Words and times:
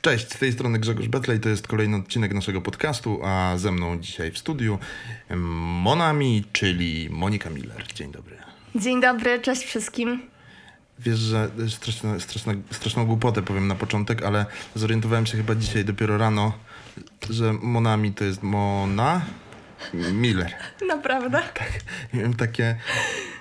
Cześć, 0.00 0.32
z 0.32 0.38
tej 0.38 0.52
strony 0.52 0.78
Grzegorz 0.78 1.08
Betlej, 1.08 1.40
to 1.40 1.48
jest 1.48 1.66
kolejny 1.66 1.96
odcinek 1.96 2.34
naszego 2.34 2.60
podcastu, 2.60 3.20
a 3.24 3.52
ze 3.56 3.72
mną 3.72 3.98
dzisiaj 3.98 4.30
w 4.30 4.38
studiu 4.38 4.78
Monami, 5.30 6.44
czyli 6.52 7.08
Monika 7.10 7.50
Miller. 7.50 7.86
Dzień 7.94 8.12
dobry. 8.12 8.36
Dzień 8.74 9.00
dobry, 9.00 9.40
cześć 9.40 9.64
wszystkim. 9.64 10.22
Wiesz, 10.98 11.18
że 11.18 11.50
straszna, 11.68 12.20
straszna, 12.20 12.52
straszną 12.70 13.06
głupotę 13.06 13.42
powiem 13.42 13.68
na 13.68 13.74
początek, 13.74 14.22
ale 14.22 14.46
zorientowałem 14.74 15.26
się 15.26 15.36
chyba 15.36 15.54
dzisiaj 15.54 15.84
dopiero 15.84 16.18
rano, 16.18 16.52
że 17.30 17.52
Monami 17.52 18.12
to 18.12 18.24
jest 18.24 18.42
Mona 18.42 19.20
Miller. 20.12 20.54
Naprawdę? 20.88 21.42
Tak. 21.54 21.70
Miałem 22.14 22.34
takie 22.34 22.76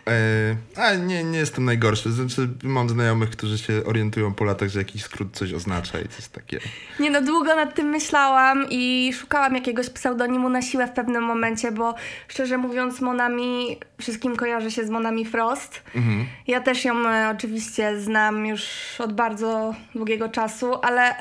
E, 0.08 0.56
a 0.76 0.96
nie, 0.96 1.24
nie 1.24 1.40
jestem 1.40 1.66
najgorszy. 1.66 2.12
Znaczy, 2.12 2.50
mam 2.64 2.90
znajomych, 2.90 3.30
którzy 3.30 3.58
się 3.58 3.84
orientują 3.86 4.34
po 4.34 4.46
latach, 4.46 4.70
że 4.70 4.80
jakiś 4.80 5.04
skrót 5.04 5.28
coś 5.34 5.54
oznacza 5.54 6.00
i 6.00 6.04
jest 6.04 6.34
takie. 6.34 6.60
Nie 7.00 7.10
no, 7.10 7.22
długo 7.22 7.56
nad 7.56 7.76
tym 7.76 7.88
myślałam 7.88 8.66
i 8.70 9.12
szukałam 9.14 9.56
jakiegoś 9.56 9.90
pseudonimu 9.90 10.50
na 10.50 10.62
siłę 10.62 10.88
w 10.88 10.92
pewnym 10.92 11.24
momencie, 11.24 11.72
bo 11.72 11.96
szczerze 12.28 12.58
mówiąc, 12.58 13.02
Monami 13.02 13.78
wszystkim 14.02 14.36
kojarzy 14.36 14.72
się 14.72 14.86
z 14.86 14.90
Monami 14.90 15.26
Frost. 15.26 15.84
Mhm. 15.96 16.26
Ja 16.48 16.62
też 16.62 16.86
ją 16.86 17.08
e, 17.08 17.30
oczywiście 17.30 18.00
znam 18.00 18.46
już 18.46 18.64
od 19.00 19.14
bardzo 19.14 19.76
długiego 19.96 20.30
czasu, 20.30 20.74
ale 20.82 21.16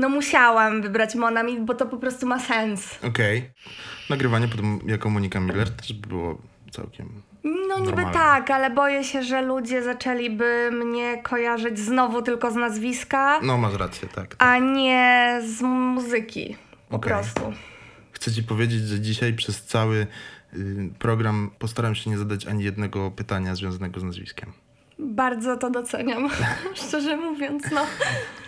no 0.00 0.08
musiałam 0.08 0.82
wybrać 0.82 1.14
Monami, 1.14 1.60
bo 1.60 1.74
to 1.74 1.86
po 1.86 1.96
prostu 1.96 2.26
ma 2.26 2.38
sens. 2.40 2.98
Okej. 3.02 3.38
Okay. 3.38 3.50
Nagrywanie 4.10 4.48
potem 4.48 4.80
jako 4.86 5.10
Monika 5.10 5.40
Miller 5.40 5.70
też 5.70 5.92
było 5.92 6.38
całkiem 6.70 7.22
no 7.44 7.78
niby 7.78 7.90
Normalnie. 7.90 8.12
tak, 8.12 8.50
ale 8.50 8.70
boję 8.70 9.04
się, 9.04 9.22
że 9.22 9.42
ludzie 9.42 9.82
zaczęliby 9.82 10.70
mnie 10.72 11.22
kojarzyć 11.22 11.78
znowu 11.78 12.22
tylko 12.22 12.50
z 12.50 12.54
nazwiska. 12.54 13.40
No 13.42 13.58
masz 13.58 13.74
rację, 13.74 14.08
tak. 14.08 14.36
tak. 14.36 14.48
A 14.48 14.58
nie 14.58 15.40
z 15.46 15.62
muzyki. 15.62 16.56
Po 16.88 16.96
okay. 16.96 17.10
prostu. 17.12 17.52
Chcę 18.12 18.32
ci 18.32 18.42
powiedzieć, 18.42 18.80
że 18.80 19.00
dzisiaj 19.00 19.34
przez 19.34 19.64
cały 19.64 20.06
y, 20.54 20.90
program 20.98 21.50
postaram 21.58 21.94
się 21.94 22.10
nie 22.10 22.18
zadać 22.18 22.46
ani 22.46 22.64
jednego 22.64 23.10
pytania 23.10 23.54
związanego 23.54 24.00
z 24.00 24.04
nazwiskiem. 24.04 24.52
Bardzo 25.00 25.56
to 25.56 25.70
doceniam, 25.70 26.28
szczerze 26.86 27.16
mówiąc, 27.16 27.64
no. 27.74 27.86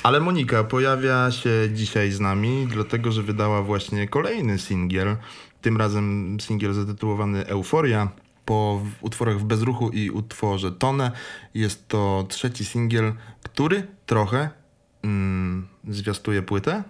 Ale 0.02 0.20
Monika 0.20 0.64
pojawia 0.64 1.30
się 1.30 1.50
dzisiaj 1.72 2.10
z 2.10 2.20
nami, 2.20 2.66
dlatego 2.70 3.12
że 3.12 3.22
wydała 3.22 3.62
właśnie 3.62 4.08
kolejny 4.08 4.58
singiel. 4.58 5.16
Tym 5.62 5.76
razem 5.76 6.36
singiel 6.40 6.72
zatytułowany 6.72 7.46
Euforia 7.46 8.08
po 8.44 8.82
utworach 9.00 9.38
w 9.38 9.44
bezruchu 9.44 9.90
i 9.90 10.10
utworze 10.10 10.72
Tone. 10.72 11.12
Jest 11.54 11.88
to 11.88 12.26
trzeci 12.28 12.64
singiel, 12.64 13.12
który 13.42 13.86
trochę 14.06 14.50
mm, 15.02 15.68
zwiastuje 15.88 16.42
płytę. 16.42 16.82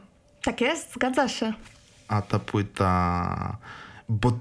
Tak 0.42 0.60
jest, 0.60 0.94
zgadza 0.94 1.28
się. 1.28 1.52
A 2.08 2.22
ta 2.22 2.38
płyta. 2.38 3.56
Bo 4.20 4.32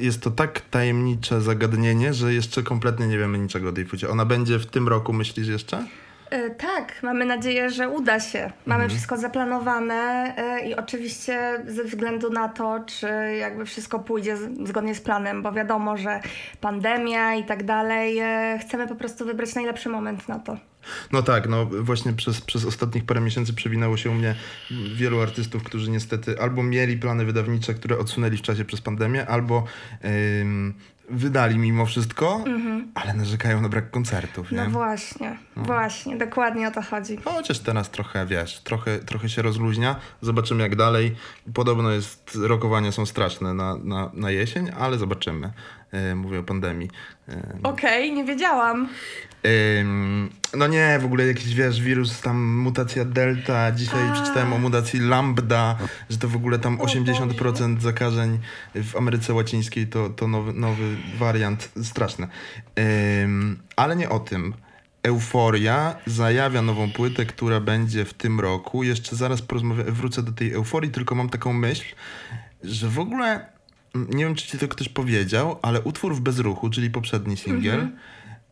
jest 0.00 0.22
to 0.22 0.30
tak 0.30 0.60
tajemnicze 0.60 1.40
zagadnienie, 1.40 2.14
że 2.14 2.34
jeszcze 2.34 2.62
kompletnie 2.62 3.06
nie 3.06 3.18
wiemy 3.18 3.38
niczego 3.38 3.68
o 3.68 3.72
tej 3.72 3.84
płycie. 3.84 4.08
Ona 4.08 4.24
będzie 4.24 4.58
w 4.58 4.66
tym 4.66 4.88
roku, 4.88 5.12
myślisz 5.12 5.48
jeszcze? 5.48 5.84
E, 6.30 6.50
tak, 6.50 7.02
mamy 7.02 7.24
nadzieję, 7.24 7.70
że 7.70 7.88
uda 7.88 8.20
się. 8.20 8.38
Mamy 8.66 8.82
mhm. 8.82 8.90
wszystko 8.90 9.16
zaplanowane 9.16 9.94
e, 10.36 10.68
i 10.68 10.74
oczywiście 10.74 11.62
ze 11.66 11.84
względu 11.84 12.30
na 12.30 12.48
to, 12.48 12.80
czy 12.86 13.08
jakby 13.38 13.64
wszystko 13.64 13.98
pójdzie 13.98 14.36
zgodnie 14.64 14.94
z 14.94 15.00
planem, 15.00 15.42
bo 15.42 15.52
wiadomo, 15.52 15.96
że 15.96 16.20
pandemia 16.60 17.34
i 17.34 17.44
tak 17.44 17.64
dalej, 17.64 18.18
e, 18.18 18.58
chcemy 18.62 18.88
po 18.88 18.94
prostu 18.94 19.26
wybrać 19.26 19.54
najlepszy 19.54 19.88
moment 19.88 20.28
na 20.28 20.38
to. 20.38 20.56
No 21.12 21.22
tak, 21.22 21.48
no 21.48 21.66
właśnie 21.66 22.12
przez, 22.12 22.40
przez 22.40 22.64
ostatnich 22.64 23.04
parę 23.04 23.20
miesięcy 23.20 23.54
przewinęło 23.54 23.96
się 23.96 24.10
u 24.10 24.14
mnie 24.14 24.34
wielu 24.94 25.20
artystów, 25.20 25.62
którzy 25.62 25.90
niestety 25.90 26.40
albo 26.40 26.62
mieli 26.62 26.98
plany 26.98 27.24
wydawnicze, 27.24 27.74
które 27.74 27.98
odsunęli 27.98 28.36
w 28.36 28.42
czasie 28.42 28.64
przez 28.64 28.80
pandemię, 28.80 29.26
albo 29.26 29.64
wydali 31.10 31.58
mimo 31.58 31.86
wszystko, 31.86 32.42
mhm. 32.46 32.92
ale 32.94 33.14
narzekają 33.14 33.60
na 33.60 33.68
brak 33.68 33.90
koncertów. 33.90 34.52
Nie? 34.52 34.58
No 34.58 34.70
właśnie, 34.70 35.38
no. 35.56 35.62
właśnie, 35.62 36.16
dokładnie 36.16 36.68
o 36.68 36.70
to 36.70 36.82
chodzi. 36.82 37.18
No, 37.24 37.32
chociaż 37.32 37.58
teraz 37.58 37.90
trochę, 37.90 38.26
wiesz, 38.26 38.60
trochę, 38.60 38.98
trochę 38.98 39.28
się 39.28 39.42
rozluźnia. 39.42 39.96
Zobaczymy 40.20 40.62
jak 40.62 40.76
dalej. 40.76 41.16
Podobno 41.54 41.90
jest, 41.90 42.38
rokowania 42.42 42.92
są 42.92 43.06
straszne 43.06 43.54
na, 43.54 43.76
na, 43.76 44.10
na 44.14 44.30
jesień, 44.30 44.70
ale 44.78 44.98
zobaczymy. 44.98 45.52
E, 45.96 46.14
mówię 46.14 46.38
o 46.38 46.42
pandemii. 46.42 46.90
Okej, 47.62 48.04
okay, 48.04 48.10
nie 48.10 48.24
wiedziałam. 48.24 48.88
No 50.56 50.66
nie, 50.66 50.98
w 51.00 51.04
ogóle 51.04 51.26
jakiś, 51.26 51.54
wiesz, 51.54 51.80
wirus, 51.80 52.20
tam 52.20 52.44
mutacja 52.44 53.04
delta, 53.04 53.72
dzisiaj 53.72 54.08
A. 54.08 54.12
przeczytałem 54.12 54.52
o 54.52 54.58
mutacji 54.58 55.00
lambda, 55.00 55.76
że 56.10 56.18
to 56.18 56.28
w 56.28 56.36
ogóle 56.36 56.58
tam 56.58 56.78
80% 56.78 57.80
zakażeń 57.80 58.38
w 58.74 58.96
Ameryce 58.96 59.34
Łacińskiej 59.34 59.86
to, 59.86 60.10
to 60.10 60.28
nowy, 60.28 60.52
nowy 60.52 60.96
wariant, 61.18 61.70
straszne. 61.82 62.28
ale 63.76 63.96
nie 63.96 64.08
o 64.08 64.18
tym. 64.18 64.54
Euforia 65.02 65.96
zajawia 66.06 66.62
nową 66.62 66.92
płytę, 66.92 67.26
która 67.26 67.60
będzie 67.60 68.04
w 68.04 68.14
tym 68.14 68.40
roku. 68.40 68.82
Jeszcze 68.82 69.16
zaraz 69.16 69.42
porozmawiam, 69.42 69.86
wrócę 69.94 70.22
do 70.22 70.32
tej 70.32 70.52
euforii, 70.52 70.90
tylko 70.90 71.14
mam 71.14 71.28
taką 71.28 71.52
myśl, 71.52 71.94
że 72.64 72.88
w 72.88 72.98
ogóle, 72.98 73.46
nie 73.96 74.24
wiem 74.24 74.34
czy 74.34 74.46
ci 74.46 74.58
to 74.58 74.68
ktoś 74.68 74.88
powiedział, 74.88 75.58
ale 75.62 75.80
utwór 75.80 76.14
w 76.14 76.20
bezruchu, 76.20 76.70
czyli 76.70 76.90
poprzedni 76.90 77.36
singiel, 77.36 77.80
mhm 77.80 77.98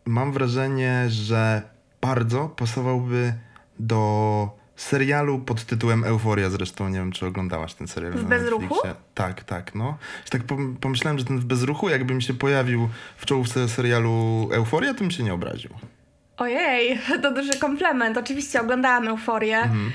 mam 0.06 0.32
wrażenie, 0.32 1.04
że 1.08 1.62
bardzo 2.00 2.48
pasowałby 2.48 3.34
do 3.78 4.50
serialu 4.76 5.38
pod 5.38 5.64
tytułem 5.64 6.04
Euforia. 6.04 6.50
Zresztą 6.50 6.88
nie 6.88 6.98
wiem, 6.98 7.12
czy 7.12 7.26
oglądałaś 7.26 7.74
ten 7.74 7.88
serial. 7.88 8.12
W 8.12 8.24
bezruchu? 8.24 8.74
Tak, 9.14 9.44
tak, 9.44 9.74
no. 9.74 9.98
Tak 10.30 10.42
pomyślałem, 10.80 11.18
że 11.18 11.24
ten 11.24 11.38
w 11.38 11.44
bezruchu, 11.44 11.88
jakby 11.88 12.14
mi 12.14 12.22
się 12.22 12.34
pojawił 12.34 12.88
w 13.16 13.26
czołówce 13.26 13.68
serialu 13.68 14.48
Euforia, 14.52 14.94
to 14.94 15.00
bym 15.00 15.10
się 15.10 15.22
nie 15.22 15.34
obraził. 15.34 15.70
Ojej, 16.36 16.98
to 17.22 17.30
duży 17.30 17.58
komplement. 17.58 18.18
Oczywiście 18.18 18.60
oglądałam 18.60 19.08
Euforię. 19.08 19.58
Mhm. 19.58 19.92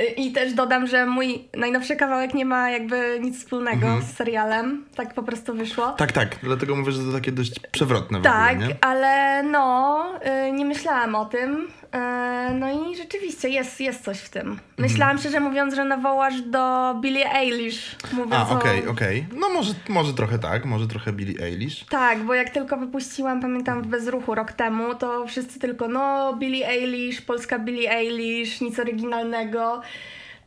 Yy, 0.00 0.06
I 0.24 0.32
też 0.32 0.52
dodam, 0.52 0.86
że 0.86 1.06
mój 1.06 1.48
najnowszy 1.56 1.96
kawałek 1.96 2.34
nie 2.34 2.44
ma 2.44 2.70
jakby 2.70 3.18
nic 3.20 3.38
wspólnego 3.38 3.86
mhm. 3.86 4.02
z 4.02 4.16
serialem. 4.16 4.84
Tak 4.94 5.14
po 5.14 5.22
prostu 5.22 5.54
wyszło. 5.54 5.92
Tak, 5.92 6.12
tak. 6.12 6.36
Dlatego 6.42 6.76
mówię, 6.76 6.92
że 6.92 7.04
to 7.04 7.12
takie 7.12 7.32
dość 7.32 7.60
przewrotne. 7.72 8.22
Tak, 8.22 8.56
ogóle, 8.56 8.76
ale 8.80 9.42
no, 9.42 10.04
yy, 10.44 10.52
nie 10.52 10.64
myślałam 10.64 11.14
o 11.14 11.24
tym. 11.24 11.68
E, 11.92 12.54
no 12.60 12.90
i 12.90 12.96
rzeczywiście 12.96 13.48
jest, 13.48 13.80
jest 13.80 14.04
coś 14.04 14.18
w 14.18 14.28
tym. 14.28 14.58
Myślałam 14.78 15.16
mhm. 15.16 15.18
szczerze 15.18 15.40
mówiąc, 15.40 15.74
że 15.74 15.84
nawołasz 15.84 16.40
do 16.40 16.94
Billie 17.00 17.32
Eilish. 17.34 17.96
Mówiąc 18.12 18.34
A, 18.34 18.48
okej, 18.48 18.78
okay, 18.80 18.90
okej. 18.90 19.26
Okay. 19.26 19.40
No 19.40 19.48
może, 19.48 19.74
może 19.88 20.14
trochę 20.14 20.38
tak, 20.38 20.64
może 20.64 20.86
trochę 20.86 21.12
Billie 21.12 21.46
Eilish. 21.46 21.84
Tak, 21.84 22.18
bo 22.24 22.34
jak 22.34 22.50
tylko 22.50 22.76
wypuściłam, 22.76 23.40
pamiętam 23.40 23.82
w 23.82 23.86
Bezruchu 23.86 24.34
rok 24.34 24.52
temu, 24.52 24.71
to 24.94 25.26
wszyscy 25.26 25.58
tylko 25.58 25.88
no 25.88 26.36
Billie 26.36 26.68
Eilish, 26.68 27.20
polska 27.20 27.58
Billie 27.58 27.92
Eilish, 27.92 28.60
nic 28.60 28.78
oryginalnego. 28.78 29.80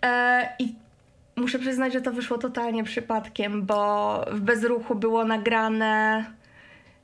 E, 0.02 0.50
I 0.60 0.76
muszę 1.36 1.60
przyznać, 1.60 1.94
że 1.94 2.02
to 2.02 2.12
wyszło 2.12 2.38
totalnie 2.38 2.84
przypadkiem, 2.84 3.66
bo 3.66 4.26
w 4.32 4.40
Bezruchu 4.40 4.96
było 4.96 5.26
nagrane 5.26 6.26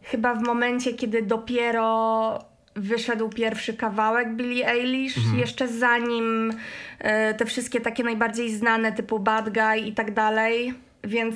chyba 0.03 0.35
w 0.35 0.43
momencie, 0.43 0.93
kiedy 0.93 1.21
dopiero 1.21 2.39
wyszedł 2.75 3.29
pierwszy 3.29 3.73
kawałek 3.73 4.35
Billie 4.35 4.67
Eilish, 4.67 5.17
mhm. 5.17 5.39
jeszcze 5.39 5.67
zanim 5.67 6.53
e, 6.99 7.33
te 7.33 7.45
wszystkie 7.45 7.81
takie 7.81 8.03
najbardziej 8.03 8.51
znane 8.51 8.91
typu 8.91 9.19
Bad 9.19 9.49
Guy 9.49 9.79
i 9.79 9.93
tak 9.93 10.13
dalej, 10.13 10.73
więc 11.03 11.35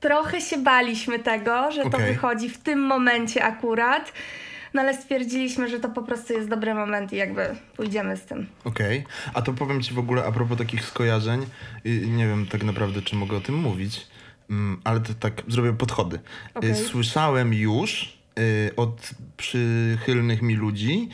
trochę 0.00 0.40
się 0.40 0.58
baliśmy 0.58 1.18
tego, 1.18 1.72
że 1.72 1.82
okay. 1.82 1.90
to 1.90 1.98
wychodzi 1.98 2.48
w 2.48 2.58
tym 2.58 2.80
momencie 2.80 3.44
akurat. 3.44 4.12
No 4.76 4.82
ale 4.82 4.94
stwierdziliśmy, 4.94 5.68
że 5.68 5.80
to 5.80 5.88
po 5.88 6.02
prostu 6.02 6.32
jest 6.32 6.48
dobry 6.48 6.74
moment 6.74 7.12
i 7.12 7.16
jakby 7.16 7.56
pójdziemy 7.76 8.16
z 8.16 8.24
tym. 8.24 8.46
Okej, 8.64 8.98
okay. 8.98 9.32
a 9.34 9.42
to 9.42 9.52
powiem 9.52 9.82
ci 9.82 9.94
w 9.94 9.98
ogóle 9.98 10.24
a 10.24 10.32
propos 10.32 10.58
takich 10.58 10.84
skojarzeń, 10.84 11.46
nie 12.06 12.26
wiem 12.26 12.46
tak 12.46 12.64
naprawdę 12.64 13.02
czy 13.02 13.16
mogę 13.16 13.36
o 13.36 13.40
tym 13.40 13.54
mówić, 13.54 14.06
mm, 14.50 14.80
ale 14.84 15.00
to 15.00 15.14
tak 15.14 15.42
zrobię 15.48 15.72
podchody. 15.72 16.18
Okay. 16.54 16.74
Słyszałem 16.74 17.54
już, 17.54 18.16
Y, 18.38 18.76
od 18.76 19.10
przychylnych 19.36 20.42
mi 20.42 20.54
ludzi 20.54 21.08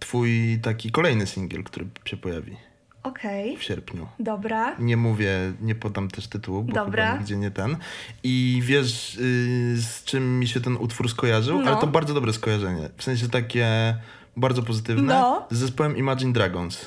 twój 0.00 0.58
taki 0.62 0.90
kolejny 0.90 1.26
singiel, 1.26 1.64
który 1.64 1.86
się 2.04 2.16
pojawi. 2.16 2.56
Okej. 3.06 3.50
Okay. 3.50 3.60
W 3.60 3.62
sierpniu. 3.62 4.06
Dobra. 4.18 4.76
Nie 4.78 4.96
mówię, 4.96 5.52
nie 5.60 5.74
podam 5.74 6.08
też 6.08 6.28
tytułu, 6.28 6.62
bo 6.62 6.72
Dobra. 6.72 7.06
chyba 7.06 7.18
nigdzie 7.18 7.36
nie 7.36 7.50
ten. 7.50 7.76
I 8.22 8.62
wiesz, 8.64 9.14
yy, 9.14 9.76
z 9.76 10.04
czym 10.04 10.38
mi 10.38 10.48
się 10.48 10.60
ten 10.60 10.76
utwór 10.76 11.10
skojarzył? 11.10 11.62
No. 11.62 11.70
Ale 11.70 11.80
to 11.80 11.86
bardzo 11.86 12.14
dobre 12.14 12.32
skojarzenie. 12.32 12.88
W 12.96 13.02
sensie 13.02 13.28
takie 13.28 13.96
bardzo 14.36 14.62
pozytywne. 14.62 15.14
No. 15.14 15.46
Z 15.50 15.58
zespołem 15.58 15.96
Imagine 15.96 16.32
Dragons. 16.32 16.86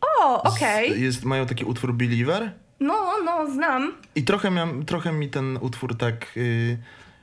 O, 0.00 0.42
okej. 0.42 0.88
Okay. 0.90 1.00
Jest, 1.00 1.24
mają 1.24 1.46
taki 1.46 1.64
utwór 1.64 1.94
Believer 1.94 2.52
no, 2.82 2.94
no, 3.24 3.44
No, 3.44 3.52
znam. 3.52 3.92
I 4.14 4.22
trochę, 4.22 4.50
miałem, 4.50 4.84
trochę 4.84 5.12
mi 5.12 5.28
ten 5.28 5.58
utwór 5.60 5.96
tak, 5.96 6.36
yy, 6.36 6.78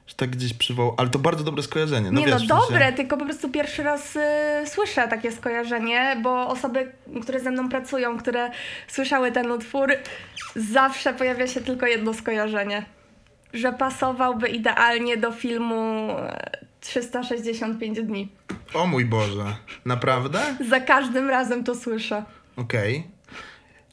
że 0.09 0.15
tak 0.15 0.29
gdzieś 0.29 0.53
przywołał, 0.53 0.95
ale 0.97 1.09
to 1.09 1.19
bardzo 1.19 1.43
dobre 1.43 1.63
skojarzenie. 1.63 2.11
No 2.11 2.19
nie 2.19 2.25
wiesz, 2.25 2.47
no, 2.47 2.55
w 2.55 2.59
sensie- 2.59 2.73
dobre, 2.73 2.93
tylko 2.93 3.17
po 3.17 3.25
prostu 3.25 3.49
pierwszy 3.49 3.83
raz 3.83 4.15
y, 4.15 4.19
słyszę 4.65 5.07
takie 5.07 5.31
skojarzenie, 5.31 6.17
bo 6.23 6.47
osoby, 6.47 6.91
które 7.21 7.39
ze 7.39 7.51
mną 7.51 7.69
pracują, 7.69 8.17
które 8.17 8.51
słyszały 8.87 9.31
ten 9.31 9.51
utwór, 9.51 9.93
zawsze 10.55 11.13
pojawia 11.13 11.47
się 11.47 11.61
tylko 11.61 11.87
jedno 11.87 12.13
skojarzenie. 12.13 12.85
Że 13.53 13.73
pasowałby 13.73 14.47
idealnie 14.47 15.17
do 15.17 15.31
filmu 15.31 16.09
e, 16.11 16.51
365 16.81 18.01
dni. 18.01 18.29
O 18.73 18.87
mój 18.87 19.05
Boże, 19.05 19.55
naprawdę? 19.85 20.39
Za 20.69 20.79
każdym 20.79 21.29
razem 21.29 21.63
to 21.63 21.75
słyszę. 21.75 22.23
Okej. 22.55 23.07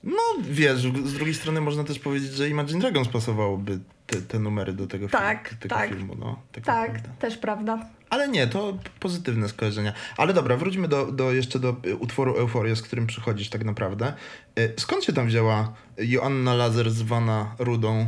No 0.05 0.23
wiesz, 0.41 0.79
z 1.05 1.15
drugiej 1.15 1.35
strony 1.35 1.61
można 1.61 1.85
też 1.85 1.99
powiedzieć, 1.99 2.33
że 2.33 2.49
Imagine 2.49 2.81
Dragons 2.81 3.09
pasowałoby 3.09 3.79
te, 4.07 4.23
te 4.23 4.39
numery 4.39 4.73
do 4.73 4.87
tego, 4.87 5.09
Tak, 5.09 5.49
filmu, 5.49 5.69
tak. 5.69 5.89
filmu. 5.91 6.15
No, 6.19 6.39
tak, 6.53 6.67
naprawdę. 6.67 7.09
też 7.19 7.37
prawda. 7.39 7.79
Ale 8.11 8.29
nie, 8.29 8.47
to 8.47 8.79
pozytywne 9.01 9.49
skojarzenia. 9.49 9.93
Ale 10.17 10.35
dobra, 10.35 10.57
wróćmy 10.57 10.89
do, 10.89 11.07
do 11.13 11.33
jeszcze 11.33 11.59
do 11.59 11.77
y, 11.87 11.97
utworu 11.97 12.35
Euforia, 12.37 12.75
z 12.77 12.83
którym 12.83 13.07
przychodzisz 13.07 13.51
tak 13.51 13.65
naprawdę. 13.65 14.13
Y, 14.59 14.73
Skąd 14.79 15.05
się 15.05 15.13
tam 15.13 15.27
wzięła 15.27 15.73
Joanna 15.99 16.55
Lazer 16.55 16.91
zwana 16.91 17.55
Rudą, 17.59 18.07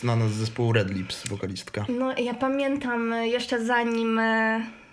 znana 0.00 0.28
z 0.28 0.32
zespołu 0.32 0.72
Red 0.72 0.90
Lips, 0.90 1.28
wokalistka? 1.28 1.84
No, 1.88 2.18
ja 2.18 2.34
pamiętam 2.34 3.12
e, 3.12 3.28
jeszcze 3.28 3.64
zanim 3.64 4.20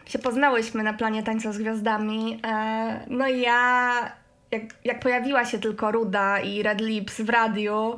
się 0.06 0.20
poznałyśmy 0.20 0.84
na 0.84 0.94
planie 0.94 1.24
Tańca 1.24 1.54
z 1.54 1.58
Gwiazdami, 1.58 2.42
no 3.08 3.28
i 3.28 3.42
ja, 3.42 4.12
jak, 4.52 4.64
jak 4.86 5.00
pojawiła 5.00 5.46
się 5.46 5.60
tylko 5.60 5.92
Ruda 5.92 6.40
i 6.40 6.64
Red 6.64 6.82
Lips 6.82 7.22
w 7.22 7.30
radiu 7.30 7.96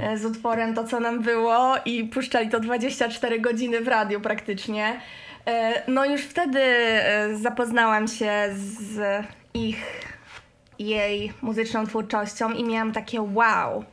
e, 0.00 0.18
z 0.18 0.24
utworem 0.24 0.74
To 0.74 0.84
Co 0.84 1.00
Nam 1.00 1.22
Było 1.22 1.74
i 1.84 2.04
puszczali 2.04 2.48
to 2.48 2.60
24 2.60 3.40
godziny 3.40 3.80
w 3.80 3.88
radiu 3.88 4.20
praktycznie, 4.20 5.00
e, 5.46 5.82
no 5.88 6.04
już 6.04 6.20
wtedy 6.22 6.60
e, 6.60 7.36
zapoznałam 7.36 8.08
się 8.08 8.32
z 8.54 9.24
ich, 9.54 10.06
jej 10.78 11.32
muzyczną 11.42 11.86
twórczością 11.86 12.52
i 12.52 12.64
miałam 12.64 12.92
takie 12.92 13.22
wow, 13.22 13.84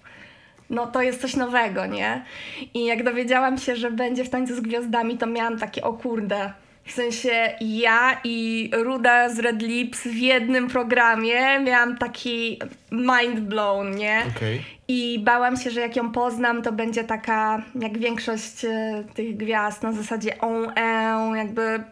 no 0.69 0.87
to 0.87 1.01
jest 1.01 1.21
coś 1.21 1.35
nowego, 1.35 1.85
nie? 1.85 2.25
I 2.73 2.85
jak 2.85 3.03
dowiedziałam 3.03 3.57
się, 3.57 3.75
że 3.75 3.91
będzie 3.91 4.23
w 4.23 4.29
tańcu 4.29 4.55
z 4.55 4.59
gwiazdami, 4.59 5.17
to 5.17 5.25
miałam 5.25 5.59
takie, 5.59 5.83
o 5.83 5.93
kurde. 5.93 6.53
W 6.85 6.91
sensie 6.91 7.55
ja 7.61 8.21
i 8.23 8.69
Ruda 8.73 9.29
z 9.29 9.39
Red 9.39 9.61
Lips 9.61 10.03
w 10.03 10.15
jednym 10.15 10.67
programie 10.67 11.59
miałam 11.59 11.97
taki 11.97 12.59
mind 12.91 13.39
blown, 13.39 13.95
nie? 13.95 14.23
Okej. 14.35 14.61
I 14.87 15.19
bałam 15.19 15.57
się, 15.57 15.71
że 15.71 15.79
jak 15.79 15.95
ją 15.95 16.11
poznam, 16.11 16.61
to 16.61 16.71
będzie 16.71 17.03
taka, 17.03 17.63
jak 17.79 17.97
większość 17.97 18.65
e, 18.65 19.03
tych 19.13 19.37
gwiazd, 19.37 19.83
na 19.83 19.93
zasadzie 19.93 20.39
on, 20.39 20.71
e, 20.75 21.37
jakby 21.37 21.83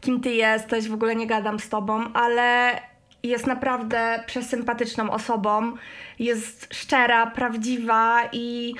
kim 0.00 0.20
ty 0.20 0.30
jesteś, 0.30 0.88
w 0.88 0.94
ogóle 0.94 1.16
nie 1.16 1.26
gadam 1.26 1.60
z 1.60 1.68
tobą, 1.68 2.12
ale 2.12 2.80
jest 3.22 3.46
naprawdę 3.46 4.24
przesympatyczną 4.26 5.10
osobą, 5.10 5.72
jest 6.18 6.74
szczera, 6.74 7.26
prawdziwa 7.26 8.28
i 8.32 8.74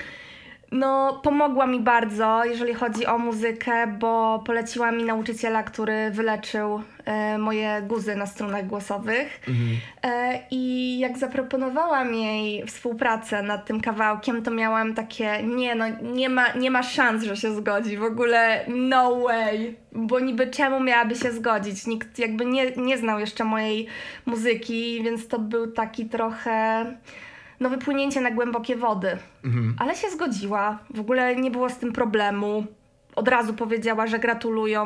no, 0.71 1.19
pomogła 1.23 1.67
mi 1.67 1.79
bardzo, 1.79 2.45
jeżeli 2.45 2.73
chodzi 2.73 3.05
o 3.05 3.17
muzykę, 3.17 3.87
bo 3.87 4.43
poleciła 4.45 4.91
mi 4.91 5.03
nauczyciela, 5.03 5.63
który 5.63 6.11
wyleczył 6.11 6.81
e, 7.05 7.37
moje 7.37 7.81
guzy 7.87 8.15
na 8.15 8.25
strunach 8.25 8.67
głosowych. 8.67 9.41
E, 10.03 10.39
I 10.51 10.99
jak 10.99 11.17
zaproponowałam 11.17 12.13
jej 12.13 12.65
współpracę 12.65 13.43
nad 13.43 13.65
tym 13.65 13.81
kawałkiem, 13.81 14.43
to 14.43 14.51
miałam 14.51 14.93
takie, 14.93 15.43
nie 15.43 15.75
no, 15.75 15.85
nie 16.01 16.29
ma, 16.29 16.53
nie 16.53 16.71
ma 16.71 16.83
szans, 16.83 17.23
że 17.23 17.37
się 17.37 17.55
zgodzi, 17.55 17.97
w 17.97 18.03
ogóle 18.03 18.65
no 18.67 19.19
way, 19.19 19.75
bo 19.91 20.19
niby 20.19 20.47
czemu 20.47 20.79
miałaby 20.79 21.15
się 21.15 21.31
zgodzić? 21.31 21.87
Nikt 21.87 22.19
jakby 22.19 22.45
nie, 22.45 22.71
nie 22.71 22.97
znał 22.97 23.19
jeszcze 23.19 23.43
mojej 23.43 23.87
muzyki, 24.25 25.03
więc 25.03 25.27
to 25.27 25.39
był 25.39 25.71
taki 25.71 26.05
trochę, 26.05 26.85
no 27.61 27.69
wypłynięcie 27.69 28.21
na 28.21 28.31
głębokie 28.31 28.75
wody. 28.75 29.17
Mhm. 29.45 29.75
Ale 29.79 29.95
się 29.95 30.09
zgodziła, 30.09 30.79
w 30.93 30.99
ogóle 30.99 31.35
nie 31.35 31.51
było 31.51 31.69
z 31.69 31.77
tym 31.77 31.93
problemu. 31.93 32.65
Od 33.15 33.27
razu 33.27 33.53
powiedziała, 33.53 34.07
że 34.07 34.19
gratulują 34.19 34.85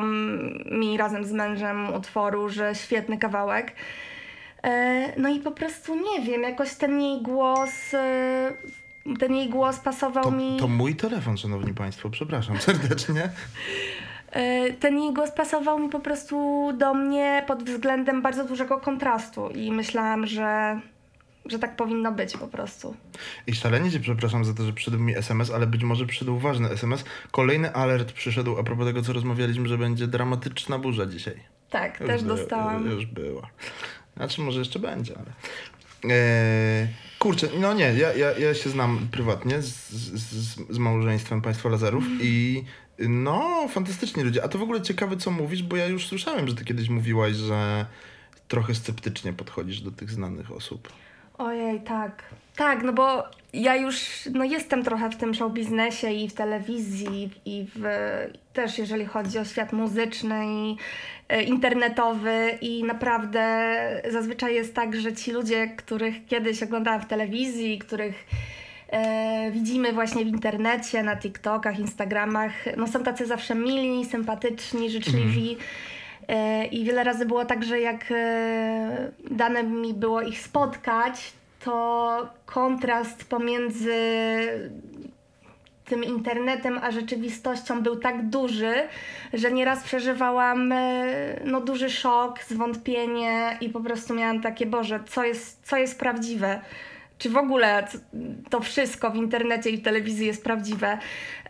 mi 0.70 0.96
razem 0.96 1.24
z 1.24 1.32
mężem 1.32 1.94
utworu, 1.94 2.48
że 2.48 2.74
świetny 2.74 3.18
kawałek. 3.18 3.72
E, 4.64 5.12
No 5.20 5.28
i 5.28 5.40
po 5.40 5.50
prostu 5.50 5.94
nie 5.94 6.24
wiem, 6.26 6.42
jakoś 6.42 6.74
ten 6.74 7.00
jej 7.00 7.22
głos, 7.22 7.94
e, 7.94 8.52
ten 9.18 9.34
jej 9.34 9.48
głos 9.48 9.78
pasował 9.78 10.24
To, 10.24 10.30
mi. 10.30 10.56
to 10.60 10.68
mój 10.68 10.94
telefon, 10.94 11.36
szanowni 11.36 11.74
państwo, 11.74 12.10
przepraszam 12.10 12.58
serdecznie. 12.58 13.28
E, 14.30 14.72
Ten 14.72 14.98
jej 14.98 15.12
głos 15.12 15.30
pasował 15.30 15.78
mi 15.78 15.88
po 15.88 16.00
prostu 16.00 16.68
do 16.74 16.94
mnie 16.94 17.44
pod 17.46 17.62
względem 17.62 18.22
bardzo 18.22 18.44
dużego 18.44 18.80
kontrastu 18.80 19.48
i 19.50 19.72
myślałam, 19.72 20.26
że, 20.26 20.80
że 21.48 21.58
tak 21.58 21.76
powinno 21.76 22.12
być 22.12 22.36
po 22.36 22.48
prostu. 22.48 22.96
I 23.46 23.54
szalenie 23.54 23.90
cię 23.90 24.00
przepraszam 24.00 24.44
za 24.44 24.54
to, 24.54 24.64
że 24.64 24.72
przyszedł 24.72 24.98
mi 24.98 25.16
SMS, 25.16 25.50
ale 25.50 25.66
być 25.66 25.82
może 25.82 26.06
przyszedł 26.06 26.38
ważny 26.38 26.70
SMS. 26.70 27.04
Kolejny 27.30 27.72
alert 27.74 28.12
przyszedł 28.12 28.58
a 28.58 28.64
propos 28.64 28.86
tego, 28.86 29.02
co 29.02 29.12
rozmawialiśmy, 29.12 29.68
że 29.68 29.78
będzie 29.78 30.06
dramatyczna 30.06 30.78
burza 30.78 31.06
dzisiaj. 31.06 31.40
Tak, 31.70 32.00
Już 32.00 32.08
też 32.08 32.22
by- 32.22 32.28
dostałam. 32.28 32.90
Już 32.90 33.06
była. 33.06 33.50
Znaczy, 34.16 34.40
może 34.40 34.58
jeszcze 34.58 34.78
będzie, 34.78 35.14
ale. 35.18 35.32
Eee, 36.04 36.88
kurczę, 37.18 37.48
no 37.60 37.74
nie, 37.74 37.94
ja, 37.94 38.12
ja, 38.12 38.38
ja 38.38 38.54
się 38.54 38.70
znam 38.70 39.08
prywatnie 39.10 39.62
z, 39.62 39.90
z, 39.90 40.56
z 40.70 40.78
małżeństwem 40.78 41.42
państwa 41.42 41.68
Lazarów 41.68 42.04
i 42.20 42.64
no, 42.98 43.68
fantastyczni 43.68 44.22
ludzie. 44.22 44.44
A 44.44 44.48
to 44.48 44.58
w 44.58 44.62
ogóle 44.62 44.82
ciekawe, 44.82 45.16
co 45.16 45.30
mówisz, 45.30 45.62
bo 45.62 45.76
ja 45.76 45.86
już 45.86 46.06
słyszałem, 46.06 46.48
że 46.48 46.54
ty 46.54 46.64
kiedyś 46.64 46.88
mówiłaś, 46.88 47.34
że 47.34 47.86
trochę 48.48 48.74
sceptycznie 48.74 49.32
podchodzisz 49.32 49.80
do 49.80 49.90
tych 49.90 50.10
znanych 50.10 50.52
osób. 50.52 50.92
Ojej, 51.38 51.80
tak. 51.80 52.22
Tak, 52.56 52.82
no 52.82 52.92
bo 52.92 53.24
ja 53.52 53.76
już 53.76 53.96
no 54.34 54.44
jestem 54.44 54.84
trochę 54.84 55.10
w 55.10 55.16
tym 55.16 55.34
show 55.34 55.52
biznesie 55.52 56.10
i 56.10 56.28
w 56.28 56.34
telewizji 56.34 57.30
i 57.44 57.66
w, 57.74 57.84
też 58.52 58.78
jeżeli 58.78 59.06
chodzi 59.06 59.38
o 59.38 59.44
świat 59.44 59.72
muzyczny 59.72 60.46
i 60.46 60.76
e, 61.28 61.42
internetowy 61.42 62.58
i 62.60 62.84
naprawdę 62.84 64.02
zazwyczaj 64.10 64.54
jest 64.54 64.74
tak, 64.74 64.96
że 64.96 65.12
ci 65.12 65.32
ludzie, 65.32 65.68
których 65.76 66.26
kiedyś 66.26 66.62
oglądałam 66.62 67.00
w 67.00 67.06
telewizji, 67.06 67.78
których 67.78 68.26
e, 68.88 69.50
widzimy 69.50 69.92
właśnie 69.92 70.24
w 70.24 70.28
internecie, 70.28 71.02
na 71.02 71.16
TikTokach, 71.16 71.78
Instagramach, 71.78 72.52
no 72.76 72.86
są 72.86 73.02
tacy 73.02 73.26
zawsze 73.26 73.54
mili, 73.54 74.04
sympatyczni, 74.04 74.90
życzliwi. 74.90 75.56
E, 75.60 75.95
I 76.70 76.84
wiele 76.84 77.04
razy 77.04 77.26
było 77.26 77.44
tak, 77.44 77.64
że 77.64 77.80
jak 77.80 78.04
e, 78.10 79.12
dane 79.30 79.62
mi 79.62 79.94
było 79.94 80.22
ich 80.22 80.40
spotkać, 80.40 81.32
to 81.64 82.28
kontrast 82.46 83.24
pomiędzy 83.24 83.94
tym 85.84 86.04
internetem 86.04 86.78
a 86.82 86.90
rzeczywistością 86.90 87.82
był 87.82 87.96
tak 87.96 88.28
duży, 88.28 88.74
że 89.32 89.52
nieraz 89.52 89.82
przeżywałam 89.82 90.72
e, 90.72 91.04
no, 91.44 91.60
duży 91.60 91.90
szok, 91.90 92.42
zwątpienie 92.48 93.58
i 93.60 93.68
po 93.68 93.80
prostu 93.80 94.14
miałam 94.14 94.40
takie, 94.40 94.66
Boże, 94.66 95.00
co 95.06 95.24
jest, 95.24 95.66
co 95.66 95.76
jest 95.76 95.98
prawdziwe? 95.98 96.60
Czy 97.18 97.30
w 97.30 97.36
ogóle 97.36 97.88
to 98.50 98.60
wszystko 98.60 99.10
w 99.10 99.16
internecie 99.16 99.70
i 99.70 99.76
w 99.76 99.82
telewizji 99.82 100.26
jest 100.26 100.44
prawdziwe? 100.44 100.98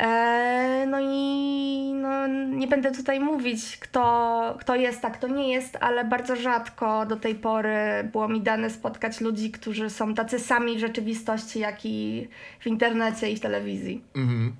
E, 0.00 0.86
no 0.90 0.98
i 1.00 1.92
no, 1.94 2.26
nie 2.26 2.66
będę 2.66 2.92
tutaj 2.92 3.20
mówić, 3.20 3.76
kto, 3.76 4.56
kto 4.60 4.74
jest, 4.74 5.04
a 5.04 5.10
kto 5.10 5.28
nie 5.28 5.52
jest, 5.52 5.78
ale 5.80 6.04
bardzo 6.04 6.36
rzadko 6.36 7.06
do 7.06 7.16
tej 7.16 7.34
pory 7.34 7.78
było 8.12 8.28
mi 8.28 8.40
dane 8.40 8.70
spotkać 8.70 9.20
ludzi, 9.20 9.50
którzy 9.50 9.90
są 9.90 10.14
tacy 10.14 10.38
sami 10.38 10.76
w 10.76 10.80
rzeczywistości, 10.80 11.58
jak 11.58 11.86
i 11.86 12.28
w 12.60 12.66
internecie 12.66 13.30
i 13.30 13.36
w 13.36 13.40
telewizji. 13.40 14.04
Mhm. 14.14 14.56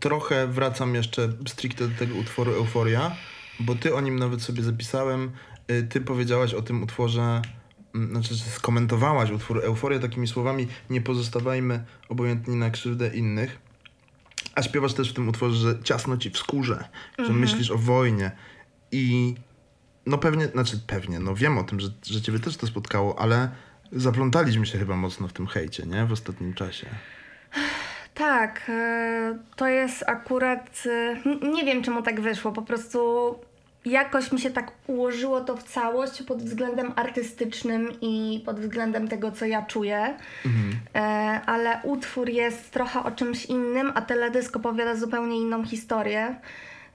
Trochę 0.00 0.46
wracam 0.46 0.94
jeszcze 0.94 1.28
stricte 1.48 1.88
do 1.88 1.98
tego 1.98 2.14
utworu 2.14 2.52
Euforia, 2.52 3.16
bo 3.60 3.74
ty 3.74 3.94
o 3.94 4.00
nim 4.00 4.18
nawet 4.18 4.42
sobie 4.42 4.62
zapisałem. 4.62 5.30
Y, 5.70 5.82
Ty 5.82 6.00
powiedziałaś 6.00 6.54
o 6.54 6.62
tym 6.62 6.82
utworze, 6.82 7.42
znaczy 7.94 8.36
skomentowałaś 8.36 9.30
utwór 9.30 9.64
Euforia 9.64 9.98
takimi 9.98 10.26
słowami 10.26 10.66
nie 10.90 11.00
pozostawajmy 11.00 11.84
obojętni 12.08 12.56
na 12.56 12.70
krzywdę 12.70 13.08
innych. 13.08 13.58
A 14.54 14.62
śpiewasz 14.62 14.94
też 14.94 15.10
w 15.10 15.14
tym 15.14 15.28
utworze, 15.28 15.56
że 15.56 15.82
ciasno 15.82 16.16
ci 16.16 16.30
w 16.30 16.38
skórze, 16.38 16.88
że 17.18 17.32
myślisz 17.32 17.70
o 17.70 17.78
wojnie 17.78 18.30
i 18.92 19.34
no 20.06 20.18
pewnie, 20.18 20.46
znaczy 20.46 20.80
pewnie, 20.86 21.20
no 21.20 21.34
wiem 21.34 21.58
o 21.58 21.62
tym, 21.64 21.80
że, 21.80 21.88
że 22.06 22.22
ciebie 22.22 22.38
też 22.38 22.56
to 22.56 22.66
spotkało, 22.66 23.18
ale 23.18 23.50
zaplątaliśmy 23.92 24.66
się 24.66 24.78
chyba 24.78 24.96
mocno 24.96 25.28
w 25.28 25.32
tym 25.32 25.46
hejcie, 25.46 25.86
nie? 25.86 26.06
W 26.06 26.12
ostatnim 26.12 26.54
czasie. 26.54 26.86
Tak, 28.14 28.62
e, 28.68 29.38
to 29.56 29.68
jest 29.68 30.04
akurat. 30.06 30.82
e, 30.86 31.16
Nie 31.52 31.64
wiem, 31.64 31.82
czemu 31.82 32.02
tak 32.02 32.20
wyszło. 32.20 32.52
Po 32.52 32.62
prostu 32.62 33.34
jakoś 33.84 34.32
mi 34.32 34.40
się 34.40 34.50
tak 34.50 34.72
ułożyło 34.86 35.40
to 35.40 35.56
w 35.56 35.62
całość 35.62 36.22
pod 36.22 36.42
względem 36.42 36.92
artystycznym 36.96 37.92
i 38.00 38.42
pod 38.46 38.60
względem 38.60 39.08
tego, 39.08 39.32
co 39.32 39.46
ja 39.46 39.62
czuję. 39.62 40.14
E, 40.94 41.00
ale 41.46 41.80
utwór 41.82 42.28
jest 42.28 42.70
trochę 42.70 43.02
o 43.02 43.10
czymś 43.10 43.46
innym, 43.46 43.92
a 43.94 44.02
teledysk 44.02 44.56
opowiada 44.56 44.96
zupełnie 44.96 45.36
inną 45.40 45.64
historię. 45.64 46.36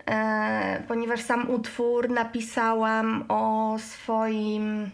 E, 0.06 0.84
ponieważ 0.88 1.22
sam 1.22 1.50
utwór 1.50 2.10
napisałam 2.10 3.26
o 3.28 3.76
swoim 3.80 4.90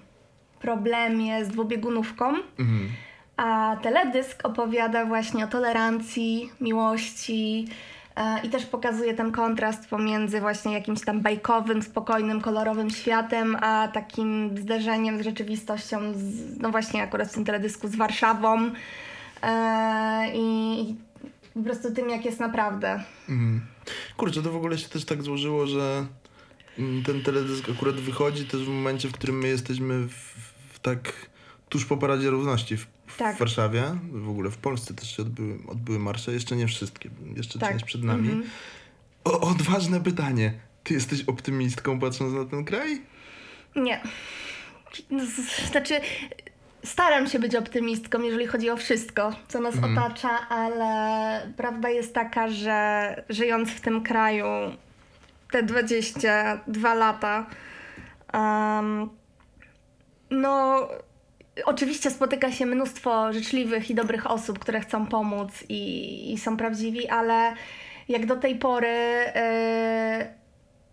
problemie 0.59 1.45
z 1.45 1.47
dwubiegunówką. 1.47 2.25
Mhm. 2.59 2.89
A 3.37 3.77
teledysk 3.81 4.45
opowiada 4.45 5.05
właśnie 5.05 5.45
o 5.45 5.47
tolerancji, 5.47 6.49
miłości 6.61 7.67
i 8.43 8.49
też 8.49 8.65
pokazuje 8.65 9.13
ten 9.13 9.31
kontrast 9.31 9.89
pomiędzy 9.89 10.39
właśnie 10.39 10.73
jakimś 10.73 11.01
tam 11.01 11.21
bajkowym, 11.21 11.81
spokojnym, 11.81 12.41
kolorowym 12.41 12.89
światem, 12.89 13.57
a 13.61 13.87
takim 13.87 14.57
zderzeniem 14.57 15.19
z 15.19 15.21
rzeczywistością, 15.21 16.13
z, 16.13 16.59
no 16.59 16.71
właśnie 16.71 17.03
akurat 17.03 17.29
w 17.29 17.33
tym 17.33 17.45
teledysku 17.45 17.87
z 17.87 17.95
Warszawą 17.95 18.71
e, 19.43 20.31
i, 20.33 20.95
po 21.53 21.63
prostu 21.63 21.93
tym, 21.93 22.09
jak 22.09 22.25
jest 22.25 22.39
naprawdę. 22.39 23.03
Mhm. 23.29 23.61
Kurczę, 24.17 24.41
to 24.41 24.51
w 24.51 24.55
ogóle 24.55 24.77
się 24.77 24.89
też 24.89 25.05
tak 25.05 25.23
złożyło, 25.23 25.67
że 25.67 26.05
mm, 26.79 27.03
ten 27.03 27.23
teledysk 27.23 27.69
akurat 27.69 27.95
wychodzi 27.95 28.45
też 28.45 28.63
w 28.63 28.69
momencie, 28.69 29.09
w 29.09 29.11
którym 29.11 29.39
my 29.39 29.47
jesteśmy 29.47 30.07
w, 30.07 30.13
w 30.73 30.79
tak 30.79 31.29
tuż 31.69 31.85
po 31.85 31.97
Paradzie 31.97 32.29
Równości 32.29 32.77
w, 32.77 32.87
w 33.07 33.17
Tak. 33.17 33.37
Warszawie. 33.37 33.83
W 34.11 34.29
ogóle 34.29 34.51
w 34.51 34.57
Polsce 34.57 34.93
też 34.93 35.15
się 35.15 35.21
odbyły, 35.21 35.59
odbyły 35.67 35.99
marsze, 35.99 36.33
jeszcze 36.33 36.55
nie 36.55 36.67
wszystkie, 36.67 37.09
jeszcze 37.35 37.59
Tak. 37.59 37.71
część 37.71 37.85
przed 37.85 38.03
nami. 38.03 38.29
Mhm. 38.29 38.49
O, 39.23 39.39
odważne 39.41 40.01
pytanie. 40.01 40.53
Ty 40.83 40.93
jesteś 40.93 41.23
optymistką 41.23 41.99
patrząc 41.99 42.33
na 42.33 42.45
ten 42.45 42.65
kraj? 42.65 43.01
Nie. 43.75 44.01
No, 45.11 45.23
Znaczy, 45.71 46.01
staram 46.83 47.27
się 47.27 47.39
być 47.39 47.55
optymistką, 47.55 48.21
jeżeli 48.21 48.47
chodzi 48.47 48.69
o 48.69 48.77
wszystko, 48.77 49.35
co 49.47 49.59
nas 49.59 49.75
otacza, 49.91 50.29
ale 50.49 51.53
prawda 51.57 51.89
jest 51.89 52.13
taka, 52.13 52.49
że 52.49 53.23
żyjąc 53.29 53.69
w 53.69 53.81
tym 53.81 54.03
kraju 54.03 54.45
te 55.51 55.63
22 55.63 56.93
lata, 56.93 57.45
em, 58.33 59.09
no. 60.31 60.87
Oczywiście 61.65 62.11
spotyka 62.11 62.51
się 62.51 62.65
mnóstwo 62.65 63.33
życzliwych 63.33 63.89
i 63.89 63.95
dobrych 63.95 64.31
osób, 64.31 64.59
które 64.59 64.79
chcą 64.79 65.05
pomóc 65.05 65.49
i, 65.69 66.33
i 66.33 66.37
są 66.37 66.57
prawdziwi, 66.57 67.07
ale 67.07 67.53
jak 68.09 68.25
do 68.25 68.35
tej 68.35 68.55
pory 68.55 68.87
e, 68.87 70.33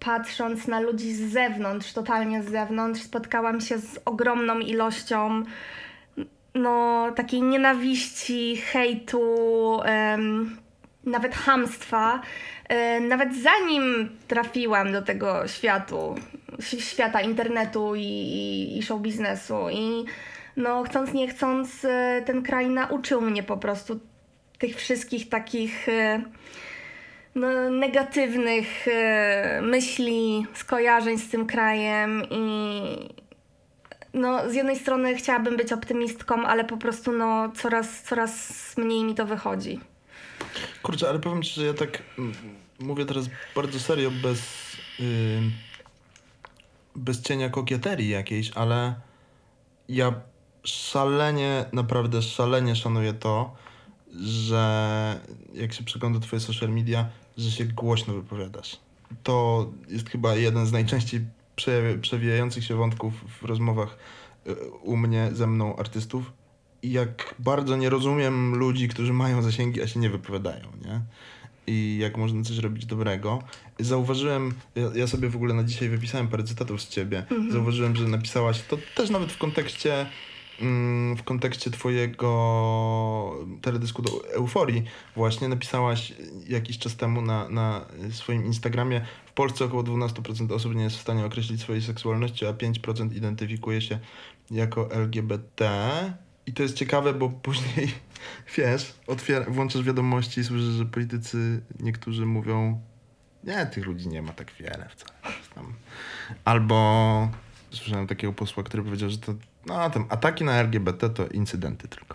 patrząc 0.01 0.67
na 0.69 0.81
ludzi 0.81 1.13
z 1.13 1.33
zewnątrz, 1.33 1.93
totalnie 1.93 2.43
z 2.43 2.51
zewnątrz, 2.51 3.03
spotkałam 3.03 3.61
się 3.61 3.79
z 3.79 3.99
ogromną 4.05 4.59
ilością 4.59 5.43
no, 6.55 7.07
takiej 7.17 7.43
nienawiści, 7.43 8.57
hejtu, 8.57 9.81
em, 9.85 10.57
nawet 11.05 11.35
hamstwa. 11.35 12.21
E, 12.69 13.01
nawet 13.01 13.37
zanim 13.37 14.17
trafiłam 14.29 14.93
do 14.93 15.03
tego 15.03 15.49
światu, 15.49 16.15
świata 16.61 17.21
internetu 17.21 17.95
i, 17.95 18.01
i, 18.01 18.79
i 18.79 18.83
show 18.83 19.01
biznesu 19.01 19.71
i 19.71 20.05
no 20.57 20.83
chcąc 20.83 21.13
nie 21.13 21.29
chcąc 21.29 21.85
e, 21.85 22.23
ten 22.27 22.43
kraj 22.43 22.69
nauczył 22.69 23.21
mnie 23.21 23.43
po 23.43 23.57
prostu 23.57 24.01
tych 24.59 24.77
wszystkich 24.77 25.29
takich 25.29 25.89
e, 25.89 26.23
no, 27.35 27.71
negatywnych 27.71 28.89
e, 28.89 29.61
myśli, 29.63 30.47
skojarzeń 30.55 31.19
z 31.19 31.31
tym 31.31 31.47
krajem 31.47 32.23
i 32.31 32.83
no, 34.15 34.51
z 34.51 34.55
jednej 34.55 34.79
strony 34.79 35.15
chciałabym 35.15 35.57
być 35.57 35.73
optymistką, 35.73 36.47
ale 36.47 36.65
po 36.65 36.77
prostu 36.77 37.13
no, 37.13 37.53
coraz, 37.55 38.03
coraz 38.03 38.53
mniej 38.77 39.05
mi 39.05 39.15
to 39.15 39.27
wychodzi. 39.27 39.81
Kurczę, 40.83 41.09
ale 41.09 41.19
powiem 41.19 41.43
ci, 41.43 41.61
że 41.61 41.67
ja 41.67 41.75
tak 41.75 42.03
mm, 42.19 42.33
mówię 42.79 43.05
teraz 43.05 43.25
bardzo 43.55 43.81
serio, 43.81 44.11
bez, 44.23 44.41
yy, 44.99 45.07
bez 46.97 47.23
cienia 47.23 47.49
kokieterii 47.49 48.09
jakiejś, 48.09 48.51
ale 48.55 48.95
ja 49.89 50.13
szalenie, 50.65 51.65
naprawdę 51.73 52.23
szalenie 52.23 52.77
szanuję 52.77 53.13
to, 53.13 53.55
że 54.21 55.21
jak 55.55 55.73
się 55.73 55.85
przegląda 55.85 56.21
twoje 56.21 56.41
social 56.41 56.71
media, 56.71 57.09
że 57.39 57.51
się 57.51 57.65
głośno 57.65 58.15
wypowiadasz. 58.15 58.81
To 59.23 59.67
jest 59.89 60.11
chyba 60.11 60.35
jeden 60.35 60.67
z 60.67 60.73
najczęściej 60.73 61.21
przewijających 62.01 62.65
się 62.65 62.75
wątków 62.75 63.15
w 63.41 63.45
rozmowach 63.45 63.99
y, 64.47 64.71
u 64.83 64.97
mnie, 64.97 65.29
ze 65.33 65.47
mną, 65.47 65.77
artystów. 65.77 66.33
I 66.83 66.93
jak 66.93 67.35
bardzo 67.39 67.77
nie 67.77 67.91
rozumiem 67.91 68.55
ludzi, 68.55 68.89
którzy 68.89 69.13
mają 69.13 69.43
zasięgi, 69.43 69.83
a 69.83 69.87
się 69.87 70.01
nie 70.01 70.11
wypowiadają, 70.11 70.69
nie? 70.85 71.01
I 71.67 71.99
jak 72.01 72.19
można 72.19 72.43
coś 72.43 72.59
robić 72.59 72.87
dobrego. 72.87 73.43
Zauważyłem, 73.81 74.55
ja, 74.75 74.91
ja 74.95 75.07
sobie 75.07 75.29
w 75.29 75.37
ogóle 75.37 75.55
na 75.55 75.65
dzisiaj 75.65 75.89
wypisałem 75.89 76.29
parę 76.29 76.45
cytatów 76.45 76.83
z 76.83 76.89
ciebie. 76.89 77.27
Zauważyłem, 77.51 77.97
że 77.97 78.09
napisałaś 78.09 78.63
to 78.63 78.79
też 78.95 79.11
nawet 79.11 79.33
w 79.33 79.39
kontekście 79.39 80.07
w 81.17 81.23
kontekście 81.25 81.71
twojego 81.71 83.47
teledysku 83.63 84.03
do 84.03 84.33
Euforii 84.35 84.85
właśnie 85.17 85.49
napisałaś 85.49 86.13
jakiś 86.49 86.79
czas 86.79 86.97
temu 86.97 87.23
na, 87.23 87.49
na 87.49 87.85
swoim 88.11 88.45
Instagramie 88.47 89.07
w 89.27 89.33
Polsce 89.33 89.65
około 89.65 89.83
12% 89.83 90.53
osób 90.53 90.75
nie 90.75 90.83
jest 90.83 90.97
w 90.97 91.01
stanie 91.01 91.27
określić 91.27 91.61
swojej 91.61 91.83
seksualności, 91.83 92.47
a 92.47 92.53
5% 92.53 93.17
identyfikuje 93.17 93.81
się 93.81 93.99
jako 94.51 94.91
LGBT. 94.91 95.91
I 96.47 96.53
to 96.53 96.63
jest 96.63 96.75
ciekawe, 96.75 97.15
bo 97.15 97.29
później, 97.43 97.95
wiesz, 98.57 98.95
otwiera, 99.07 99.47
włączasz 99.49 99.83
wiadomości 99.83 100.41
i 100.41 100.45
słyszysz, 100.45 100.75
że 100.75 100.87
politycy 100.87 101.63
niektórzy 101.81 102.27
mówią 102.27 102.81
nie, 103.45 103.67
tych 103.67 103.87
ludzi 103.87 104.09
nie 104.09 104.23
ma 104.23 104.33
tak 104.33 104.53
wiele 104.53 104.89
wcale. 104.89 105.13
Albo 106.45 107.29
słyszałem 107.77 108.07
takiego 108.07 108.33
posła, 108.33 108.63
który 108.63 108.83
powiedział, 108.83 109.11
że 109.11 109.19
to 109.19 109.35
no, 109.67 109.91
tam 109.91 110.07
ataki 110.09 110.45
na 110.45 110.61
LGBT 110.61 111.11
to 111.11 111.27
incydenty 111.27 111.89
tylko. 111.89 112.15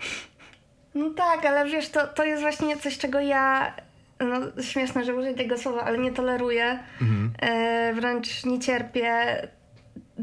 No 0.94 1.10
tak, 1.10 1.44
ale 1.44 1.70
wiesz, 1.70 1.88
to, 1.88 2.06
to 2.06 2.24
jest 2.24 2.42
właśnie 2.42 2.76
coś, 2.76 2.98
czego 2.98 3.20
ja, 3.20 3.74
no 4.20 4.62
śmieszne, 4.62 5.04
że 5.04 5.14
użyję 5.14 5.34
tego 5.34 5.58
słowa, 5.58 5.84
ale 5.84 5.98
nie 5.98 6.12
toleruję. 6.12 6.78
Mhm. 7.02 7.32
E, 7.38 7.92
wręcz 7.94 8.44
nie 8.44 8.58
cierpię 8.58 9.12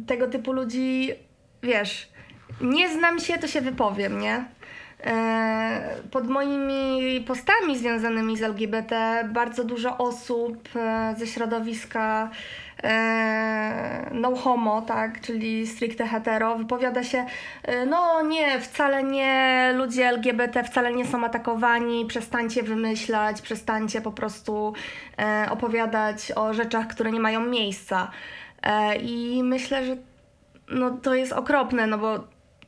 tego 0.07 0.27
typu 0.27 0.53
ludzi, 0.53 1.11
wiesz, 1.63 2.09
nie 2.61 2.93
znam 2.93 3.19
się, 3.19 3.37
to 3.37 3.47
się 3.47 3.61
wypowiem, 3.61 4.19
nie? 4.19 4.45
E, 5.03 5.95
pod 6.11 6.27
moimi 6.27 7.21
postami 7.27 7.77
związanymi 7.77 8.37
z 8.37 8.43
LGBT 8.43 9.23
bardzo 9.33 9.63
dużo 9.63 9.97
osób 9.97 10.69
e, 10.75 11.15
ze 11.17 11.27
środowiska 11.27 12.29
no 14.11 14.35
homo, 14.35 14.81
tak, 14.81 15.21
czyli 15.21 15.67
stricte 15.67 16.07
hetero, 16.07 16.55
wypowiada 16.57 17.03
się, 17.03 17.25
e, 17.63 17.85
no 17.85 18.21
nie, 18.21 18.59
wcale 18.59 19.03
nie, 19.03 19.71
ludzie 19.75 20.07
LGBT 20.07 20.63
wcale 20.63 20.93
nie 20.93 21.05
są 21.05 21.25
atakowani, 21.25 22.05
przestańcie 22.05 22.63
wymyślać, 22.63 23.41
przestańcie 23.41 24.01
po 24.01 24.11
prostu 24.11 24.73
e, 25.19 25.47
opowiadać 25.49 26.31
o 26.35 26.53
rzeczach, 26.53 26.87
które 26.87 27.11
nie 27.11 27.19
mają 27.19 27.45
miejsca. 27.45 28.11
E, 28.63 28.95
I 28.95 29.43
myślę, 29.43 29.85
że 29.85 29.97
no 30.69 30.91
to 30.91 31.13
jest 31.13 31.33
okropne, 31.33 31.87
no 31.87 31.97
bo 31.97 32.19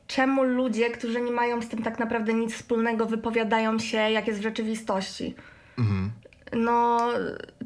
czemu 0.06 0.42
ludzie, 0.42 0.90
którzy 0.90 1.20
nie 1.20 1.32
mają 1.32 1.62
z 1.62 1.68
tym 1.68 1.82
tak 1.82 1.98
naprawdę 1.98 2.34
nic 2.34 2.54
wspólnego, 2.54 3.06
wypowiadają 3.06 3.78
się, 3.78 3.96
jak 3.96 4.26
jest 4.26 4.40
w 4.40 4.42
rzeczywistości? 4.42 5.34
Mhm. 5.78 6.10
No, 6.52 7.08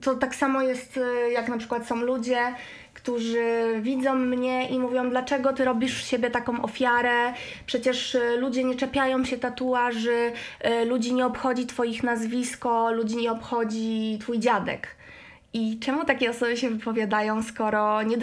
to 0.02 0.14
tak 0.14 0.34
samo 0.34 0.62
jest, 0.62 0.96
y, 0.96 1.30
jak 1.32 1.48
na 1.48 1.58
przykład 1.58 1.86
są 1.86 1.96
ludzie, 1.96 2.54
którzy 2.94 3.64
widzą 3.80 4.14
mnie 4.14 4.68
i 4.68 4.78
mówią, 4.78 5.10
dlaczego 5.10 5.52
ty 5.52 5.64
robisz 5.64 6.04
siebie 6.04 6.30
taką 6.30 6.62
ofiarę? 6.62 7.34
Przecież 7.66 8.14
y, 8.14 8.36
ludzie 8.38 8.64
nie 8.64 8.74
czepiają 8.74 9.24
się 9.24 9.38
tatuaży, 9.38 10.32
y, 10.82 10.84
ludzi 10.84 11.14
nie 11.14 11.26
obchodzi 11.26 11.66
twoich 11.66 12.02
nazwisko, 12.02 12.92
ludzi 12.92 13.16
nie 13.16 13.32
obchodzi 13.32 14.18
twój 14.20 14.38
dziadek. 14.38 14.96
I 15.54 15.78
czemu 15.78 16.04
takie 16.04 16.30
osoby 16.30 16.56
się 16.56 16.70
wypowiadają, 16.70 17.42
skoro 17.42 18.02
nie, 18.02 18.16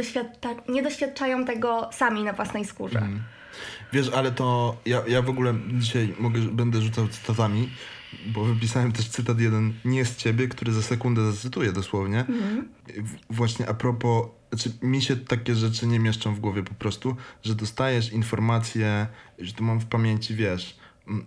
nie 0.70 0.84
doświadczają 0.84 1.46
tego 1.46 1.90
sami 1.94 2.24
na 2.24 2.34
własnej 2.34 2.66
skórze? 2.66 3.02
Wiesz, 3.94 4.10
ale 4.16 4.32
to 4.32 4.76
ja, 4.86 5.02
ja 5.08 5.22
w 5.22 5.30
ogóle 5.30 5.54
dzisiaj 5.68 6.14
mogę, 6.20 6.40
będę 6.40 6.82
rzucał 6.82 7.08
cytatami, 7.08 7.70
bo 8.28 8.46
wypisałem 8.46 8.92
też 8.92 9.08
cytat 9.10 9.40
jeden 9.40 9.74
nie 9.86 10.06
z 10.06 10.16
ciebie, 10.16 10.48
który 10.48 10.74
za 10.74 10.82
sekundę 10.82 11.32
zacytuję 11.32 11.72
dosłownie. 11.72 12.26
W- 12.88 13.36
Właśnie 13.36 13.70
a 13.70 13.74
propos, 13.74 14.28
znaczy 14.50 14.72
mi 14.82 15.02
się 15.02 15.16
takie 15.18 15.56
rzeczy 15.56 15.88
nie 15.88 16.00
mieszczą 16.00 16.36
w 16.36 16.40
głowie 16.40 16.64
po 16.64 16.74
prostu, 16.74 17.16
że 17.44 17.56
dostajesz 17.56 18.12
informacje, 18.14 19.08
że 19.40 19.54
to 19.54 19.64
mam 19.64 19.80
w 19.80 19.86
pamięci, 19.86 20.36
wiesz, 20.36 20.78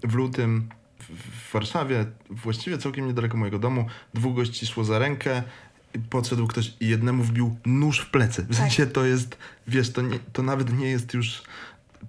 w 0.02 0.14
lutym 0.14 0.68
w- 0.98 1.48
w 1.48 1.52
Warszawie, 1.52 2.06
właściwie 2.30 2.78
całkiem 2.78 3.06
niedaleko 3.06 3.36
mojego 3.36 3.58
domu, 3.58 3.86
dwóch 4.14 4.34
gości 4.36 4.66
szło 4.66 4.84
za 4.84 4.98
rękę 4.98 5.42
podszedł 6.10 6.46
ktoś 6.46 6.72
i 6.80 6.88
jednemu 6.88 7.22
wbił 7.24 7.56
nóż 7.66 7.98
w 8.00 8.10
plecy. 8.10 8.42
W 8.42 8.46
Tak. 8.48 8.56
sensie 8.56 8.86
to 8.86 9.04
jest, 9.04 9.38
wiesz, 9.68 9.92
to, 9.92 10.02
nie, 10.02 10.18
to 10.32 10.42
nawet 10.42 10.78
nie 10.78 10.86
jest 10.90 11.14
już 11.14 11.42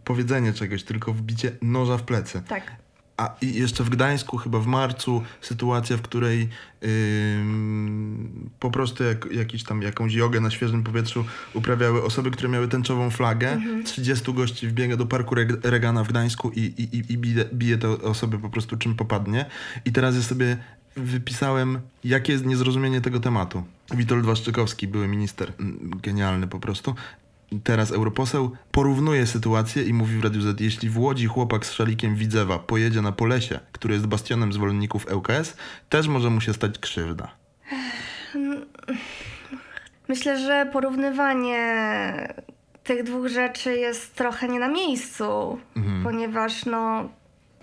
powiedzenie 0.03 0.53
czegoś, 0.53 0.83
tylko 0.83 1.13
wbicie 1.13 1.51
noża 1.61 1.97
w 1.97 2.03
plecy. 2.03 2.41
Tak. 2.47 2.82
A 3.17 3.35
i 3.41 3.53
jeszcze 3.53 3.83
w 3.83 3.89
Gdańsku, 3.89 4.37
chyba 4.37 4.59
w 4.59 4.67
marcu, 4.67 5.23
sytuacja, 5.41 5.97
w 5.97 6.01
której 6.01 6.49
ym, 6.83 8.49
po 8.59 8.71
prostu 8.71 9.03
jak, 9.03 9.31
jakiś 9.31 9.63
tam, 9.63 9.81
jakąś 9.81 10.13
jogę 10.13 10.39
na 10.41 10.51
świeżym 10.51 10.83
powietrzu 10.83 11.25
uprawiały 11.53 12.03
osoby, 12.03 12.31
które 12.31 12.49
miały 12.49 12.67
tęczową 12.67 13.09
flagę. 13.09 13.61
30 13.85 14.33
gości 14.33 14.67
wbiega 14.67 14.97
do 14.97 15.05
parku 15.05 15.35
Reg- 15.35 15.57
Regana 15.69 16.03
w 16.03 16.07
Gdańsku 16.07 16.51
i, 16.55 16.59
i, 16.59 16.97
i- 16.97 17.13
i 17.13 17.17
bije, 17.17 17.45
bije 17.53 17.77
te 17.77 17.89
osoby 17.89 18.39
po 18.39 18.49
prostu 18.49 18.77
czym 18.77 18.95
popadnie. 18.95 19.45
I 19.85 19.91
teraz 19.91 20.15
ja 20.15 20.21
sobie 20.21 20.57
wypisałem, 20.95 21.79
jakie 22.03 22.33
jest 22.33 22.45
niezrozumienie 22.45 23.01
tego 23.01 23.19
tematu. 23.19 23.63
Witold 23.95 24.25
Waszczykowski, 24.25 24.87
były 24.87 25.07
minister, 25.07 25.53
mm, 25.59 25.91
genialny 26.03 26.47
po 26.47 26.59
prostu, 26.59 26.95
teraz 27.59 27.91
europoseł, 27.91 28.51
porównuje 28.71 29.27
sytuację 29.27 29.83
i 29.83 29.93
mówi 29.93 30.17
w 30.17 30.23
Radiu 30.23 30.41
Z, 30.41 30.61
jeśli 30.61 30.89
w 30.89 30.99
Łodzi 30.99 31.25
chłopak 31.25 31.65
z 31.65 31.71
szalikiem 31.71 32.15
Widzewa 32.15 32.59
pojedzie 32.59 33.01
na 33.01 33.11
Polesie, 33.11 33.59
który 33.71 33.93
jest 33.93 34.07
bastionem 34.07 34.53
zwolenników 34.53 35.07
ŁKS, 35.13 35.57
też 35.89 36.07
może 36.07 36.29
mu 36.29 36.41
się 36.41 36.53
stać 36.53 36.79
krzywda. 36.79 37.31
Myślę, 40.07 40.39
że 40.39 40.69
porównywanie 40.73 41.63
tych 42.83 43.03
dwóch 43.03 43.27
rzeczy 43.27 43.77
jest 43.77 44.15
trochę 44.15 44.47
nie 44.47 44.59
na 44.59 44.67
miejscu, 44.67 45.59
ponieważ 46.03 46.65
no 46.65 47.09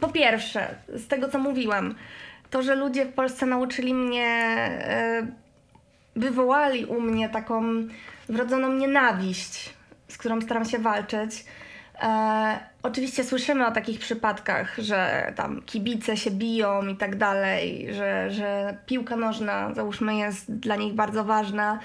po 0.01 0.09
pierwsze, 0.09 0.75
z 0.89 1.07
tego 1.07 1.29
co 1.29 1.39
mówiłam, 1.39 1.95
to, 2.51 2.63
że 2.63 2.75
ludzie 2.75 3.07
w 3.07 3.13
Polsce 3.13 3.47
nauczyli 3.47 3.95
mnie, 3.95 4.27
e, 4.27 5.27
wywołali 6.17 6.85
u 6.87 7.01
mnie 7.01 7.29
taką 7.29 7.63
wrodzoną 8.29 8.73
nienawiść, 8.73 9.75
z 10.11 10.19
którą 10.19 10.41
staram 10.41 10.65
się 10.65 10.79
walczyć. 10.79 11.45
E, 12.03 12.59
oczywiście 12.83 13.25
słyszymy 13.25 13.67
o 13.67 13.71
takich 13.71 14.01
przypadkach, 14.01 14.79
że 14.79 15.33
tam 15.37 15.63
kibice 15.63 16.17
się 16.17 16.31
biją 16.31 16.87
i 16.87 16.97
tak 16.97 17.17
dalej, 17.17 17.89
że, 17.95 18.31
że 18.31 18.77
piłka 18.87 19.17
nożna, 19.17 19.75
załóżmy, 19.75 20.17
jest 20.17 20.53
dla 20.53 20.77
nich 20.77 20.95
bardzo 20.95 21.25
ważna, 21.25 21.79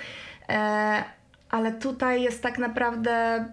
e, 0.50 1.03
ale 1.50 1.72
tutaj 1.72 2.22
jest 2.22 2.44
tak 2.44 2.58
naprawdę 2.58 3.46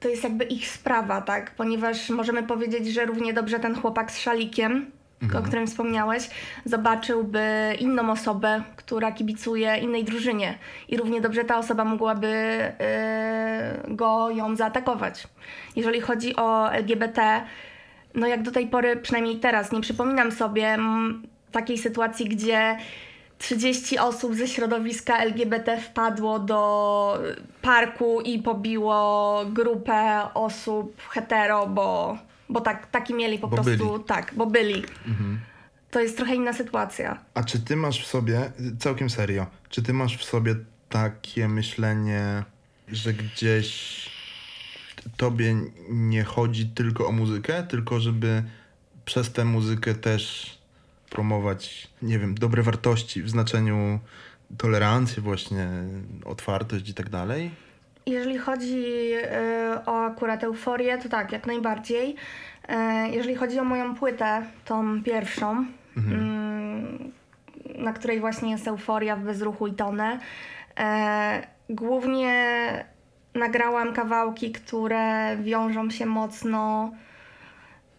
to 0.00 0.08
jest 0.08 0.24
jakby 0.24 0.44
ich 0.44 0.68
sprawa, 0.68 1.20
tak? 1.20 1.50
Ponieważ 1.50 2.10
możemy 2.10 2.42
powiedzieć, 2.42 2.86
że 2.86 3.06
równie 3.06 3.32
dobrze 3.32 3.60
ten 3.60 3.74
chłopak 3.74 4.10
z 4.10 4.18
szalikiem, 4.18 4.90
o 5.38 5.42
którym 5.42 5.66
wspomniałeś, 5.66 6.30
zobaczyłby 6.64 7.76
inną 7.78 8.10
osobę, 8.10 8.62
która 8.76 9.12
kibicuje 9.12 9.76
innej 9.76 10.04
drużynie. 10.04 10.58
I 10.88 10.96
równie 10.96 11.20
dobrze 11.20 11.44
ta 11.44 11.58
osoba 11.58 11.84
mogłaby 11.84 12.28
yy, 13.86 13.96
go, 13.96 14.30
ją 14.30 14.56
zaatakować. 14.56 15.28
Jeżeli 15.76 16.00
chodzi 16.00 16.36
o 16.36 16.72
LGBT, 16.72 17.42
no 18.14 18.26
jak 18.26 18.42
do 18.42 18.50
tej 18.50 18.66
pory, 18.66 18.96
przynajmniej 18.96 19.36
teraz, 19.36 19.72
nie 19.72 19.80
przypominam 19.80 20.32
sobie 20.32 20.78
takiej 21.52 21.78
sytuacji, 21.78 22.28
gdzie 22.28 22.78
30 23.38 23.98
osób 23.98 24.34
ze 24.34 24.48
środowiska 24.48 25.18
LGBT 25.18 25.80
wpadło 25.80 26.38
do 26.38 27.18
parku 27.62 28.20
i 28.20 28.38
pobiło 28.38 29.40
grupę 29.46 30.20
osób 30.34 31.02
hetero, 31.08 31.66
bo, 31.66 32.18
bo 32.48 32.60
tak, 32.60 32.86
taki 32.90 33.14
mieli 33.14 33.38
po 33.38 33.48
Bo 33.48 33.56
prostu. 33.56 33.92
byli. 33.92 34.04
Tak, 34.04 34.32
bo 34.36 34.46
byli. 34.46 34.82
To 35.90 36.00
jest 36.00 36.16
trochę 36.16 36.34
inna 36.34 36.52
sytuacja. 36.52 37.18
A 37.34 37.44
czy 37.44 37.60
ty 37.60 37.76
masz 37.76 38.02
w 38.04 38.06
sobie, 38.06 38.52
całkiem 38.78 39.10
serio, 39.10 39.46
czy 39.68 39.82
ty 39.82 39.92
masz 39.92 40.16
w 40.18 40.24
sobie 40.24 40.54
takie 40.88 41.48
myślenie, 41.48 42.44
że 42.88 43.12
gdzieś 43.14 44.10
tobie 45.16 45.56
nie 45.90 46.24
chodzi 46.24 46.66
tylko 46.66 47.08
o 47.08 47.12
muzykę, 47.12 47.62
tylko 47.62 48.00
żeby 48.00 48.42
przez 49.04 49.32
tę 49.32 49.44
muzykę 49.44 49.94
też 49.94 50.58
promować, 51.10 51.88
nie 52.02 52.18
wiem, 52.18 52.34
dobre 52.34 52.62
wartości 52.62 53.22
w 53.22 53.30
znaczeniu 53.30 53.98
tolerancji, 54.58 55.22
właśnie 55.22 55.68
otwartość 56.24 56.88
i 56.88 56.94
tak 56.94 57.08
dalej? 57.08 57.50
Jeżeli 58.08 58.38
chodzi 58.38 59.12
y, 59.14 59.84
o 59.86 60.04
akurat 60.04 60.44
euforię, 60.44 60.98
to 60.98 61.08
tak, 61.08 61.32
jak 61.32 61.46
najbardziej. 61.46 62.10
Y, 62.14 62.74
jeżeli 63.10 63.34
chodzi 63.34 63.58
o 63.58 63.64
moją 63.64 63.94
płytę, 63.94 64.42
tą 64.64 65.02
pierwszą, 65.02 65.64
mm, 65.96 67.12
na 67.78 67.92
której 67.92 68.20
właśnie 68.20 68.50
jest 68.50 68.68
euforia 68.68 69.16
w 69.16 69.22
bezruchu 69.22 69.66
i 69.66 69.72
tonę, 69.72 70.18
e, 70.78 71.46
głównie 71.70 72.34
nagrałam 73.34 73.92
kawałki, 73.92 74.52
które 74.52 75.36
wiążą 75.36 75.90
się 75.90 76.06
mocno 76.06 76.92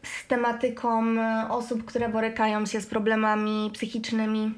z 0.04 0.28
tematyką 0.28 1.04
e, 1.04 1.50
osób, 1.50 1.86
które 1.86 2.10
borykają 2.10 2.66
się 2.66 2.82
z 2.82 2.88
problemami 2.88 3.72
psychicznymi 3.74 4.54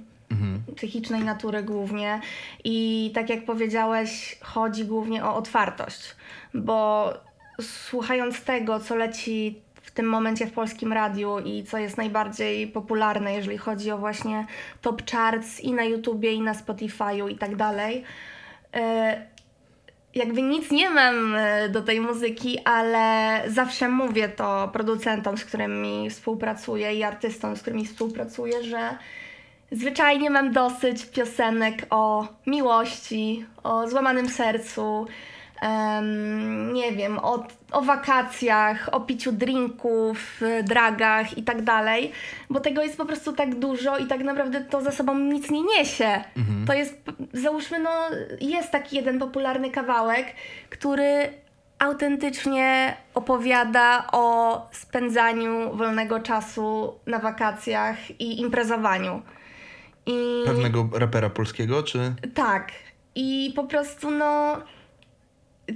psychicznej 0.75 1.23
natury 1.23 1.63
głównie. 1.63 2.21
I 2.63 3.12
tak 3.15 3.30
jak 3.30 3.45
powiedziałeś, 3.45 4.38
chodzi 4.41 4.86
głównie 4.86 5.25
o 5.25 5.36
otwartość, 5.36 6.15
bo 6.54 7.13
słuchając 7.62 8.43
tego, 8.43 8.80
co 8.80 8.95
leci 8.95 9.62
w 9.82 9.91
tym 9.91 10.06
momencie 10.06 10.47
w 10.47 10.51
polskim 10.51 10.93
radiu 10.93 11.39
i 11.39 11.63
co 11.63 11.77
jest 11.77 11.97
najbardziej 11.97 12.67
popularne, 12.67 13.34
jeżeli 13.34 13.58
chodzi 13.58 13.91
o 13.91 13.97
właśnie 13.97 14.45
top 14.82 15.12
charts 15.12 15.60
i 15.60 15.73
na 15.73 15.84
YouTubie, 15.84 16.34
i 16.34 16.41
na 16.41 16.54
Spotify'u 16.54 17.32
i 17.32 17.38
tak 17.38 17.56
dalej, 17.56 18.04
e, 18.73 19.25
jakby 20.15 20.41
nic 20.41 20.71
nie 20.71 20.89
mam 20.89 21.36
e, 21.36 21.69
do 21.69 21.82
tej 21.82 22.01
muzyki, 22.01 22.60
ale 22.65 23.41
zawsze 23.47 23.89
mówię 23.89 24.30
to 24.30 24.69
producentom, 24.73 25.38
z 25.38 25.45
którymi 25.45 26.10
współpracuję 26.10 26.93
i 26.93 27.04
artystom, 27.04 27.56
z 27.56 27.62
którymi 27.62 27.86
współpracuję, 27.86 28.63
że 28.63 28.97
zwyczajnie 29.72 30.30
mam 30.30 30.52
dosyć 30.52 31.06
piosenek 31.06 31.86
o 31.90 32.28
miłości, 32.48 33.46
o 33.64 33.88
złamanym 33.88 34.30
sercu, 34.30 35.08
em, 35.62 36.74
nie 36.74 36.92
wiem, 36.92 37.20
o, 37.20 37.48
o 37.72 37.82
wakacjach, 37.82 38.90
o 38.92 39.00
piciu 39.00 39.32
drinków, 39.32 40.42
dragach 40.64 41.38
i 41.38 41.44
tak 41.44 41.62
dalej, 41.62 42.12
bo 42.50 42.60
tego 42.60 42.82
jest 42.82 42.98
po 42.98 43.06
prostu 43.06 43.34
tak 43.34 43.56
dużo 43.56 43.98
i 43.98 44.06
tak 44.06 44.24
naprawdę 44.24 44.62
to 44.62 44.82
za 44.82 44.92
sobą 44.92 45.18
nic 45.18 45.52
nie 45.52 45.64
niesie. 45.64 46.24
To 46.68 46.74
jest, 46.74 47.02
załóżmy, 47.34 47.80
no, 47.80 47.92
jest 48.42 48.72
taki 48.72 48.96
jeden 48.96 49.20
popularny 49.20 49.72
kawałek, 49.72 50.26
który 50.70 51.34
autentycznie 51.80 52.98
opowiada 53.14 54.08
o 54.12 54.58
spędzaniu 54.72 55.76
wolnego 55.76 56.20
czasu 56.20 56.94
na 57.08 57.20
wakacjach 57.20 58.22
i 58.22 58.42
imprezowaniu. 58.42 59.22
I 60.06 60.44
Pewnego 60.46 60.90
rapera 60.94 61.30
polskiego, 61.30 61.84
czy... 61.84 62.14
tak. 62.34 62.72
I 63.16 63.54
po 63.56 63.64
prostu 63.64 64.12
no 64.12 64.62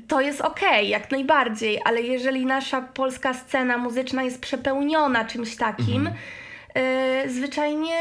to 0.07 0.21
jest 0.21 0.41
okej, 0.41 0.89
jak 0.89 1.11
najbardziej, 1.11 1.79
ale 1.85 2.01
jeżeli 2.01 2.45
nasza 2.45 2.81
polska 2.81 3.33
scena 3.33 3.77
muzyczna 3.77 4.23
jest 4.23 4.41
przepełniona 4.41 5.25
czymś 5.25 5.55
takim, 5.55 6.07
y, 6.07 7.31
zwyczajnie 7.33 7.95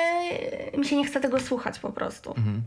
mi 0.79 0.85
się 0.85 0.97
nie 0.97 1.07
chce 1.07 1.21
tego 1.21 1.41
słuchać 1.41 1.79
po 1.79 1.93
prostu. 1.93 2.31
Mhm. 2.31 2.63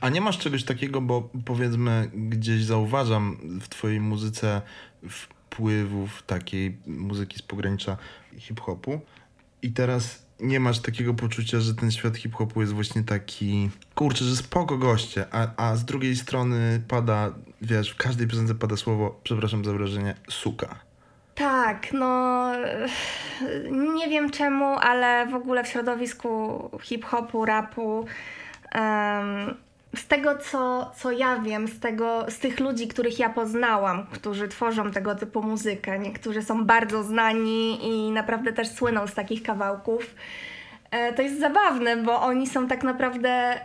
A 0.00 0.08
nie 0.08 0.20
masz 0.20 0.38
czegoś 0.38 0.64
takiego, 0.64 1.00
bo 1.00 1.28
powiedzmy 1.44 2.10
gdzieś 2.14 2.64
zauważam 2.64 3.38
w 3.60 3.68
twojej 3.68 4.00
muzyce 4.00 4.62
wpływów 5.08 6.22
takiej 6.22 6.76
muzyki 6.86 7.38
z 7.38 7.42
pogranicza 7.42 7.96
hip-hopu 8.38 9.00
i 9.62 9.72
teraz 9.72 10.21
nie 10.42 10.60
masz 10.60 10.78
takiego 10.78 11.14
poczucia, 11.14 11.60
że 11.60 11.74
ten 11.74 11.90
świat 11.90 12.16
hip-hopu 12.16 12.60
jest 12.60 12.72
właśnie 12.72 13.02
taki, 13.02 13.70
kurczę, 13.94 14.24
że 14.24 14.36
spoko 14.36 14.78
goście, 14.78 15.24
a, 15.30 15.48
a 15.56 15.76
z 15.76 15.84
drugiej 15.84 16.16
strony 16.16 16.82
pada, 16.88 17.32
wiesz, 17.62 17.90
w 17.90 17.96
każdej 17.96 18.26
piosence 18.28 18.54
pada 18.54 18.76
słowo, 18.76 19.20
przepraszam 19.24 19.64
za 19.64 19.72
wrażenie, 19.72 20.14
suka. 20.30 20.74
Tak, 21.34 21.92
no 21.92 22.46
nie 23.96 24.08
wiem 24.08 24.30
czemu, 24.30 24.64
ale 24.64 25.26
w 25.26 25.34
ogóle 25.34 25.64
w 25.64 25.68
środowisku 25.68 26.70
hip-hopu, 26.82 27.44
rapu, 27.44 28.06
em, 28.72 29.54
z 29.96 30.06
tego 30.06 30.38
co, 30.38 30.90
co 30.96 31.10
ja 31.10 31.38
wiem, 31.38 31.68
z, 31.68 31.80
tego, 31.80 32.26
z 32.28 32.38
tych 32.38 32.60
ludzi, 32.60 32.88
których 32.88 33.18
ja 33.18 33.30
poznałam, 33.30 34.06
którzy 34.06 34.48
tworzą 34.48 34.90
tego 34.90 35.14
typu 35.14 35.42
muzykę, 35.42 35.98
niektórzy 35.98 36.42
są 36.42 36.64
bardzo 36.64 37.02
znani 37.02 37.78
i 37.88 38.10
naprawdę 38.10 38.52
też 38.52 38.68
słyną 38.68 39.06
z 39.06 39.14
takich 39.14 39.42
kawałków, 39.42 40.14
e, 40.90 41.12
to 41.12 41.22
jest 41.22 41.40
zabawne, 41.40 41.96
bo 41.96 42.20
oni 42.22 42.46
są 42.46 42.66
tak 42.68 42.82
naprawdę 42.82 43.60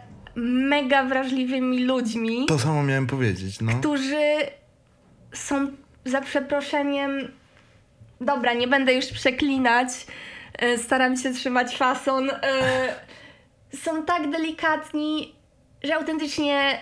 mega 0.70 1.04
wrażliwymi 1.04 1.84
ludźmi 1.86 2.46
To 2.46 2.60
samo 2.60 2.84
miałem 2.84 3.08
powiedzieć, 3.08 3.62
no. 3.62 3.72
którzy 3.80 4.26
są 5.34 5.68
za 6.06 6.22
przeproszeniem. 6.22 7.32
Dobra, 8.22 8.54
nie 8.54 8.68
będę 8.68 8.94
już 8.94 9.06
przeklinać. 9.06 9.90
e, 10.60 10.78
Staram 10.78 11.18
się 11.18 11.34
trzymać 11.34 11.78
fason. 11.78 12.30
e, 12.30 12.38
Są 13.76 14.06
tak 14.06 14.30
delikatni, 14.32 15.36
że 15.84 15.96
autentycznie 15.96 16.78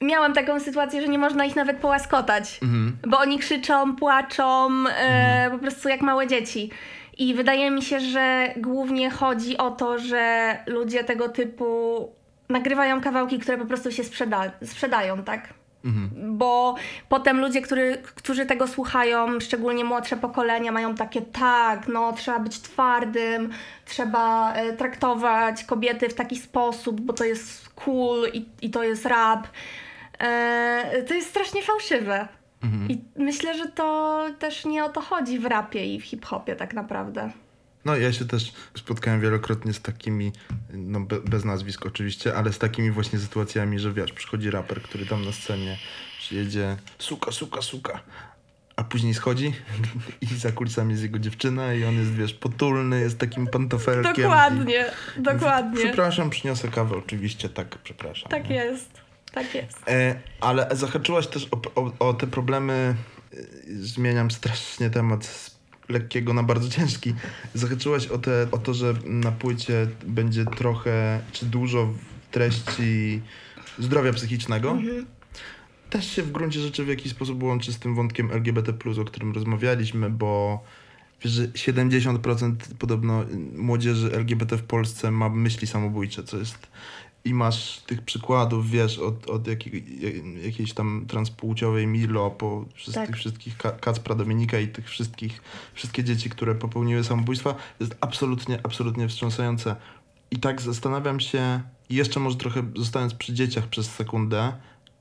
miałam 0.00 0.32
taką 0.34 0.60
sytuację, 0.60 1.02
że 1.02 1.08
nie 1.08 1.18
można 1.18 1.44
ich 1.44 1.56
nawet 1.56 1.76
połaskotać, 1.76 2.60
bo 3.06 3.18
oni 3.18 3.38
krzyczą, 3.38 3.96
płaczą, 3.96 4.68
e, 4.98 5.48
po 5.50 5.58
prostu 5.58 5.88
jak 5.88 6.00
małe 6.00 6.26
dzieci. 6.26 6.70
I 7.18 7.34
wydaje 7.34 7.70
mi 7.70 7.82
się, 7.82 8.00
że 8.00 8.48
głównie 8.56 9.10
chodzi 9.10 9.56
o 9.56 9.70
to, 9.70 9.98
że 9.98 10.56
ludzie 10.66 11.04
tego 11.04 11.28
typu 11.28 12.08
nagrywają 12.48 13.00
kawałki, 13.00 13.38
które 13.38 13.58
po 13.58 13.66
prostu 13.66 13.92
się 13.92 14.02
sprzeda- 14.04 14.50
sprzedają, 14.64 15.22
tak? 15.24 15.54
Bo 16.16 16.74
potem 17.08 17.40
ludzie, 17.40 17.62
który, 17.62 18.02
którzy 18.14 18.46
tego 18.46 18.66
słuchają, 18.68 19.40
szczególnie 19.40 19.84
młodsze 19.84 20.16
pokolenia, 20.16 20.72
mają 20.72 20.94
takie 20.94 21.22
tak, 21.22 21.88
no 21.88 22.12
trzeba 22.12 22.38
być 22.38 22.60
twardym, 22.60 23.50
trzeba 23.84 24.52
e, 24.52 24.72
traktować 24.72 25.64
kobiety 25.64 26.08
w 26.08 26.14
taki 26.14 26.36
sposób, 26.36 27.00
bo 27.00 27.12
to 27.12 27.24
jest 27.24 27.68
cool 27.68 28.28
i, 28.32 28.46
i 28.62 28.70
to 28.70 28.82
jest 28.82 29.06
rap. 29.06 29.46
E, 30.18 31.02
to 31.08 31.14
jest 31.14 31.28
strasznie 31.28 31.62
fałszywe. 31.62 32.28
I 32.88 33.04
myślę, 33.16 33.54
że 33.54 33.68
to 33.68 34.20
też 34.38 34.64
nie 34.64 34.84
o 34.84 34.88
to 34.88 35.00
chodzi 35.00 35.38
w 35.38 35.46
rapie 35.46 35.94
i 35.94 36.00
w 36.00 36.04
hip-hopie 36.04 36.56
tak 36.56 36.74
naprawdę. 36.74 37.30
No 37.84 37.96
ja 37.96 38.12
się 38.12 38.24
też 38.24 38.52
spotkałem 38.76 39.20
wielokrotnie 39.20 39.72
z 39.72 39.80
takimi, 39.80 40.32
no 40.72 41.00
be, 41.00 41.20
bez 41.20 41.44
nazwisk 41.44 41.86
oczywiście, 41.86 42.34
ale 42.34 42.52
z 42.52 42.58
takimi 42.58 42.90
właśnie 42.90 43.18
sytuacjami, 43.18 43.78
że 43.78 43.92
wiesz, 43.92 44.12
przychodzi 44.12 44.50
raper, 44.50 44.82
który 44.82 45.06
tam 45.06 45.24
na 45.24 45.32
scenie 45.32 45.78
przyjedzie 46.18 46.76
suka, 46.98 47.32
suka, 47.32 47.62
suka, 47.62 48.00
a 48.76 48.84
później 48.84 49.14
schodzi 49.14 49.52
i 50.20 50.26
za 50.26 50.52
kulisami 50.52 50.90
jest 50.90 51.02
jego 51.02 51.18
dziewczyna 51.18 51.74
i 51.74 51.84
on 51.84 51.94
jest, 51.94 52.14
wiesz, 52.14 52.34
potulny, 52.34 53.00
jest 53.00 53.18
takim 53.18 53.46
pantofelkiem. 53.46 54.14
Dokładnie, 54.14 54.86
I... 55.18 55.22
dokładnie. 55.22 55.84
Przepraszam, 55.84 56.30
przyniosę 56.30 56.68
kawę, 56.68 56.96
oczywiście, 56.96 57.48
tak, 57.48 57.78
przepraszam. 57.78 58.30
Tak 58.30 58.48
nie? 58.48 58.56
jest, 58.56 58.90
tak 59.32 59.54
jest. 59.54 59.88
E, 59.88 60.20
ale 60.40 60.68
zahaczyłaś 60.72 61.26
też 61.26 61.48
o, 61.50 61.82
o, 61.82 62.08
o 62.08 62.14
te 62.14 62.26
problemy, 62.26 62.94
e, 63.32 63.36
zmieniam 63.66 64.30
strasznie 64.30 64.90
temat 64.90 65.53
lekkiego 65.88 66.34
na 66.34 66.42
bardzo 66.42 66.68
ciężki. 66.68 67.14
Zahaczyłaś 67.54 68.06
o, 68.06 68.18
te, 68.18 68.46
o 68.50 68.58
to, 68.58 68.74
że 68.74 68.94
na 69.04 69.32
płycie 69.32 69.86
będzie 70.06 70.44
trochę 70.44 71.20
czy 71.32 71.46
dużo 71.46 71.92
treści 72.30 73.20
zdrowia 73.78 74.12
psychicznego. 74.12 74.78
Też 75.90 76.10
się 76.10 76.22
w 76.22 76.32
gruncie 76.32 76.60
rzeczy 76.60 76.84
w 76.84 76.88
jakiś 76.88 77.12
sposób 77.12 77.42
łączy 77.42 77.72
z 77.72 77.78
tym 77.78 77.94
wątkiem 77.94 78.30
LGBT, 78.30 78.72
o 79.02 79.04
którym 79.04 79.32
rozmawialiśmy, 79.32 80.10
bo 80.10 80.62
wiesz, 81.24 81.32
że 81.32 81.48
70% 81.48 82.54
podobno 82.78 83.24
młodzieży 83.56 84.12
LGBT 84.12 84.58
w 84.58 84.62
Polsce 84.62 85.10
ma 85.10 85.28
myśli 85.28 85.66
samobójcze, 85.66 86.24
co 86.24 86.38
jest 86.38 86.68
i 87.24 87.34
masz 87.34 87.78
tych 87.86 88.02
przykładów, 88.02 88.70
wiesz, 88.70 88.98
od, 88.98 89.30
od 89.30 89.46
jakiej, 89.46 89.84
jakiejś 90.44 90.72
tam 90.72 91.04
transpłciowej 91.08 91.86
Milo, 91.86 92.30
po 92.30 92.64
wszystkich, 92.74 93.06
Tak. 93.06 93.16
wszystkich 93.16 93.56
Ka- 93.56 93.72
Kacpra, 93.72 94.14
Dominika 94.14 94.58
i 94.58 94.68
tych 94.68 94.88
wszystkich, 94.88 95.42
wszystkie 95.74 96.04
dzieci, 96.04 96.30
które 96.30 96.54
popełniły 96.54 97.04
samobójstwa, 97.04 97.54
jest 97.80 97.96
absolutnie, 98.00 98.58
absolutnie 98.62 99.08
wstrząsające. 99.08 99.76
I 100.30 100.36
tak 100.36 100.60
zastanawiam 100.60 101.20
się, 101.20 101.60
jeszcze 101.90 102.20
może 102.20 102.36
trochę 102.36 102.62
zostając 102.76 103.14
przy 103.14 103.32
dzieciach 103.34 103.66
przez 103.66 103.90
sekundę, 103.90 104.52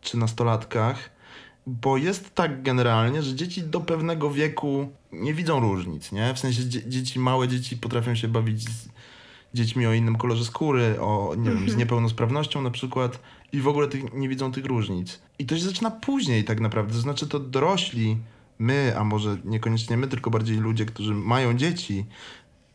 czy 0.01 0.17
nastolatkach, 0.17 1.09
bo 1.67 1.97
jest 1.97 2.35
tak 2.35 2.63
generalnie, 2.63 3.21
że 3.23 3.35
dzieci 3.35 3.63
do 3.63 3.81
pewnego 3.81 4.31
wieku 4.31 4.89
nie 5.11 5.33
widzą 5.33 5.59
różnic, 5.59 6.11
nie? 6.11 6.33
W 6.33 6.39
sensie 6.39 6.63
dzie- 6.69 6.89
dzieci, 6.89 7.19
małe 7.19 7.47
dzieci 7.47 7.77
potrafią 7.77 8.15
się 8.15 8.27
bawić 8.27 8.69
z 8.69 8.87
dziećmi 9.53 9.87
o 9.87 9.93
innym 9.93 10.15
kolorze 10.15 10.45
skóry, 10.45 10.95
o, 10.99 11.35
nie 11.37 11.51
wiem, 11.51 11.69
z 11.69 11.75
niepełnosprawnością 11.75 12.61
na 12.61 12.71
przykład 12.71 13.19
i 13.51 13.61
w 13.61 13.67
ogóle 13.67 13.87
tych, 13.87 14.13
nie 14.13 14.29
widzą 14.29 14.51
tych 14.51 14.65
różnic. 14.65 15.21
I 15.39 15.45
to 15.45 15.57
się 15.57 15.63
zaczyna 15.63 15.91
później 15.91 16.43
tak 16.43 16.59
naprawdę, 16.59 16.93
to 16.93 16.99
znaczy 16.99 17.27
to 17.27 17.39
dorośli, 17.39 18.17
my, 18.59 18.93
a 18.97 19.03
może 19.03 19.37
niekoniecznie 19.45 19.97
my, 19.97 20.07
tylko 20.07 20.29
bardziej 20.29 20.57
ludzie, 20.57 20.85
którzy 20.85 21.13
mają 21.13 21.53
dzieci, 21.53 22.05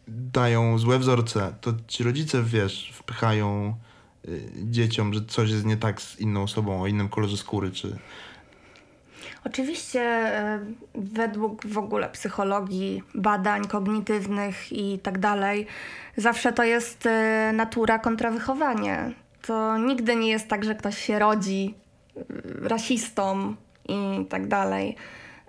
dają 0.08 0.78
złe 0.78 0.98
wzorce, 0.98 1.54
to 1.60 1.72
ci 1.88 2.02
rodzice, 2.02 2.42
wiesz, 2.42 2.92
wpychają 2.94 3.74
y, 4.28 4.50
dzieciom, 4.56 5.14
że 5.14 5.24
coś 5.24 5.50
jest 5.50 5.66
nie 5.66 5.76
tak 5.76 6.02
z 6.02 6.20
inną 6.20 6.42
osobą 6.42 6.82
o 6.82 6.86
innym 6.86 7.08
kolorze 7.08 7.36
skóry, 7.36 7.70
czy... 7.70 7.98
Oczywiście 9.44 10.00
e, 10.00 10.60
według 10.94 11.66
w 11.66 11.78
ogóle 11.78 12.08
psychologii, 12.08 13.02
badań 13.14 13.64
kognitywnych 13.64 14.72
i 14.72 14.98
tak 14.98 15.18
dalej, 15.18 15.66
zawsze 16.18 16.52
to 16.52 16.64
jest 16.64 17.06
e, 17.06 17.52
natura 17.54 17.98
kontra 17.98 18.30
wychowanie. 18.30 19.12
To 19.42 19.78
nigdy 19.78 20.16
nie 20.16 20.28
jest 20.28 20.48
tak, 20.48 20.64
że 20.64 20.74
ktoś 20.74 20.98
się 20.98 21.18
rodzi 21.18 21.74
e, 22.16 22.22
rasistą 22.68 23.54
i 23.88 24.26
tak 24.28 24.48
dalej. 24.48 24.96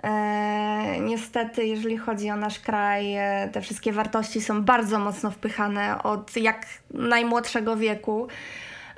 E, 0.04 1.00
niestety, 1.00 1.66
jeżeli 1.66 1.98
chodzi 1.98 2.30
o 2.30 2.36
nasz 2.36 2.60
kraj, 2.60 3.16
e, 3.16 3.50
te 3.54 3.62
wszystkie 3.62 3.94
wartości 3.94 4.42
są 4.42 4.64
bardzo 4.64 5.00
mocno 5.00 5.32
wpychane 5.32 6.04
od 6.04 6.38
jak 6.38 6.66
najmłodszego 6.94 7.78
wieku. 7.78 8.28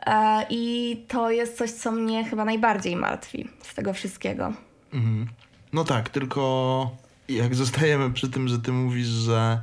E, 0.06 0.46
I 0.50 0.98
to 1.08 1.32
jest 1.32 1.58
coś, 1.58 1.72
co 1.72 1.92
mnie 1.92 2.26
chyba 2.26 2.46
najbardziej 2.46 2.96
martwi 2.96 3.50
z 3.62 3.76
tego 3.76 3.94
wszystkiego. 3.94 4.54
Mhm. 4.94 5.28
No 5.74 5.84
tak, 5.84 6.10
tylko 6.10 6.92
jak 7.30 7.56
zostajemy 7.56 8.12
przy 8.12 8.30
tym, 8.30 8.48
że 8.48 8.60
ty 8.60 8.72
mówisz, 8.72 9.08
że 9.08 9.62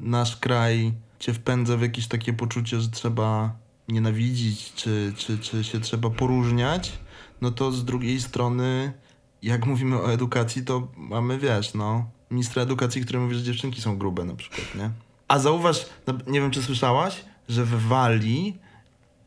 nasz 0.00 0.36
kraj 0.36 0.92
cię 1.20 1.34
wpędza 1.34 1.76
w 1.76 1.82
jakieś 1.82 2.06
takie 2.06 2.32
poczucie, 2.32 2.80
że 2.80 2.88
trzeba 2.88 3.56
nienawidzić, 3.88 4.72
czy, 4.72 5.12
czy, 5.16 5.38
czy 5.38 5.64
się 5.64 5.80
trzeba 5.80 6.10
poróżniać, 6.10 6.92
no 7.40 7.50
to 7.50 7.72
z 7.72 7.84
drugiej 7.84 8.20
strony, 8.20 8.92
jak 9.42 9.66
mówimy 9.66 9.96
o 9.96 10.12
edukacji, 10.12 10.64
to 10.64 10.88
mamy, 10.96 11.38
wiesz, 11.38 11.74
no, 11.74 12.10
ministra 12.30 12.62
edukacji, 12.62 13.02
który 13.02 13.18
mówi, 13.18 13.34
że 13.34 13.42
dziewczynki 13.42 13.80
są 13.80 13.98
grube 13.98 14.24
na 14.24 14.34
przykład, 14.34 14.74
nie? 14.74 14.90
A 15.28 15.38
zauważ, 15.38 15.86
no, 16.06 16.14
nie 16.26 16.40
wiem, 16.40 16.50
czy 16.50 16.62
słyszałaś, 16.62 17.24
że 17.48 17.64
w 17.64 17.88
Walii, 17.88 18.58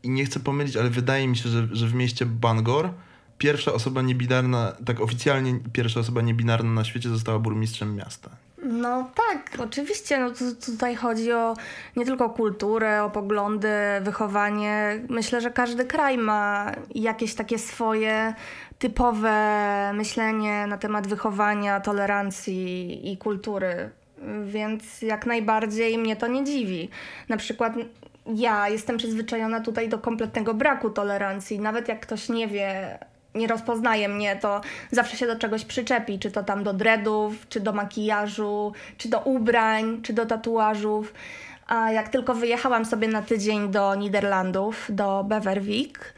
i 0.02 0.08
nie 0.08 0.24
chcę 0.24 0.40
pomylić, 0.40 0.76
ale 0.76 0.90
wydaje 0.90 1.28
mi 1.28 1.36
się, 1.36 1.48
że, 1.48 1.68
że 1.72 1.86
w 1.86 1.94
mieście 1.94 2.26
Bangor 2.26 2.90
pierwsza 3.38 3.72
osoba 3.72 4.02
niebinarna, 4.02 4.72
tak 4.84 5.00
oficjalnie 5.00 5.60
pierwsza 5.72 6.00
osoba 6.00 6.22
niebinarna 6.22 6.70
na 6.70 6.84
świecie 6.84 7.08
została 7.08 7.38
burmistrzem 7.38 7.96
miasta. 7.96 8.36
No 8.64 9.10
tak, 9.14 9.50
oczywiście. 9.58 10.18
No, 10.18 10.30
tu, 10.30 10.54
tutaj 10.54 10.96
chodzi 10.96 11.32
o 11.32 11.54
nie 11.96 12.04
tylko 12.04 12.30
kulturę, 12.30 13.04
o 13.04 13.10
poglądy, 13.10 13.68
wychowanie. 14.00 15.00
Myślę, 15.08 15.40
że 15.40 15.50
każdy 15.50 15.84
kraj 15.84 16.18
ma 16.18 16.72
jakieś 16.94 17.34
takie 17.34 17.58
swoje 17.58 18.34
typowe 18.78 19.92
myślenie 19.94 20.66
na 20.66 20.78
temat 20.78 21.06
wychowania, 21.06 21.80
tolerancji 21.80 23.12
i 23.12 23.16
kultury. 23.16 23.90
Więc 24.44 25.02
jak 25.02 25.26
najbardziej 25.26 25.98
mnie 25.98 26.16
to 26.16 26.26
nie 26.26 26.44
dziwi. 26.44 26.88
Na 27.28 27.36
przykład 27.36 27.72
ja 28.26 28.68
jestem 28.68 28.96
przyzwyczajona 28.96 29.60
tutaj 29.60 29.88
do 29.88 29.98
kompletnego 29.98 30.54
braku 30.54 30.90
tolerancji. 30.90 31.60
Nawet 31.60 31.88
jak 31.88 32.00
ktoś 32.00 32.28
nie 32.28 32.48
wie, 32.48 32.98
nie 33.34 33.46
rozpoznaje 33.46 34.08
mnie, 34.08 34.36
to 34.36 34.60
zawsze 34.90 35.16
się 35.16 35.26
do 35.26 35.38
czegoś 35.38 35.64
przyczepi, 35.64 36.18
czy 36.18 36.30
to 36.30 36.42
tam 36.42 36.64
do 36.64 36.72
dreadów, 36.72 37.48
czy 37.48 37.60
do 37.60 37.72
makijażu, 37.72 38.72
czy 38.98 39.08
do 39.08 39.20
ubrań, 39.20 40.02
czy 40.02 40.12
do 40.12 40.26
tatuażów. 40.26 41.14
A 41.66 41.90
jak 41.90 42.08
tylko 42.08 42.34
wyjechałam 42.34 42.84
sobie 42.84 43.08
na 43.08 43.22
tydzień 43.22 43.70
do 43.70 43.94
Niderlandów, 43.94 44.86
do 44.88 45.24
Beverwijk, 45.24 46.14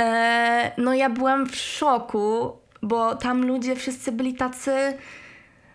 e, 0.00 0.72
no 0.78 0.94
ja 0.94 1.10
byłam 1.10 1.46
w 1.46 1.56
szoku, 1.56 2.56
bo 2.82 3.14
tam 3.14 3.46
ludzie 3.46 3.76
wszyscy 3.76 4.12
byli 4.12 4.34
tacy 4.34 4.72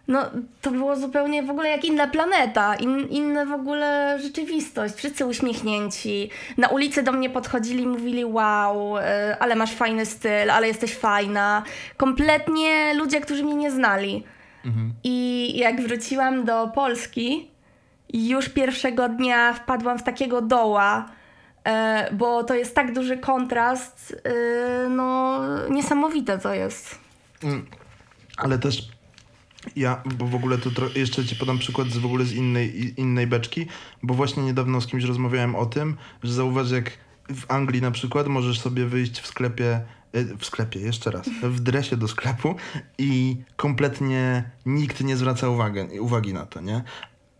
no, 0.07 0.25
to 0.61 0.71
było 0.71 0.95
zupełnie 0.95 1.43
w 1.43 1.49
ogóle 1.49 1.69
jak 1.69 1.85
inna 1.85 2.07
planeta, 2.07 2.75
in, 2.75 2.99
inna 3.09 3.45
w 3.45 3.51
ogóle 3.51 4.19
rzeczywistość. 4.21 4.93
Wszyscy 4.95 5.25
uśmiechnięci. 5.25 6.29
Na 6.57 6.67
ulicy 6.67 7.03
do 7.03 7.11
mnie 7.11 7.29
podchodzili 7.29 7.83
i 7.83 7.87
mówili: 7.87 8.25
Wow, 8.25 8.97
e, 8.97 9.37
ale 9.39 9.55
masz 9.55 9.75
fajny 9.75 10.05
styl, 10.05 10.51
ale 10.51 10.67
jesteś 10.67 10.95
fajna. 10.95 11.63
Kompletnie 11.97 12.93
ludzie, 12.93 13.21
którzy 13.21 13.43
mnie 13.43 13.55
nie 13.55 13.71
znali. 13.71 14.23
I 15.03 15.53
jak 15.57 15.81
wróciłam 15.81 16.45
do 16.45 16.67
Polski, 16.67 17.51
już 18.13 18.49
pierwszego 18.49 19.09
dnia 19.09 19.53
wpadłam 19.53 19.99
w 19.99 20.03
takiego 20.03 20.41
doła, 20.41 21.05
e, 21.63 22.09
bo 22.13 22.43
to 22.43 22.53
jest 22.53 22.75
tak 22.75 22.93
duży 22.93 23.17
kontrast. 23.17 24.15
e, 24.23 24.89
no, 24.89 25.39
niesamowite 25.69 26.37
to 26.37 26.53
jest. 26.53 26.99
Ale 28.37 28.59
też 28.59 28.96
ja, 29.75 30.03
bo 30.17 30.27
w 30.27 30.35
ogóle 30.35 30.57
to 30.57 30.69
jeszcze 30.95 31.25
ci 31.25 31.35
podam 31.35 31.57
przykład 31.59 31.87
z 31.87 31.97
w 31.97 32.05
ogóle 32.05 32.25
z 32.25 32.33
innej, 32.33 32.93
innej 33.01 33.27
beczki, 33.27 33.67
bo 34.03 34.13
właśnie 34.13 34.43
niedawno 34.43 34.81
z 34.81 34.87
kimś 34.87 35.03
rozmawiałem 35.03 35.55
o 35.55 35.65
tym, 35.65 35.97
że 36.23 36.33
zauważ 36.33 36.71
jak 36.71 36.91
w 37.29 37.51
Anglii 37.51 37.81
na 37.81 37.91
przykład 37.91 38.27
możesz 38.27 38.59
sobie 38.59 38.85
wyjść 38.85 39.21
w 39.21 39.27
sklepie, 39.27 39.81
e, 40.13 40.23
w 40.37 40.45
sklepie, 40.45 40.79
jeszcze 40.79 41.11
raz, 41.11 41.29
w 41.43 41.59
dresie 41.59 41.97
do 41.97 42.07
sklepu 42.07 42.55
i 42.97 43.37
kompletnie 43.55 44.51
nikt 44.65 45.03
nie 45.03 45.17
zwraca 45.17 45.49
uwagi, 45.49 45.99
uwagi 45.99 46.33
na 46.33 46.45
to, 46.45 46.61
nie? 46.61 46.83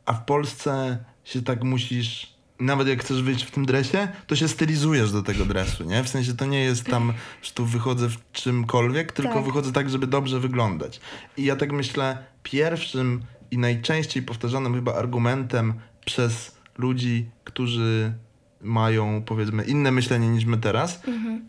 A 0.06 0.13
w 0.13 0.26
Polsce 0.26 1.04
się 1.24 1.42
tak 1.42 1.63
musisz 1.63 2.37
nawet 2.60 2.88
jak 2.88 3.02
chcesz 3.02 3.22
wyjść 3.22 3.43
w 3.43 3.52
tym 3.52 3.65
dresie, 3.65 4.08
to 4.28 4.36
się 4.36 4.48
stylizujesz 4.48 5.12
do 5.12 5.24
tego 5.24 5.46
dresu, 5.46 5.84
nie? 5.84 6.04
W 6.04 6.10
sensie 6.10 6.34
to 6.34 6.46
nie 6.46 6.60
jest 6.60 6.86
tam, 6.86 7.13
że 7.41 7.52
tu 7.52 7.65
wychodzę 7.65 8.10
w 8.10 8.32
czymkolwiek, 8.32 9.12
tylko 9.12 9.34
Tak. 9.34 9.43
wychodzę 9.46 9.74
tak, 9.74 9.89
żeby 9.89 10.08
dobrze 10.08 10.39
wyglądać. 10.39 11.00
I 11.38 11.43
ja 11.43 11.56
tak 11.56 11.72
myślę, 11.72 12.17
pierwszym 12.43 13.22
i 13.52 13.58
najczęściej 13.58 14.24
powtarzanym 14.24 14.74
chyba 14.74 14.93
argumentem 14.96 15.74
przez 16.06 16.58
ludzi, 16.78 17.30
którzy 17.43 18.13
mają 18.62 19.24
powiedzmy 19.26 19.63
inne 19.63 19.91
myślenie 19.91 20.30
niż 20.30 20.46
my 20.46 20.58
teraz, 20.58 21.02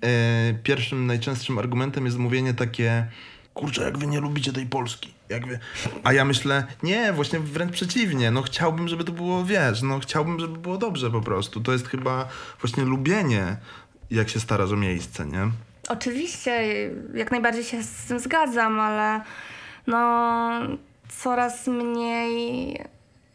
e, 0.05 0.55
pierwszym 0.62 1.07
najczęstszym 1.07 1.59
argumentem 1.59 2.05
jest 2.05 2.18
mówienie 2.18 2.55
takie 2.55 3.07
kurczę, 3.59 3.83
jak 3.85 3.99
wy 3.99 4.07
nie 4.07 4.21
lubicie 4.21 4.53
tej 4.53 4.66
Polski. 4.66 5.14
Jak 5.29 5.47
wy... 5.47 5.59
A 6.05 6.12
ja 6.12 6.25
myślę, 6.25 6.66
nie, 6.83 7.12
właśnie 7.12 7.40
wręcz 7.40 7.73
przeciwnie. 7.73 8.31
No 8.31 8.42
chciałbym, 8.42 8.88
żeby 8.88 9.05
to 9.05 9.12
było, 9.12 9.44
wiesz, 9.44 9.83
no 9.83 9.99
chciałbym, 9.99 10.40
żeby 10.40 10.59
było 10.59 10.79
dobrze 10.79 11.11
po 11.11 11.21
prostu. 11.21 11.61
To 11.61 11.73
jest 11.73 11.88
chyba 11.88 12.29
właśnie 12.61 12.85
lubienie, 12.85 13.57
jak 14.11 14.29
się 14.29 14.40
starasz 14.40 14.73
o 14.73 14.77
miejsce, 14.77 15.27
nie? 15.27 15.51
Oczywiście, 15.88 16.51
jak 17.14 17.31
najbardziej 17.31 17.64
się 17.64 17.83
z 17.83 18.05
tym 18.05 18.21
zgadzam, 18.21 18.81
ale 18.81 19.21
no 19.87 20.61
coraz 21.09 21.66
mniej 21.66 22.79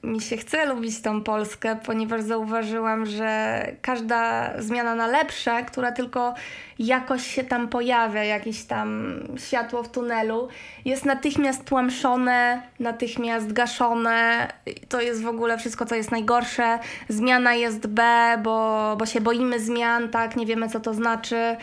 mi 0.04 0.22
się 0.22 0.38
chce 0.38 0.66
lubić 0.66 1.02
tą 1.02 1.22
Polskę, 1.22 1.80
ponieważ 1.86 2.22
zauważyłam, 2.22 3.06
że 3.06 3.62
każda 3.82 4.52
zmiana 4.62 4.96
na 4.96 5.08
lepsze, 5.08 5.64
która 5.64 5.92
tylko 5.92 6.34
jakoś 6.80 7.28
się 7.28 7.44
tam 7.44 7.68
pojawia, 7.68 8.24
jakieś 8.24 8.64
tam 8.64 9.16
światło 9.38 9.84
w 9.84 9.92
tunelu, 9.92 10.48
jest 10.86 11.06
natychmiast 11.06 11.66
tłamszone, 11.66 12.62
natychmiast 12.80 13.54
gaszone. 13.54 14.48
To 14.90 15.02
jest 15.02 15.24
w 15.24 15.28
ogóle 15.28 15.58
wszystko, 15.58 15.86
co 15.86 15.96
jest 15.96 16.12
najgorsze. 16.12 16.80
Zmiana 17.10 17.54
jest 17.54 17.88
B, 17.88 18.04
bo, 18.44 18.96
bo 19.00 19.06
się 19.06 19.22
boimy 19.22 19.60
zmian, 19.60 20.10
tak, 20.10 20.36
nie 20.36 20.46
wiemy, 20.46 20.70
co 20.70 20.80
to 20.80 20.94
znaczy. 20.94 21.56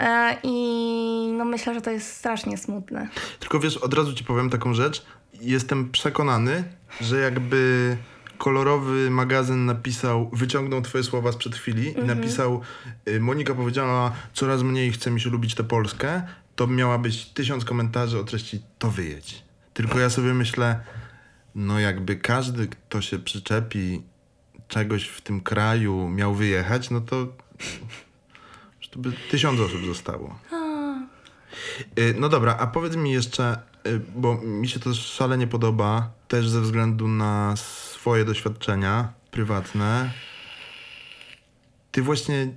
E, 0.00 0.36
I 0.42 1.28
no 1.38 1.44
myślę, 1.44 1.74
że 1.74 1.80
to 1.80 1.90
jest 1.90 2.16
strasznie 2.16 2.58
smutne. 2.58 3.08
Tylko 3.40 3.60
wiesz, 3.60 3.76
od 3.76 3.94
razu 3.94 4.14
ci 4.14 4.24
powiem 4.24 4.50
taką 4.50 4.74
rzecz. 4.74 5.06
Jestem 5.40 5.90
przekonany, 5.90 6.64
że 7.00 7.20
jakby 7.20 7.96
kolorowy 8.38 9.10
magazyn 9.10 9.66
napisał, 9.66 10.30
wyciągnął 10.32 10.82
twoje 10.82 11.04
słowa 11.04 11.32
sprzed 11.32 11.56
chwili 11.56 11.98
i 11.98 12.04
napisał 12.04 12.60
y, 13.08 13.20
Monika 13.20 13.54
powiedziała, 13.54 14.12
coraz 14.32 14.62
mniej 14.62 14.92
chce 14.92 15.10
mi 15.10 15.20
się 15.20 15.30
lubić 15.30 15.54
tę 15.54 15.64
Polskę, 15.64 16.22
to 16.56 16.66
miała 16.66 16.98
być 16.98 17.26
tysiąc 17.26 17.64
komentarzy 17.64 18.18
o 18.18 18.24
treści 18.24 18.60
to 18.78 18.90
wyjedź. 18.90 19.44
Tylko 19.74 19.98
ja 19.98 20.10
sobie 20.10 20.34
myślę, 20.34 20.80
no 21.54 21.80
jakby 21.80 22.16
każdy, 22.16 22.68
kto 22.68 23.00
się 23.00 23.18
przyczepi 23.18 24.02
czegoś 24.68 25.08
w 25.08 25.20
tym 25.20 25.40
kraju 25.40 26.08
miał 26.08 26.34
wyjechać, 26.34 26.90
no 26.90 27.00
to, 27.00 27.26
to 28.90 28.98
by 28.98 29.12
tysiąc 29.30 29.60
osób 29.60 29.86
zostało. 29.86 30.38
Y, 31.98 32.14
No 32.18 32.28
dobra, 32.28 32.56
a 32.56 32.66
powiedz 32.66 32.96
mi 32.96 33.12
jeszcze, 33.12 33.58
y, 33.86 34.00
bo 34.16 34.34
mi 34.34 34.68
się 34.68 34.80
to 34.80 34.94
szalenie 34.94 35.46
podoba, 35.46 36.10
też 36.28 36.48
ze 36.48 36.60
względu 36.60 37.08
na 37.08 37.54
swoje 37.56 38.24
doświadczenia 38.24 39.12
prywatne. 39.30 40.12
Ty 41.92 42.02
właśnie 42.02 42.48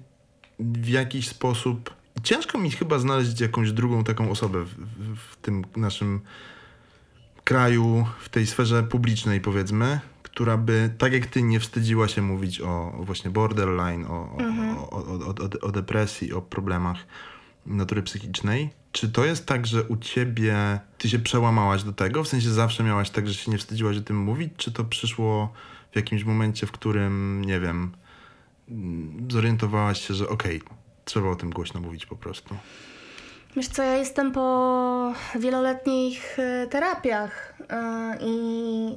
w 0.60 0.90
jakiś 0.90 1.28
sposób. 1.28 1.94
Ciężko 2.24 2.58
mi 2.58 2.72
chyba 2.72 3.00
znaleźć 3.00 3.42
jakąś 3.42 3.72
drugą 3.72 4.04
taką 4.04 4.32
osobę 4.32 4.64
w, 4.64 4.76
w, 5.16 5.36
tym 5.36 5.66
naszym 5.76 6.22
kraju, 7.44 8.06
w 8.20 8.30
tej 8.30 8.48
sferze 8.48 8.84
publicznej, 8.84 9.42
powiedzmy, 9.42 10.00
która 10.24 10.58
by, 10.58 10.94
tak 10.98 11.14
jak 11.14 11.26
ty, 11.26 11.44
nie 11.44 11.60
wstydziła 11.60 12.08
się 12.08 12.22
mówić 12.22 12.62
o, 12.62 12.94
o 12.94 13.04
właśnie 13.04 13.32
borderline, 13.32 14.06
o, 14.06 14.10
o, 14.10 14.38
o, 14.92 15.28
o, 15.28 15.30
o, 15.30 15.68
o 15.68 15.72
depresji, 15.72 16.34
o 16.34 16.42
problemach 16.42 16.98
natury 17.70 18.04
psychicznej. 18.04 18.70
Czy 18.92 19.10
to 19.10 19.26
jest 19.26 19.46
tak, 19.46 19.68
że 19.68 19.84
u 19.84 19.98
ciebie 19.98 20.80
ty 20.98 21.10
się 21.10 21.20
przełamałaś 21.20 21.84
do 21.84 21.94
tego? 21.94 22.24
W 22.24 22.28
sensie 22.28 22.50
zawsze 22.50 22.84
miałaś 22.84 23.10
tak, 23.10 23.28
że 23.28 23.34
się 23.34 23.52
nie 23.52 23.58
wstydziłaś 23.58 23.98
o 23.98 24.02
tym 24.02 24.18
mówić? 24.18 24.54
Czy 24.58 24.72
to 24.72 24.84
przyszło 24.84 25.54
w 25.92 25.96
jakimś 25.96 26.24
momencie, 26.24 26.68
w 26.68 26.72
którym, 26.72 27.46
nie 27.46 27.60
wiem, 27.60 27.92
mm, 28.70 29.28
zorientowałaś 29.32 30.08
się, 30.08 30.14
że 30.14 30.30
okej, 30.30 30.62
trzeba 31.06 31.30
o 31.30 31.36
tym 31.36 31.50
głośno 31.50 31.80
mówić 31.80 32.06
po 32.06 32.16
prostu? 32.16 32.56
Wiesz 33.56 33.68
co, 33.68 33.84
ja 33.84 33.98
jestem 33.98 34.32
po 34.32 35.14
wieloletnich 35.40 36.40
e, 36.40 36.68
terapiach 36.68 37.54
e, 37.70 38.18
i 38.22 38.96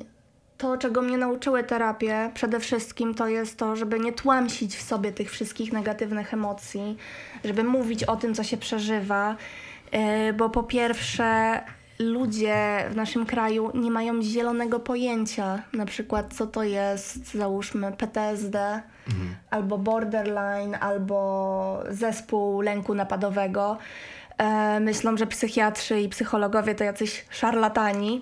to, 0.62 0.77
czego 0.79 1.03
mnie 1.03 1.18
nauczyły 1.18 1.64
terapie, 1.64 2.31
przede 2.35 2.61
wszystkim 2.61 3.14
to 3.14 3.29
jest 3.29 3.59
to, 3.59 3.77
żeby 3.77 4.01
nie 4.01 4.12
tłamsić 4.12 4.77
w 4.77 4.83
sobie 4.83 5.12
tych 5.12 5.31
wszystkich 5.31 5.72
negatywnych 5.72 6.35
emocji, 6.35 6.96
żeby 7.44 7.64
mówić 7.64 8.05
o 8.05 8.16
tym, 8.16 8.35
co 8.35 8.44
się 8.44 8.57
przeżywa, 8.57 9.37
e, 9.90 10.33
bo 10.33 10.51
po 10.51 10.62
pierwsze 10.62 11.61
ludzie 11.98 12.85
w 12.90 12.96
naszym 12.96 13.27
kraju 13.27 13.70
nie 13.75 13.90
mają 13.90 14.22
zielonego 14.22 14.81
pojęcia, 14.81 15.62
na 15.72 15.87
przykład 15.87 16.35
co 16.35 16.46
to 16.46 16.62
jest, 16.62 17.35
załóżmy 17.35 17.92
PTSD, 17.92 18.83
albo 19.51 19.79
borderline, 19.79 20.75
albo 20.81 21.83
zespół 21.90 22.61
lęku 22.61 22.94
napadowego. 22.94 23.79
E, 24.38 24.81
myślą, 24.81 25.16
że 25.16 25.27
psychiatrzy 25.27 26.01
i 26.01 26.09
psychologowie 26.09 26.75
to 26.75 26.85
jacyś 26.85 27.25
szarlatani. 27.31 28.20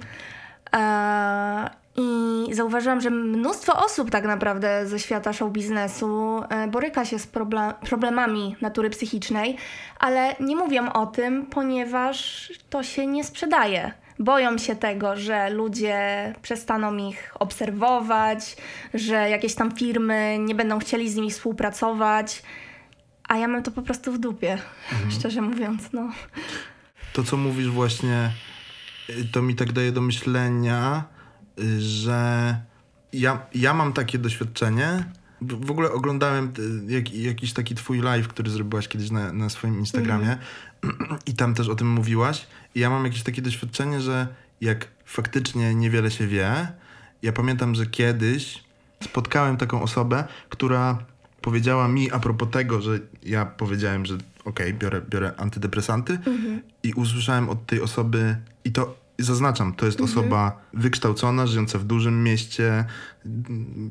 I 1.97 2.55
zauważyłam, 2.55 3.01
że 3.01 3.11
mnóstwo 3.11 3.85
osób 3.85 4.11
tak 4.11 4.25
naprawdę 4.25 4.87
ze 4.87 4.99
świata 4.99 5.33
show 5.33 5.53
biznesu 5.53 6.43
e, 6.49 6.69
boryka 6.69 7.05
się 7.05 7.19
z 7.19 7.27
proble- 7.27 7.75
problemami 7.75 8.57
natury 8.61 8.91
psychicznej, 8.91 9.57
ale 9.99 10.37
nie 10.41 10.57
mówią 10.57 10.93
o 10.93 11.07
tym, 11.07 11.47
ponieważ 11.47 12.53
to 12.71 12.83
się 12.83 13.07
nie 13.07 13.25
sprzedaje. 13.25 13.93
Boją 14.19 14.59
się 14.59 14.77
tego, 14.77 15.17
że 15.17 15.51
ludzie 15.51 15.99
przestaną 16.43 16.97
ich 16.97 17.33
obserwować, 17.39 18.57
że 18.95 19.31
jakieś 19.31 19.55
tam 19.55 19.77
firmy 19.77 20.37
nie 20.41 20.55
będą 20.55 20.79
chcieli 20.79 21.11
z 21.11 21.17
nimi 21.17 21.31
współpracować. 21.31 22.43
A 23.29 23.37
ja 23.37 23.49
mam 23.49 23.63
to 23.63 23.71
po 23.71 23.83
prostu 23.83 24.13
w 24.13 24.19
dupie, 24.19 24.59
szczerze 25.19 25.43
mówiąc, 25.43 25.83
no. 25.93 26.09
To, 27.13 27.23
co 27.23 27.37
mówisz 27.37 27.69
właśnie, 27.69 28.31
y, 29.11 29.25
to 29.33 29.43
mi 29.43 29.55
tak 29.55 29.73
daje 29.73 29.93
do 29.93 30.01
myślenia, 30.01 31.05
że 31.79 32.57
ja, 33.13 33.47
ja 33.55 33.75
mam 33.75 33.93
takie 33.93 34.19
doświadczenie. 34.19 35.05
W 35.41 35.71
ogóle 35.71 35.93
oglądałem 35.93 36.53
y, 36.89 36.93
jak, 36.93 37.15
jakiś 37.15 37.53
taki 37.53 37.75
twój 37.75 38.01
live, 38.01 38.29
który 38.29 38.51
zrobiłaś 38.51 38.89
kiedyś 38.89 39.11
na, 39.11 39.33
na 39.33 39.49
swoim 39.49 39.79
Instagramie 39.79 40.39
i 41.27 41.35
tam 41.35 41.55
też 41.55 41.69
o 41.69 41.75
tym 41.75 41.91
mówiłaś. 41.91 42.47
I 42.75 42.81
ja 42.81 42.91
mam 42.91 43.05
jakieś 43.05 43.23
takie 43.23 43.43
doświadczenie, 43.43 44.01
że 44.01 44.29
jak 44.61 44.89
faktycznie 45.05 45.75
niewiele 45.75 46.11
się 46.11 46.27
wie, 46.27 46.69
ja 47.23 47.33
pamiętam, 47.33 47.75
że 47.75 47.87
kiedyś 47.87 48.65
spotkałem 49.03 49.57
taką 49.57 49.83
osobę, 49.83 50.25
która 50.49 50.99
powiedziała 51.41 51.89
mi 51.89 52.11
a 52.11 52.19
propos 52.19 52.49
tego, 52.51 52.81
że 52.81 52.99
ja 53.23 53.47
powiedziałem, 53.47 54.07
że 54.07 54.19
okej, 54.45 54.75
biorę, 54.75 55.03
biorę 55.11 55.33
antydepresanty 55.37 56.19
i 56.83 56.93
usłyszałem 56.93 57.49
od 57.49 57.67
tej 57.67 57.81
osoby 57.81 58.37
i 58.65 58.73
to 58.73 59.00
zaznaczam, 59.23 59.75
to 59.75 59.87
jest 59.87 60.01
osoba 60.01 60.61
wykształcona, 60.75 61.47
żyjąca 61.47 61.79
w 61.79 61.85
dużym 61.85 62.25
mieście, 62.25 62.85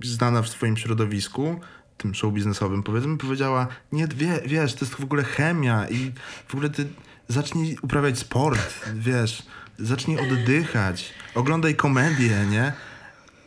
znana 0.03 0.41
w 0.41 0.49
swoim 0.49 0.77
środowisku, 0.77 1.59
tym 1.97 2.15
show 2.15 2.33
biznesowym 2.33 2.83
powiedzmy, 2.83 3.17
powiedziała, 3.17 3.67
nie, 3.91 4.07
wie, 4.07 4.39
wiesz, 4.45 4.73
to 4.73 4.85
jest 4.85 4.95
w 4.95 5.03
ogóle 5.03 5.23
chemia 5.23 5.89
i 5.89 6.11
w 6.47 6.53
ogóle 6.53 6.69
ty 6.69 6.87
zacznij 7.27 7.77
uprawiać 7.81 8.19
sport, 8.19 8.89
wiesz, 8.95 9.43
zacznij 9.79 10.19
oddychać, 10.19 11.13
oglądaj 11.35 11.75
komedię, 11.75 12.45
nie? 12.49 12.73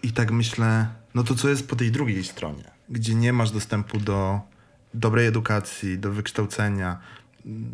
I 0.02 0.12
tak 0.12 0.30
myślę, 0.30 0.86
no 1.14 1.22
to 1.22 1.34
co 1.34 1.48
jest 1.48 1.68
po 1.68 1.76
tej 1.76 1.90
drugiej 1.90 2.24
stronie, 2.24 2.70
gdzie 2.88 3.14
nie 3.14 3.32
masz 3.32 3.50
dostępu 3.50 3.98
do 3.98 4.40
dobrej 4.94 5.26
edukacji, 5.26 5.98
do 5.98 6.12
wykształcenia, 6.12 6.98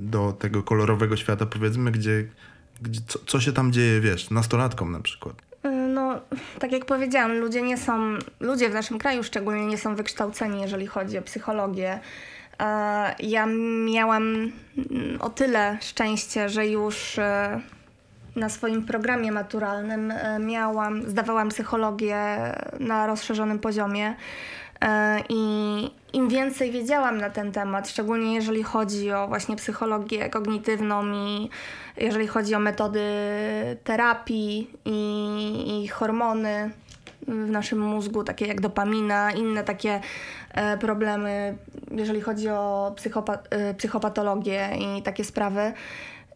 do 0.00 0.32
tego 0.32 0.62
kolorowego 0.62 1.16
świata, 1.16 1.46
powiedzmy, 1.46 1.90
gdzie, 1.90 2.28
gdzie 2.82 3.00
co, 3.08 3.18
co 3.26 3.40
się 3.40 3.52
tam 3.52 3.72
dzieje, 3.72 4.00
wiesz, 4.00 4.30
nastolatkom 4.30 4.92
na 4.92 5.00
przykład. 5.00 5.34
Y, 5.64 5.68
No, 5.70 6.20
tak 6.58 6.72
jak 6.72 6.84
powiedziałam, 6.84 7.38
ludzie 7.38 7.62
nie 7.62 7.76
są, 7.78 8.18
ludzie 8.40 8.70
w 8.70 8.74
naszym 8.74 8.98
kraju 8.98 9.22
szczególnie 9.24 9.66
nie 9.66 9.78
są 9.78 9.94
wykształceni, 9.96 10.60
jeżeli 10.60 10.86
chodzi 10.86 11.18
o 11.18 11.22
psychologię. 11.22 12.00
E, 12.60 13.14
Ja 13.18 13.46
miałam 13.84 14.52
o 15.20 15.30
tyle 15.30 15.78
szczęście, 15.80 16.48
że 16.48 16.66
już 16.66 17.18
e, 17.18 17.60
na 18.36 18.48
swoim 18.48 18.82
programie 18.86 19.32
maturalnym 19.32 20.10
e, 20.10 20.38
miałam, 20.38 21.10
zdawałam 21.10 21.48
psychologię 21.48 22.26
na 22.80 23.06
rozszerzonym 23.06 23.58
poziomie. 23.58 24.14
E, 24.84 25.20
I 25.28 25.90
im 26.12 26.28
więcej 26.28 26.70
wiedziałam 26.70 27.18
na 27.18 27.30
ten 27.30 27.52
temat, 27.52 27.88
szczególnie 27.88 28.34
jeżeli 28.34 28.62
chodzi 28.62 29.12
o 29.12 29.28
właśnie 29.28 29.56
psychologię 29.56 30.30
kognitywną 30.30 31.12
i 31.12 31.50
jeżeli 31.96 32.26
chodzi 32.26 32.54
o 32.54 32.58
metody 32.58 33.02
terapii 33.84 34.70
i, 34.84 35.82
i 35.84 35.88
hormony, 35.88 36.70
w 37.28 37.50
naszym 37.50 37.78
mózgu, 37.78 38.24
takie 38.24 38.46
jak 38.46 38.60
dopamina, 38.60 39.32
inne 39.32 39.64
takie 39.64 40.00
e, 40.54 40.78
problemy, 40.78 41.56
jeżeli 41.90 42.20
chodzi 42.20 42.48
o 42.48 42.94
psychopa- 42.96 43.38
e, 43.50 43.74
psychopatologię 43.74 44.68
i 44.78 45.02
takie 45.02 45.24
sprawy. 45.24 45.72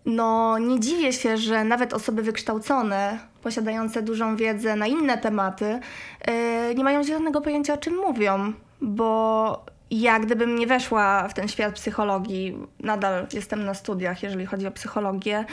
No, 0.06 0.58
nie 0.58 0.80
dziwię 0.80 1.12
się, 1.12 1.36
że 1.36 1.64
nawet 1.64 1.94
osoby 1.94 2.22
wykształcone, 2.22 3.18
posiadające 3.42 4.02
dużą 4.02 4.36
wiedzę 4.36 4.76
na 4.76 4.86
inne 4.86 5.18
tematy, 5.18 5.80
e, 6.20 6.74
nie 6.74 6.84
mają 6.84 7.04
zielonego 7.04 7.40
pojęcia, 7.40 7.74
o 7.74 7.76
czym 7.76 7.96
mówią, 7.96 8.52
bo 8.80 9.64
ja 9.90 10.20
gdybym 10.20 10.58
nie 10.58 10.66
weszła 10.66 11.28
w 11.28 11.34
ten 11.34 11.48
świat 11.48 11.74
psychologii, 11.74 12.58
nadal 12.80 13.26
jestem 13.32 13.64
na 13.64 13.74
studiach, 13.74 14.22
jeżeli 14.22 14.46
chodzi 14.46 14.66
o 14.66 14.70
psychologię, 14.70 15.44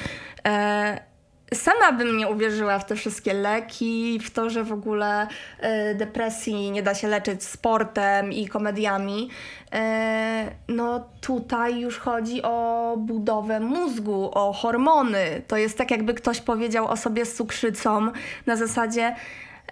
e, 0.48 1.09
sama 1.54 1.92
bym 1.92 2.18
nie 2.18 2.28
uwierzyła 2.28 2.80
w 2.80 2.86
te 2.86 2.96
wszystkie 2.96 3.34
leki, 3.34 4.20
w 4.24 4.32
to, 4.32 4.50
że 4.50 4.64
w 4.64 4.72
ogóle 4.72 5.28
e, 5.60 5.96
depresji 5.96 6.72
nie 6.72 6.84
da 6.84 6.96
się 6.96 7.08
leczyć 7.08 7.44
sportem 7.44 8.34
i 8.34 8.48
komediami. 8.48 9.30
E, 9.74 10.52
no 10.68 11.10
tutaj 11.22 11.80
już 11.80 11.98
chodzi 11.98 12.42
o 12.44 12.96
budowę 12.98 13.60
mózgu, 13.60 14.32
o 14.34 14.54
hormony. 14.54 15.42
To 15.48 15.58
jest 15.58 15.78
tak, 15.78 15.92
jakby 15.92 16.14
ktoś 16.14 16.42
powiedział 16.42 16.88
o 16.88 16.98
sobie 16.98 17.26
z 17.26 17.36
cukrzycą 17.36 18.12
na 18.46 18.56
zasadzie 18.56 19.16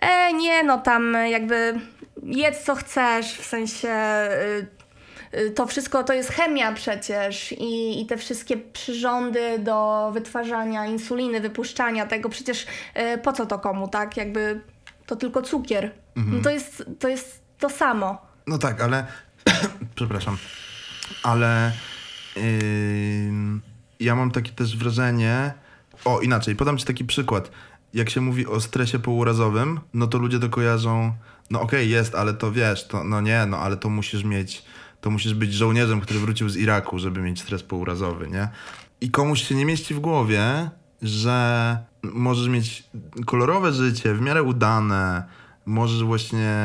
e, 0.01 0.33
nie, 0.33 0.63
no 0.63 0.77
tam 0.77 1.17
jakby 1.29 1.79
jedz 2.23 2.63
co 2.63 2.75
chcesz, 2.75 3.33
w 3.33 3.45
sensie 3.45 3.89
y, 3.89 4.33
y, 4.33 4.76
to 5.55 5.67
wszystko 5.67 6.03
to 6.03 6.13
jest 6.13 6.29
chemia 6.29 6.71
przecież 6.71 7.51
i, 7.51 8.01
i 8.01 8.05
te 8.05 8.17
wszystkie 8.17 8.57
przyrządy 8.57 9.59
do 9.59 10.09
wytwarzania 10.13 10.85
insuliny, 10.85 11.41
wypuszczania 11.41 12.05
tego, 12.05 12.29
przecież 12.29 12.65
y, 13.13 13.17
po 13.17 13.33
co 13.33 13.45
to 13.45 13.59
komu, 13.59 13.87
tak? 13.87 14.17
Jakby 14.17 14.61
to 15.05 15.15
tylko 15.15 15.41
cukier. 15.41 15.91
No 16.15 16.41
to, 16.41 16.49
jest, 16.49 16.83
to 16.99 17.07
jest 17.07 17.41
to 17.59 17.69
samo. 17.69 18.17
No 18.47 18.57
tak, 18.57 18.81
ale. 18.81 19.05
Przepraszam. 19.95 20.37
Ale. 21.23 21.71
ym, 22.37 23.61
ja 23.99 24.15
mam 24.15 24.31
takie 24.31 24.51
też 24.51 24.77
wrażenie. 24.77 25.53
O, 26.05 26.19
inaczej, 26.19 26.55
podam 26.55 26.77
ci 26.77 26.85
taki 26.85 27.05
przykład. 27.05 27.51
Jak 27.93 28.09
się 28.09 28.21
mówi 28.21 28.47
o 28.47 28.61
stresie 28.61 28.99
pourazowym, 28.99 29.79
no 29.93 30.07
to 30.07 30.17
ludzie 30.17 30.39
to 30.39 30.49
kojarzą. 30.49 31.13
No 31.49 31.61
okej, 31.61 31.89
jest, 31.89 32.15
ale 32.15 32.33
to 32.33 32.51
wiesz, 32.51 32.87
to 32.87 33.03
no 33.03 33.21
nie, 33.21 33.45
no 33.45 33.57
ale 33.57 33.77
to 33.77 33.89
musisz 33.89 34.23
mieć. 34.23 34.65
To 35.07 35.11
musisz 35.11 35.33
być 35.33 35.53
żołnierzem, 35.53 36.01
który 36.01 36.19
wrócił 36.19 36.49
z 36.49 36.57
Iraku, 36.57 36.99
żeby 36.99 37.21
mieć 37.21 37.41
stres 37.41 37.63
pourazowy, 37.63 38.27
nie? 38.27 38.49
I 39.01 39.11
komuś 39.11 39.43
się 39.43 39.55
nie 39.55 39.65
mieści 39.65 39.93
w 39.93 39.99
głowie, 39.99 40.69
że 41.01 41.77
możesz 42.03 42.47
mieć 42.47 42.83
kolorowe 43.25 43.73
życie, 43.73 44.13
w 44.13 44.21
miarę 44.21 44.43
udane, 44.43 45.23
możesz 45.65 46.03
właśnie 46.03 46.55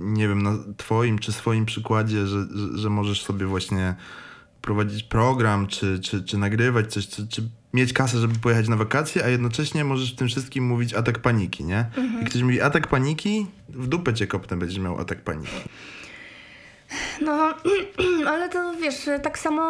nie 0.00 0.28
wiem, 0.28 0.42
na 0.42 0.58
twoim 0.76 1.18
czy 1.18 1.32
swoim 1.32 1.66
przykładzie, 1.66 2.26
że, 2.26 2.46
że, 2.54 2.78
że 2.78 2.90
możesz 2.90 3.22
sobie 3.22 3.46
właśnie 3.46 3.94
prowadzić 4.60 5.02
program, 5.02 5.66
czy, 5.66 6.00
czy, 6.00 6.24
czy 6.24 6.38
nagrywać 6.38 6.92
coś, 6.92 7.08
czy, 7.08 7.28
czy 7.28 7.48
mieć 7.74 7.92
kasę, 7.92 8.18
żeby 8.18 8.34
pojechać 8.38 8.68
na 8.68 8.76
wakacje, 8.76 9.24
a 9.24 9.28
jednocześnie 9.28 9.84
możesz 9.84 10.12
w 10.12 10.16
tym 10.16 10.28
wszystkim 10.28 10.66
mówić 10.66 10.94
atak 10.94 11.18
paniki, 11.18 11.64
nie? 11.64 11.84
I 12.22 12.24
ktoś 12.24 12.42
mówi 12.42 12.60
atak 12.60 12.88
paniki, 12.88 13.46
w 13.68 13.86
dupę 13.86 14.14
cię 14.14 14.26
kopnę 14.26 14.56
będziesz 14.56 14.78
miał 14.78 15.00
atak 15.00 15.24
paniki. 15.24 15.56
No, 17.20 17.54
ale 18.32 18.48
to 18.48 18.72
wiesz, 18.74 19.10
tak 19.22 19.38
samo 19.38 19.62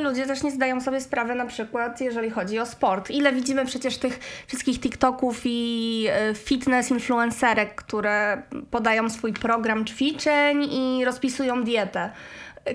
ludzie 0.00 0.26
też 0.26 0.42
nie 0.42 0.50
zdają 0.50 0.80
sobie 0.80 1.00
sprawy 1.00 1.34
na 1.34 1.46
przykład, 1.46 2.00
jeżeli 2.00 2.30
chodzi 2.30 2.58
o 2.58 2.66
sport. 2.66 3.10
Ile 3.10 3.32
widzimy 3.32 3.66
przecież 3.66 3.98
tych 3.98 4.18
wszystkich 4.46 4.80
TikToków 4.80 5.40
i 5.44 6.06
e, 6.10 6.34
fitness 6.34 6.90
influencerek, 6.90 7.74
które 7.74 8.42
podają 8.70 9.10
swój 9.10 9.32
program 9.32 9.84
ćwiczeń 9.84 10.64
i 10.64 11.04
rozpisują 11.04 11.64
dietę. 11.64 12.10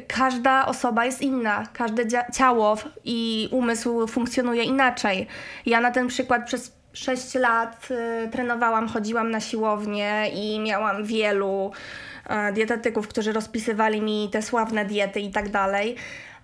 Każda 0.08 0.66
osoba 0.66 1.06
jest 1.06 1.22
inna, 1.22 1.68
każde 1.74 2.04
ciało 2.34 2.78
i 3.06 3.50
umysł 3.52 4.08
funkcjonuje 4.08 4.64
inaczej. 4.64 5.28
Ja 5.66 5.82
na 5.82 5.92
ten 5.92 6.08
przykład 6.08 6.46
przez 6.46 6.78
6 6.94 7.36
lat 7.36 7.88
y, 7.92 8.30
trenowałam, 8.30 8.88
chodziłam 8.88 9.32
na 9.32 9.40
siłownię 9.40 10.30
i 10.34 10.60
miałam 10.60 11.04
wielu 11.04 11.72
e, 11.72 12.07
dietetyków, 12.54 13.08
którzy 13.08 13.34
rozpisywali 13.34 14.02
mi 14.02 14.30
te 14.32 14.42
sławne 14.42 14.86
diety 14.86 15.20
i 15.20 15.32
tak 15.32 15.50
dalej, 15.50 15.96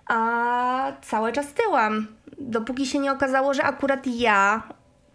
a 0.08 0.91
cały 1.02 1.32
czas 1.32 1.54
tyłam. 1.54 2.08
Dopóki 2.39 2.86
się 2.86 3.00
nie 3.00 3.12
okazało, 3.12 3.54
że 3.54 3.63
akurat 3.63 4.08
ja, 4.08 4.63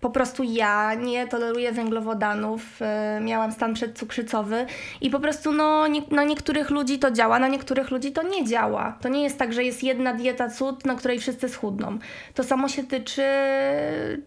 po 0.00 0.10
prostu 0.10 0.42
ja 0.42 0.94
nie 0.94 1.26
toleruję 1.26 1.72
węglowodanów, 1.72 2.62
e, 2.80 3.20
miałam 3.22 3.52
stan 3.52 3.74
przedcukrzycowy 3.74 4.66
i 5.00 5.10
po 5.10 5.20
prostu 5.20 5.52
no, 5.52 5.86
nie, 5.86 6.02
na 6.10 6.24
niektórych 6.24 6.70
ludzi 6.70 6.98
to 6.98 7.10
działa, 7.10 7.38
na 7.38 7.48
niektórych 7.48 7.90
ludzi 7.90 8.12
to 8.12 8.22
nie 8.22 8.44
działa. 8.44 8.98
To 9.00 9.08
nie 9.08 9.22
jest 9.22 9.38
tak, 9.38 9.52
że 9.52 9.64
jest 9.64 9.82
jedna 9.82 10.14
dieta 10.14 10.48
cud, 10.48 10.86
na 10.86 10.94
której 10.94 11.18
wszyscy 11.18 11.48
schudną. 11.48 11.98
To 12.34 12.44
samo 12.44 12.68
się 12.68 12.84
tyczy 12.84 13.24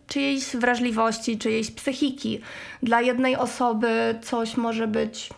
czyjejś 0.07 0.55
wrażliwości, 0.55 1.37
czyjejś 1.37 1.71
psychiki. 1.71 2.41
Dla 2.83 3.01
jednej 3.01 3.35
osoby 3.35 4.19
coś 4.21 4.57
może 4.57 4.87
być 4.87 5.29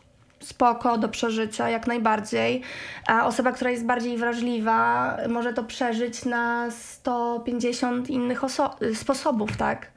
spoko 0.44 0.98
do 0.98 1.10
przeżycia, 1.10 1.70
jak 1.70 1.88
najbardziej. 1.88 2.62
A 3.08 3.26
osoba, 3.26 3.52
która 3.52 3.72
jest 3.72 3.86
bardziej 3.86 4.18
wrażliwa, 4.18 5.18
może 5.30 5.54
to 5.54 5.64
przeżyć 5.64 6.26
na 6.26 6.72
150 6.72 8.10
innych 8.10 8.42
oso- 8.42 8.96
sposobów, 8.96 9.58
tak? 9.58 9.92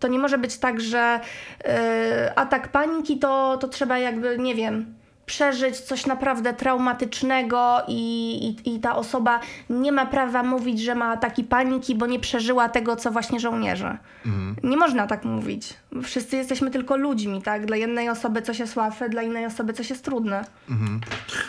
To 0.00 0.08
nie 0.08 0.18
może 0.18 0.38
być 0.38 0.58
tak, 0.58 0.80
że 0.80 1.20
y, 1.60 2.34
atak 2.36 2.68
paniki 2.68 3.18
to, 3.18 3.56
to 3.60 3.68
trzeba 3.68 3.98
jakby, 3.98 4.38
nie 4.38 4.54
wiem, 4.54 4.94
przeżyć 5.28 5.76
coś 5.76 6.06
naprawdę 6.06 6.54
traumatycznego 6.54 7.82
i, 7.88 8.02
i, 8.48 8.74
i 8.74 8.80
ta 8.80 8.96
osoba 8.96 9.40
nie 9.70 9.92
ma 9.92 10.06
prawa 10.06 10.42
mówić, 10.42 10.80
że 10.80 10.94
ma 10.94 11.12
ataki 11.12 11.44
paniki, 11.44 11.94
bo 11.94 12.06
nie 12.06 12.20
przeżyła 12.20 12.68
tego, 12.68 12.96
co 12.96 13.10
właśnie 13.10 13.40
żołnierze. 13.40 13.98
Nie 14.62 14.76
można 14.76 15.06
tak 15.06 15.24
mówić. 15.24 15.74
Wszyscy 16.02 16.36
jesteśmy 16.36 16.70
tylko 16.70 16.96
ludźmi, 16.96 17.42
tak? 17.42 17.66
Dla 17.66 17.76
jednej 17.76 18.08
osoby 18.08 18.42
coś 18.42 18.58
jest 18.58 18.76
łatwe, 18.76 19.08
dla 19.08 19.22
innej 19.22 19.46
osoby 19.46 19.72
coś 19.72 19.90
jest 19.90 20.04
trudne. 20.04 20.44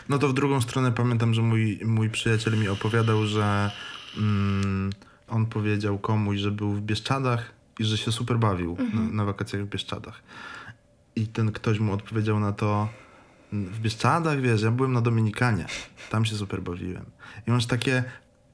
No 0.09 0.17
to 0.17 0.27
w 0.27 0.33
drugą 0.33 0.61
stronę 0.61 0.91
pamiętam, 0.91 1.33
że 1.33 1.41
mój, 1.41 1.79
mój 1.85 2.09
przyjaciel 2.09 2.57
mi 2.57 2.67
opowiadał, 2.67 3.25
że 3.25 3.71
mm, 4.17 4.89
on 5.29 5.45
powiedział 5.45 5.99
komuś, 5.99 6.37
że 6.37 6.51
był 6.51 6.71
w 6.71 6.81
Bieszczadach 6.81 7.51
i 7.79 7.83
że 7.83 7.97
się 7.97 8.11
super 8.11 8.37
bawił 8.37 8.77
na, 8.93 9.01
na 9.01 9.25
wakacjach 9.25 9.61
w 9.61 9.69
Bieszczadach. 9.69 10.21
I 11.15 11.27
ten 11.27 11.51
ktoś 11.51 11.79
mu 11.79 11.93
odpowiedział 11.93 12.39
na 12.39 12.51
to, 12.51 12.87
w 13.51 13.79
Bieszczadach, 13.79 14.41
wiesz, 14.41 14.61
ja 14.61 14.71
byłem 14.71 14.93
na 14.93 15.01
Dominikanie, 15.01 15.65
tam 16.09 16.25
się 16.25 16.35
super 16.35 16.61
bawiłem. 16.61 17.05
I 17.47 17.51
masz 17.51 17.65
takie, 17.65 18.03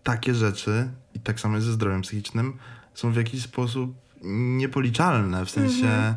takie 0.03 0.35
rzeczy, 0.35 0.89
i 1.13 1.19
tak 1.19 1.39
samo 1.39 1.55
jest 1.55 1.67
ze 1.67 1.73
zdrowiem 1.73 2.01
psychicznym, 2.01 2.53
są 2.93 3.11
w 3.11 3.15
jakiś 3.15 3.41
sposób 3.41 3.95
niepoliczalne, 4.57 5.45
w 5.45 5.49
sensie 5.49 6.15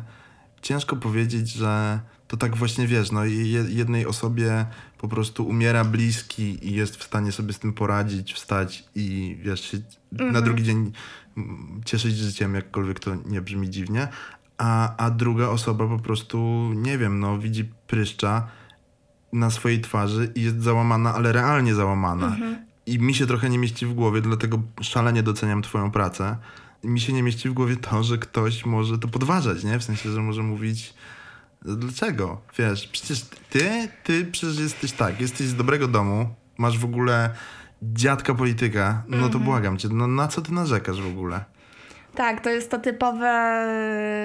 ciężko 0.61 0.95
powiedzieć, 0.95 1.49
że 1.49 1.99
to 2.27 2.37
tak 2.37 2.55
właśnie 2.55 2.87
wiesz, 2.87 3.11
no 3.11 3.25
jednej 3.69 4.05
osobie 4.05 4.65
po 4.97 5.07
prostu 5.07 5.47
umiera 5.47 5.85
bliski 5.85 6.67
i 6.67 6.73
jest 6.73 6.95
w 6.95 7.03
stanie 7.03 7.31
sobie 7.31 7.53
z 7.53 7.59
tym 7.59 7.73
poradzić, 7.73 8.33
wstać 8.33 8.83
i 8.95 9.37
wiesz, 9.41 9.71
się 9.71 9.77
na 10.11 10.41
drugi 10.41 10.63
dzień 10.63 10.91
mm, 11.37 11.81
cieszyć 11.85 12.17
życiem, 12.17 12.55
jakkolwiek 12.55 12.99
to 12.99 13.15
nie 13.25 13.41
brzmi 13.41 13.69
dziwnie, 13.69 14.07
a, 14.57 14.95
a 14.97 15.09
druga 15.09 15.47
osoba 15.47 15.87
po 15.87 15.99
prostu, 15.99 16.71
nie 16.75 16.97
wiem, 16.97 17.19
no 17.19 17.39
widzi 17.39 17.65
pryszcza 17.87 18.47
na 19.33 19.49
swojej 19.49 19.81
twarzy 19.81 20.31
i 20.35 20.41
jest 20.41 20.61
załamana, 20.61 21.13
ale 21.13 21.31
realnie 21.31 21.75
załamana. 21.75 22.37
I 22.85 22.99
mi 22.99 23.13
się 23.13 23.25
trochę 23.25 23.49
nie 23.49 23.57
mieści 23.57 23.85
w 23.85 23.93
głowie, 23.93 24.21
dlatego 24.21 24.61
szalenie 24.81 25.23
doceniam 25.23 25.61
twoją 25.61 25.91
pracę. 25.91 26.37
Mi 26.83 26.99
się 26.99 27.13
nie 27.13 27.23
mieści 27.23 27.49
w 27.49 27.53
głowie 27.53 27.75
to, 27.75 28.03
że 28.03 28.17
ktoś 28.17 28.65
może 28.65 28.97
to 28.97 29.07
podważać, 29.07 29.63
nie? 29.63 29.79
W 29.79 29.83
sensie, 29.83 30.11
że 30.11 30.21
może 30.21 30.43
mówić 30.43 30.93
dlaczego? 31.61 32.41
Wiesz, 32.57 32.87
przecież 32.87 33.21
ty, 33.49 33.89
ty 34.03 34.25
przecież 34.25 34.59
jesteś 34.59 34.91
tak, 34.91 35.21
jesteś 35.21 35.47
z 35.47 35.55
dobrego 35.55 35.87
domu, 35.87 36.35
masz 36.57 36.77
w 36.77 36.85
ogóle 36.85 37.29
dziadka 37.81 38.33
polityka, 38.35 39.03
no 39.07 39.29
to 39.29 39.39
błagam 39.39 39.77
cię, 39.77 39.89
no 39.91 40.07
na 40.07 40.27
co 40.27 40.41
ty 40.41 40.53
narzekasz 40.53 41.01
w 41.01 41.07
ogóle? 41.07 41.45
Tak, 42.15 42.41
to 42.41 42.49
jest 42.49 42.71
to 42.71 42.79
typowe. 42.79 43.67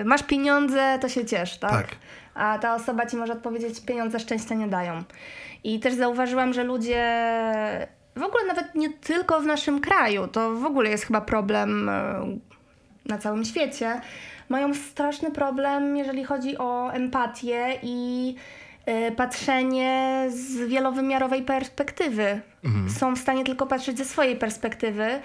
Masz 0.07 0.23
pieniądze, 0.23 0.99
to 1.01 1.09
się 1.09 1.25
ciesz, 1.25 1.59
tak? 1.59 1.71
Tak. 1.71 1.97
A 2.35 2.59
ta 2.59 2.75
osoba 2.75 3.07
ci 3.07 3.17
może 3.17 3.33
odpowiedzieć: 3.33 3.81
pieniądze 3.81 4.21
szczęścia 4.21 4.55
nie 4.55 4.69
dają. 4.69 5.03
I 5.65 5.81
też 5.81 5.95
zauważyłam, 5.95 6.53
że 6.53 6.65
ludzie. 6.65 7.05
W 8.17 8.23
ogóle 8.23 8.45
nawet 8.47 8.75
nie 8.75 8.91
tylko 8.91 9.41
w 9.41 9.47
naszym 9.47 9.81
kraju, 9.81 10.29
to 10.29 10.55
w 10.55 10.65
ogóle 10.65 10.91
jest 10.91 11.05
chyba 11.05 11.21
problem 11.21 11.89
e, 11.89 12.39
na 13.07 13.19
całym 13.19 13.45
świecie. 13.45 14.01
Mają 14.49 14.75
straszny 14.75 15.31
problem, 15.31 15.97
jeżeli 15.97 16.25
chodzi 16.25 16.59
o 16.59 16.93
empatię 16.93 17.79
i 17.83 18.35
e, 18.87 19.13
patrzenie 19.13 20.27
z 20.29 20.69
wielowymiarowej 20.69 21.43
perspektywy. 21.43 22.41
Są 22.99 23.17
w 23.17 23.19
stanie 23.19 23.45
tylko 23.45 23.67
patrzeć 23.67 23.99
ze 23.99 24.05
swojej 24.05 24.37
perspektywy 24.37 25.21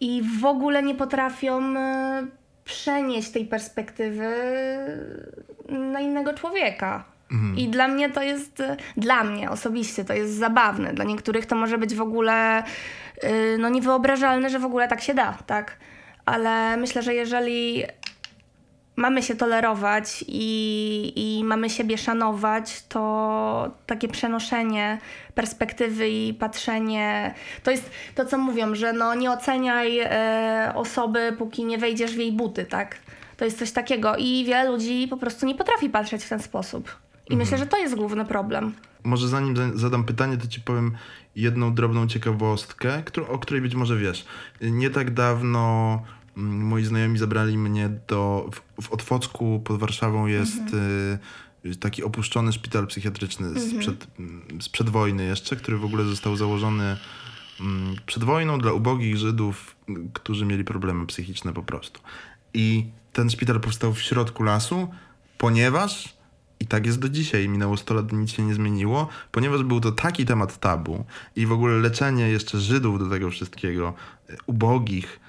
i 0.00 0.22
w 0.40 0.44
ogóle 0.44 0.82
nie 0.82 0.94
potrafią 0.94 1.76
e, 1.76 2.26
przenieść 2.70 3.30
tej 3.30 3.46
perspektywy 3.46 4.28
na 5.68 6.00
innego 6.00 6.34
człowieka. 6.34 7.04
I 7.56 7.68
dla 7.68 7.88
mnie 7.88 8.10
to 8.10 8.22
jest, 8.22 8.62
dla 8.96 9.24
mnie 9.24 9.50
osobiście 9.50 10.04
to 10.04 10.14
jest 10.14 10.32
zabawne. 10.34 10.92
Dla 10.94 11.04
niektórych 11.04 11.46
to 11.46 11.56
może 11.56 11.78
być 11.78 11.94
w 11.94 12.00
ogóle 12.00 12.62
y, 13.24 13.56
no 13.58 13.68
niewyobrażalne, 13.68 14.50
że 14.50 14.58
w 14.58 14.64
ogóle 14.64 14.88
tak 14.88 15.00
się 15.00 15.14
da, 15.14 15.38
tak? 15.46 15.76
Ale 16.26 16.76
myślę, 16.76 17.02
że 17.02 17.14
jeżeli 17.14 17.84
mamy 19.00 19.22
się 19.22 19.34
tolerować 19.34 20.24
i, 20.28 21.12
i 21.16 21.44
mamy 21.44 21.70
siebie 21.70 21.98
szanować, 21.98 22.82
to 22.88 23.70
takie 23.86 24.08
przenoszenie 24.08 24.98
perspektywy 25.34 26.08
i 26.08 26.34
patrzenie, 26.34 27.34
to 27.62 27.70
jest 27.70 27.90
to, 28.14 28.24
co 28.24 28.38
mówią, 28.38 28.74
że 28.74 28.92
no 28.92 29.14
nie 29.14 29.30
oceniaj 29.30 29.98
e, 29.98 30.72
osoby, 30.74 31.34
póki 31.38 31.64
nie 31.64 31.78
wejdziesz 31.78 32.12
w 32.12 32.18
jej 32.18 32.32
buty, 32.32 32.64
tak? 32.64 32.96
To 33.36 33.44
jest 33.44 33.58
coś 33.58 33.72
takiego 33.72 34.16
i 34.16 34.44
wiele 34.44 34.70
ludzi 34.70 35.06
po 35.10 35.16
prostu 35.16 35.46
nie 35.46 35.54
potrafi 35.54 35.90
patrzeć 35.90 36.24
w 36.24 36.28
ten 36.28 36.40
sposób. 36.40 36.96
I 37.30 37.36
myślę, 37.36 37.58
że 37.58 37.66
to 37.66 37.78
jest 37.78 37.94
główny 37.94 38.24
problem. 38.24 38.72
Może 39.04 39.28
zanim 39.28 39.56
za- 39.56 39.78
zadam 39.78 40.04
pytanie, 40.04 40.36
to 40.36 40.46
ci 40.46 40.60
powiem 40.60 40.96
jedną 41.36 41.74
drobną 41.74 42.06
ciekawostkę, 42.06 43.02
o 43.28 43.38
której 43.38 43.62
być 43.62 43.74
może 43.74 43.96
wiesz. 43.96 44.24
Nie 44.60 44.90
tak 44.90 45.10
dawno 45.10 46.02
moi 46.40 46.84
znajomi 46.84 47.18
zabrali 47.18 47.58
mnie 47.58 47.90
do... 48.08 48.50
W, 48.52 48.82
w 48.82 48.92
Otwocku 48.92 49.60
pod 49.64 49.78
Warszawą 49.78 50.26
jest 50.26 50.74
y, 51.64 51.76
taki 51.76 52.02
opuszczony 52.02 52.52
szpital 52.52 52.86
psychiatryczny 52.86 53.60
sprzed, 53.60 54.06
mm, 54.18 54.62
sprzed 54.62 54.88
wojny 54.88 55.24
jeszcze, 55.24 55.56
który 55.56 55.78
w 55.78 55.84
ogóle 55.84 56.04
został 56.04 56.36
założony 56.36 56.96
mm, 57.60 57.96
przed 58.06 58.24
wojną 58.24 58.58
dla 58.58 58.72
ubogich 58.72 59.16
Żydów, 59.16 59.76
mm, 59.88 60.10
którzy 60.12 60.46
mieli 60.46 60.64
problemy 60.64 61.06
psychiczne 61.06 61.52
po 61.52 61.62
prostu. 61.62 62.00
I 62.54 62.86
ten 63.12 63.30
szpital 63.30 63.60
powstał 63.60 63.94
w 63.94 64.02
środku 64.02 64.42
lasu, 64.42 64.88
ponieważ 65.38 66.20
i 66.60 66.66
tak 66.66 66.86
jest 66.86 66.98
do 66.98 67.08
dzisiaj, 67.08 67.48
minęło 67.48 67.76
100 67.76 67.94
lat, 67.94 68.12
nic 68.12 68.30
się 68.30 68.42
nie 68.42 68.54
zmieniło, 68.54 69.08
ponieważ 69.32 69.62
był 69.62 69.80
to 69.80 69.92
taki 69.92 70.26
temat 70.26 70.58
tabu 70.60 71.04
i 71.36 71.46
w 71.46 71.52
ogóle 71.52 71.78
leczenie 71.78 72.28
jeszcze 72.28 72.60
Żydów 72.60 72.98
do 72.98 73.10
tego 73.10 73.30
wszystkiego, 73.30 73.94
y, 74.30 74.36
ubogich, 74.46 75.20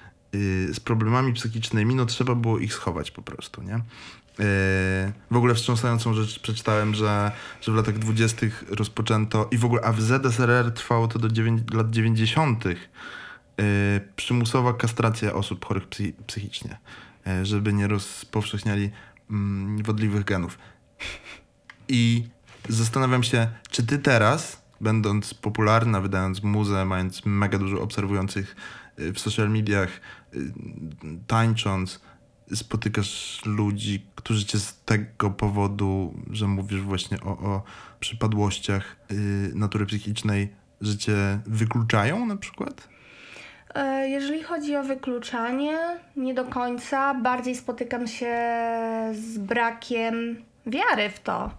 z 0.72 0.80
problemami 0.80 1.32
psychicznymi, 1.32 1.94
no 1.94 2.06
trzeba 2.06 2.34
było 2.34 2.58
ich 2.58 2.74
schować 2.74 3.10
po 3.10 3.22
prostu, 3.22 3.62
nie? 3.62 3.76
Y, 3.76 5.12
W 5.30 5.36
ogóle 5.36 5.54
wstrząsającą 5.54 6.14
rzecz 6.14 6.38
przeczytałem, 6.38 6.94
że, 6.94 7.32
że 7.60 7.72
w 7.72 7.74
latach 7.74 7.98
20. 7.98 8.46
rozpoczęto 8.68 9.48
i 9.50 9.58
w 9.58 9.64
ogóle, 9.64 9.82
a 9.82 9.92
w 9.92 10.00
ZSRR 10.00 10.72
trwało 10.72 11.08
to 11.08 11.18
do 11.18 11.28
lat 11.72 11.90
90. 11.90 12.66
y, 12.66 12.76
przymusowa 14.16 14.72
kastracja 14.72 15.34
osób 15.34 15.64
chorych 15.64 15.88
psy- 15.88 16.12
psychicznie, 16.26 16.78
y, 17.26 17.46
żeby 17.46 17.72
nie 17.72 17.88
rozpowszechniali 17.88 18.90
mm, 19.30 19.82
wodliwych 19.82 20.24
genów. 20.24 20.58
I 21.88 22.24
zastanawiam 22.68 23.22
się, 23.22 23.48
czy 23.70 23.86
ty 23.86 23.98
teraz, 23.98 24.62
będąc 24.80 25.34
popularna, 25.34 26.00
wydając 26.00 26.42
muzę, 26.42 26.84
mając 26.84 27.26
mega 27.26 27.58
dużo 27.58 27.82
obserwujących 27.82 28.56
y, 28.98 29.12
w 29.12 29.18
social 29.20 29.50
mediach, 29.50 29.88
y, 29.88 30.00
tańcząc, 31.26 32.00
spotykasz 32.54 33.40
ludzi, 33.46 34.06
którzy 34.14 34.44
cię 34.46 34.58
z 34.58 34.82
tego 34.84 35.30
powodu, 35.30 36.14
że 36.30 36.46
mówisz 36.46 36.80
właśnie 36.80 37.20
o, 37.20 37.30
o 37.30 37.62
przypadłościach 38.00 38.96
y, 39.12 39.52
natury 39.54 39.86
psychicznej, 39.86 40.48
że 40.80 40.98
cię 40.98 41.40
wykluczają 41.46 42.26
na 42.26 42.36
przykład? 42.36 42.88
E, 43.74 44.08
Jeżeli 44.08 44.42
chodzi 44.42 44.76
o 44.76 44.82
wykluczanie, 44.82 45.78
nie 46.16 46.34
do 46.34 46.44
końca. 46.44 47.14
Bardziej 47.14 47.54
spotykam 47.56 48.06
się 48.06 48.36
z 49.12 49.38
brakiem 49.38 50.36
wiary 50.66 51.10
w 51.10 51.20
to. 51.20 51.50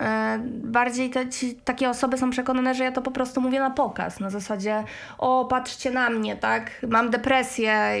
E, 0.00 0.38
Bardziej 0.48 1.10
te, 1.10 1.28
ci, 1.28 1.54
takie 1.54 1.90
osoby 1.90 2.18
są 2.18 2.30
przekonane, 2.30 2.74
że 2.74 2.84
ja 2.84 2.92
to 2.92 3.02
po 3.02 3.10
prostu 3.10 3.40
mówię 3.40 3.60
na 3.60 3.70
pokaz. 3.70 4.20
Na 4.20 4.30
zasadzie, 4.30 4.84
o, 5.18 5.44
patrzcie 5.44 5.90
na 5.90 6.10
mnie, 6.10 6.36
tak? 6.36 6.70
Mam 6.88 7.10
depresję, 7.10 7.92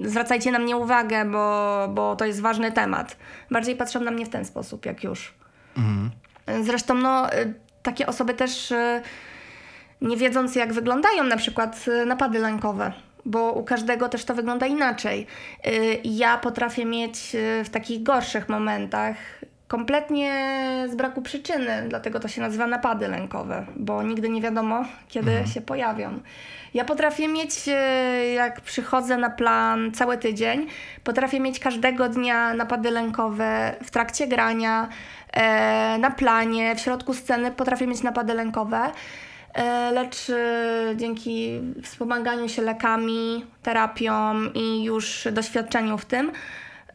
zwracajcie 0.00 0.52
na 0.52 0.58
mnie 0.58 0.76
uwagę, 0.76 1.24
bo, 1.24 1.88
bo 1.94 2.16
to 2.16 2.24
jest 2.24 2.40
ważny 2.40 2.72
temat. 2.72 3.16
Bardziej 3.50 3.76
patrzą 3.76 4.00
na 4.00 4.10
mnie 4.10 4.26
w 4.26 4.28
ten 4.28 4.44
sposób, 4.44 4.86
jak 4.86 5.04
już. 5.04 5.34
Zresztą, 6.62 6.94
no, 6.94 7.34
y, 7.34 7.54
takie 7.82 8.06
osoby 8.06 8.34
też 8.34 8.70
y, 8.70 9.02
nie 10.00 10.16
wiedząc, 10.16 10.54
jak 10.54 10.72
wyglądają 10.72 11.24
na 11.24 11.36
przykład 11.36 11.84
y, 11.88 12.06
napady 12.06 12.38
lękowe, 12.38 12.92
bo 13.24 13.52
u 13.52 13.64
każdego 13.64 14.08
też 14.08 14.24
to 14.24 14.34
wygląda 14.34 14.66
inaczej. 14.66 15.26
Ja 16.04 16.38
potrafię 16.38 16.84
mieć 16.84 17.36
w 17.64 17.68
takich 17.70 18.02
gorszych 18.02 18.48
momentach 18.48 19.16
kompletnie 19.68 20.32
z 20.88 20.94
braku 20.94 21.22
przyczyny, 21.22 21.86
dlatego 21.88 22.20
to 22.20 22.28
się 22.28 22.40
nazywa 22.40 22.66
napady 22.66 23.08
lękowe, 23.08 23.66
bo 23.76 24.02
nigdy 24.02 24.28
nie 24.28 24.40
wiadomo, 24.40 24.84
kiedy 25.08 25.32
się 25.54 25.60
pojawią. 25.60 26.20
Ja 26.74 26.84
potrafię 26.84 27.28
mieć, 27.28 27.68
y, 27.68 28.32
jak 28.32 28.60
przychodzę 28.60 29.16
na 29.16 29.30
plan 29.30 29.92
cały 29.92 30.18
tydzień, 30.18 30.66
potrafię 31.04 31.40
mieć 31.40 31.60
każdego 31.60 32.08
dnia 32.08 32.54
napady 32.54 32.90
lękowe 32.90 33.74
w 33.84 33.90
trakcie 33.90 34.26
grania, 34.26 34.88
e, 35.32 35.98
na 35.98 36.10
planie, 36.10 36.76
w 36.76 36.80
środku 36.80 37.14
sceny 37.14 37.50
potrafię 37.50 37.86
mieć 37.86 38.02
napady 38.02 38.34
lękowe. 38.34 38.92
E, 39.56 39.92
Lecz 39.92 40.30
e, 40.30 40.96
dzięki 40.96 41.60
wspomaganiu 41.82 42.48
się 42.48 42.62
lekami, 42.62 43.44
terapią 43.62 44.34
i 44.54 44.84
już 44.84 45.28
doświadczeniu 45.32 45.98
w 45.98 46.04
tym, 46.04 46.32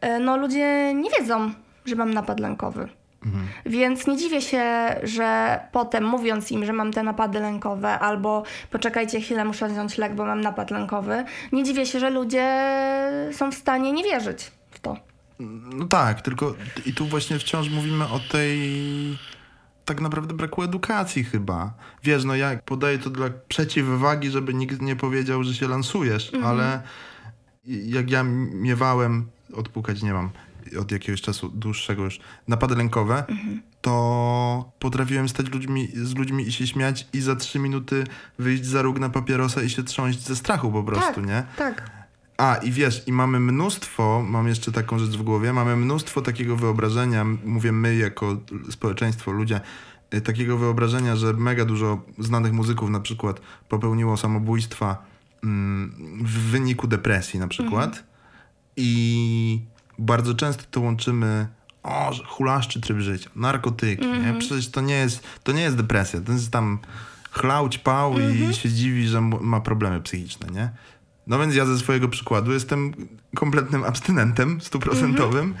e, 0.00 0.18
no 0.18 0.36
ludzie 0.36 0.94
nie 0.94 1.10
wiedzą, 1.10 1.52
że 1.84 1.96
mam 1.96 2.14
napad 2.14 2.40
lękowy. 2.40 2.88
Więc 3.66 4.06
nie 4.06 4.16
dziwię 4.16 4.42
się, 4.42 4.64
że 5.02 5.60
potem 5.72 6.04
mówiąc 6.04 6.50
im, 6.50 6.64
że 6.64 6.72
mam 6.72 6.92
te 6.92 7.02
napady 7.02 7.40
lękowe, 7.40 7.98
albo 7.98 8.42
poczekajcie 8.70 9.20
chwilę, 9.20 9.44
muszę 9.44 9.68
wziąć 9.68 9.98
lek, 9.98 10.14
bo 10.14 10.24
mam 10.24 10.40
napad 10.40 10.70
lękowy, 10.70 11.24
nie 11.52 11.64
dziwię 11.64 11.86
się, 11.86 12.00
że 12.00 12.10
ludzie 12.10 12.46
są 13.32 13.52
w 13.52 13.54
stanie 13.54 13.92
nie 13.92 14.04
wierzyć 14.04 14.52
w 14.70 14.80
to. 14.80 14.96
No 15.74 15.86
tak, 15.86 16.22
tylko 16.22 16.54
i 16.86 16.94
tu 16.94 17.06
właśnie 17.06 17.38
wciąż 17.38 17.68
mówimy 17.68 18.04
o 18.08 18.20
tej 18.32 18.58
tak 19.84 20.00
naprawdę 20.00 20.34
braku 20.34 20.62
edukacji 20.62 21.24
chyba. 21.24 21.74
Wiesz, 22.02 22.24
no 22.24 22.36
ja 22.36 22.58
podaję 22.64 22.98
to 22.98 23.10
dla 23.10 23.26
przeciwwagi, 23.48 24.30
żeby 24.30 24.54
nikt 24.54 24.82
nie 24.82 24.96
powiedział, 24.96 25.44
że 25.44 25.54
się 25.54 25.68
lansujesz, 25.68 26.32
ale 26.44 26.82
jak 27.64 28.10
ja 28.10 28.22
miewałem, 28.52 29.26
odpukać 29.54 30.02
nie 30.02 30.12
mam 30.12 30.30
od 30.78 30.92
jakiegoś 30.92 31.20
czasu 31.20 31.48
dłuższego 31.48 32.04
już, 32.04 32.20
napady 32.48 32.76
lękowe, 32.76 33.24
to 33.80 34.72
potrafiłem 34.78 35.28
stać 35.28 35.50
ludźmi, 35.50 35.88
z 35.94 36.14
ludźmi 36.14 36.48
i 36.48 36.52
się 36.52 36.66
śmiać 36.66 37.08
i 37.12 37.20
za 37.20 37.36
trzy 37.36 37.58
minuty 37.58 38.04
wyjść 38.38 38.64
za 38.64 38.82
róg 38.82 38.98
na 38.98 39.08
papierosa 39.08 39.62
i 39.62 39.70
się 39.70 39.82
trząść 39.82 40.20
ze 40.20 40.36
strachu 40.36 40.72
po 40.72 40.82
prostu, 40.82 41.20
nie? 41.20 41.44
tak. 41.56 42.02
A, 42.38 42.56
i 42.56 42.70
wiesz, 42.70 43.08
i 43.08 43.12
mamy 43.12 43.40
mnóstwo, 43.40 44.24
mam 44.28 44.48
jeszcze 44.48 44.72
taką 44.72 44.98
rzecz 44.98 45.16
w 45.16 45.22
głowie, 45.22 45.52
mamy 45.52 45.76
mnóstwo 45.76 46.22
takiego 46.22 46.56
wyobrażenia, 46.56 47.24
mówię 47.44 47.72
my 47.72 47.96
jako 47.96 48.36
społeczeństwo, 48.70 49.32
ludzie, 49.32 49.60
y, 50.14 50.20
takiego 50.20 50.58
wyobrażenia, 50.58 51.16
że 51.16 51.32
mega 51.32 51.64
dużo 51.64 52.02
znanych 52.18 52.52
muzyków 52.52 52.90
na 52.90 53.00
przykład 53.00 53.40
popełniło 53.68 54.16
samobójstwa 54.16 55.04
mm, 55.44 55.94
w 56.24 56.50
wyniku 56.50 56.86
depresji 56.86 57.40
na 57.40 57.48
przykład. 57.48 58.04
I 58.76 59.60
bardzo 59.98 60.34
często 60.34 60.62
to 60.70 60.80
łączymy 60.80 61.46
o, 61.82 62.10
hulaszczy 62.26 62.80
tryb 62.80 62.98
życia, 62.98 63.30
narkotyki, 63.36 64.06
nie? 64.06 64.34
Przecież 64.38 64.70
to 64.70 64.80
nie 64.80 64.94
jest, 64.94 65.24
to 65.42 65.52
nie 65.52 65.62
jest 65.62 65.76
depresja, 65.76 66.20
to 66.20 66.32
jest 66.32 66.50
tam 66.50 66.78
chlał, 67.30 67.68
pał 67.84 68.18
i 68.18 68.54
się 68.54 68.68
dziwi, 68.68 69.06
że 69.06 69.20
ma 69.20 69.60
problemy 69.60 70.00
psychiczne, 70.00 70.48
nie? 70.52 70.70
No 71.26 71.38
więc 71.38 71.54
ja 71.54 71.66
ze 71.66 71.78
swojego 71.78 72.08
przykładu 72.08 72.52
jestem 72.52 72.92
kompletnym 73.36 73.84
abstynentem 73.84 74.60
stuprocentowym, 74.60 75.54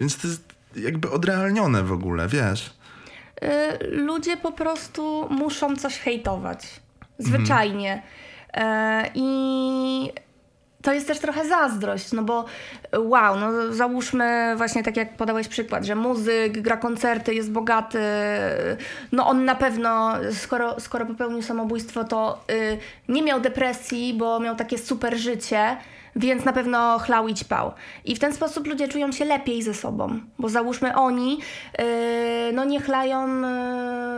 więc 0.00 0.16
to 0.16 0.28
jest 0.28 0.54
jakby 0.76 1.10
odrealnione 1.10 1.82
w 1.82 1.92
ogóle, 1.92 2.28
wiesz? 2.28 2.74
Y, 3.42 3.86
ludzie 3.90 4.36
po 4.36 4.52
prostu 4.52 5.28
muszą 5.30 5.76
coś 5.76 5.98
hejtować. 5.98 6.80
Zwyczajnie. 7.18 8.02
E, 8.54 9.10
I 9.14 10.10
to 10.82 10.92
jest 10.92 11.06
też 11.06 11.18
trochę 11.18 11.48
zazdrość, 11.48 12.12
no 12.12 12.22
bo 12.22 12.44
wow, 12.98 13.36
no 13.40 13.72
załóżmy 13.72 14.54
właśnie 14.56 14.82
tak 14.82 14.96
jak 14.96 15.16
podałeś 15.16 15.48
przykład, 15.48 15.84
że 15.84 15.94
muzyk 15.94 16.60
gra 16.60 16.76
koncerty, 16.76 17.34
jest 17.34 17.50
bogaty, 17.50 17.98
no 19.12 19.26
on 19.26 19.44
na 19.44 19.54
pewno, 19.54 20.12
skoro, 20.32 20.80
skoro 20.80 21.06
popełnił 21.06 21.42
samobójstwo, 21.42 22.04
to 22.04 22.44
y, 22.50 22.78
nie 23.08 23.22
miał 23.22 23.40
depresji, 23.40 24.14
bo 24.14 24.40
miał 24.40 24.56
takie 24.56 24.78
super 24.78 25.16
życie, 25.16 25.76
więc 26.16 26.44
na 26.44 26.52
pewno 26.52 26.98
chlał 26.98 27.28
i 27.28 27.34
ćpał. 27.34 27.72
I 28.04 28.16
w 28.16 28.18
ten 28.18 28.34
sposób 28.34 28.66
ludzie 28.66 28.88
czują 28.88 29.12
się 29.12 29.24
lepiej 29.24 29.62
ze 29.62 29.74
sobą, 29.74 30.20
bo 30.38 30.48
załóżmy 30.48 30.94
oni, 30.94 31.38
yy, 31.78 31.84
no 32.52 32.64
nie 32.64 32.80
chlają, 32.80 33.40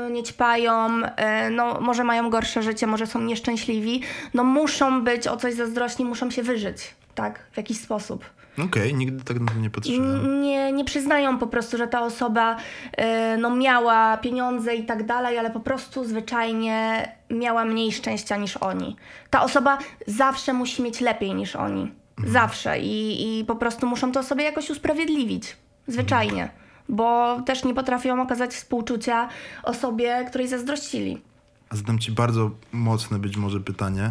yy, 0.05 0.11
nie 0.11 0.23
ćpają, 0.23 1.01
yy, 1.01 1.07
no 1.51 1.81
może 1.81 2.05
mają 2.05 2.31
gorsze 2.31 2.63
życie, 2.63 2.87
może 2.87 3.07
są 3.07 3.21
nieszczęśliwi, 3.21 4.03
no 4.35 4.45
muszą 4.45 5.05
być 5.05 5.29
o 5.29 5.37
coś 5.37 5.55
zazdrośni, 5.55 6.05
muszą 6.05 6.31
się 6.31 6.43
wyżyć, 6.43 6.95
tak, 7.15 7.47
w 7.53 7.57
jakiś 7.57 7.81
sposób. 7.81 8.40
Okej, 8.59 8.95
nigdy 8.95 9.25
tak 9.25 9.41
na 9.41 9.53
to 9.53 9.59
nie 9.59 9.71
patrzyłem. 9.71 10.43
Nie, 10.43 10.73
nie 10.73 10.85
przyznają 10.85 11.39
po 11.39 11.47
prostu, 11.47 11.77
że 11.77 11.87
ta 11.87 12.03
osoba 12.03 12.57
y, 12.57 13.39
no, 13.39 13.57
miała 13.57 14.17
pieniądze 14.17 14.75
i 14.75 14.85
tak 14.85 15.07
dalej, 15.07 15.39
ale 15.39 15.51
po 15.51 15.61
prostu 15.61 16.05
zwyczajnie 16.05 17.09
miała 17.31 17.65
mniej 17.65 17.93
szczęścia 17.93 18.37
niż 18.37 18.57
oni. 18.57 18.97
Ta 19.31 19.43
osoba 19.43 19.79
zawsze 20.07 20.53
musi 20.53 20.83
mieć 20.83 21.01
lepiej 21.01 21.35
niż 21.35 21.57
oni. 21.57 21.93
Zawsze. 22.27 22.81
I, 22.81 23.39
I 23.41 23.45
po 23.45 23.57
prostu 23.57 23.87
muszą 23.87 24.13
to 24.13 24.23
sobie 24.23 24.45
jakoś 24.45 24.71
usprawiedliwić. 24.71 25.57
Zwyczajnie. 25.87 26.51
Bo 26.89 27.41
też 27.47 27.65
nie 27.65 27.75
potrafią 27.75 28.23
okazać 28.23 28.51
współczucia 28.51 29.29
osobie, 29.63 30.25
której 30.29 30.49
zazdrościli. 30.49 31.21
A 31.69 31.77
zadam 31.77 31.99
ci 31.99 32.13
bardzo 32.13 32.51
mocne 32.73 33.19
być 33.19 33.37
może 33.37 33.61
pytanie. 33.61 34.11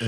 Yy, 0.00 0.06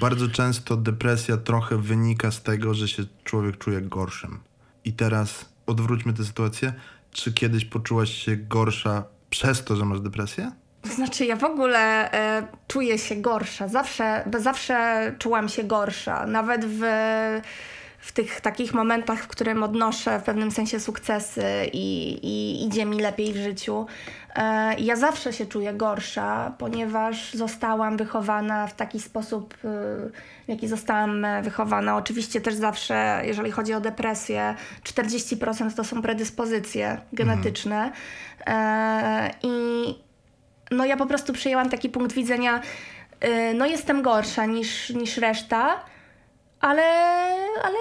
bardzo 0.00 0.28
często 0.28 0.76
depresja 0.76 1.36
trochę 1.36 1.76
wynika 1.76 2.30
z 2.30 2.42
tego, 2.42 2.74
że 2.74 2.88
się 2.88 3.02
człowiek 3.24 3.58
czuje 3.58 3.80
gorszym. 3.80 4.40
I 4.84 4.92
teraz 4.92 5.44
odwróćmy 5.66 6.12
tę 6.12 6.24
sytuację. 6.24 6.72
Czy 7.12 7.32
kiedyś 7.32 7.64
poczułaś 7.64 8.10
się 8.10 8.36
gorsza 8.36 9.04
przez 9.30 9.64
to, 9.64 9.76
że 9.76 9.84
masz 9.84 10.00
depresję? 10.00 10.52
Znaczy, 10.94 11.24
ja 11.24 11.36
w 11.36 11.44
ogóle 11.44 12.12
e, 12.12 12.46
czuję 12.68 12.98
się 12.98 13.16
gorsza. 13.16 13.68
Zawsze, 13.68 14.24
zawsze 14.38 15.14
czułam 15.18 15.48
się 15.48 15.64
gorsza. 15.64 16.26
Nawet 16.26 16.64
w, 16.64 16.80
w 17.98 18.12
tych 18.12 18.40
takich 18.40 18.74
momentach, 18.74 19.22
w 19.22 19.28
którym 19.28 19.62
odnoszę 19.62 20.18
w 20.18 20.22
pewnym 20.22 20.50
sensie 20.50 20.80
sukcesy 20.80 21.44
i, 21.72 22.18
i 22.22 22.64
idzie 22.66 22.84
mi 22.84 23.00
lepiej 23.00 23.32
w 23.32 23.36
życiu. 23.36 23.86
E, 24.34 24.74
ja 24.78 24.96
zawsze 24.96 25.32
się 25.32 25.46
czuję 25.46 25.72
gorsza, 25.72 26.54
ponieważ 26.58 27.34
zostałam 27.34 27.96
wychowana 27.96 28.66
w 28.66 28.76
taki 28.76 29.00
sposób, 29.00 29.54
e, 29.54 29.58
w 30.44 30.48
jaki 30.48 30.68
zostałam 30.68 31.24
e, 31.24 31.42
wychowana. 31.42 31.96
Oczywiście 31.96 32.40
też 32.40 32.54
zawsze, 32.54 33.22
jeżeli 33.24 33.50
chodzi 33.50 33.74
o 33.74 33.80
depresję, 33.80 34.54
40% 34.84 35.74
to 35.74 35.84
są 35.84 36.02
predyspozycje 36.02 36.98
genetyczne. 37.12 37.92
E, 38.46 39.30
I 39.42 40.06
no 40.70 40.84
ja 40.84 40.96
po 40.96 41.06
prostu 41.06 41.32
przyjęłam 41.32 41.70
taki 41.70 41.88
punkt 41.88 42.12
widzenia, 42.12 42.60
y, 43.24 43.54
no 43.54 43.66
jestem 43.66 44.02
gorsza 44.02 44.46
niż, 44.46 44.90
niż 44.90 45.16
reszta, 45.16 45.80
ale, 46.66 46.82
ale 47.62 47.78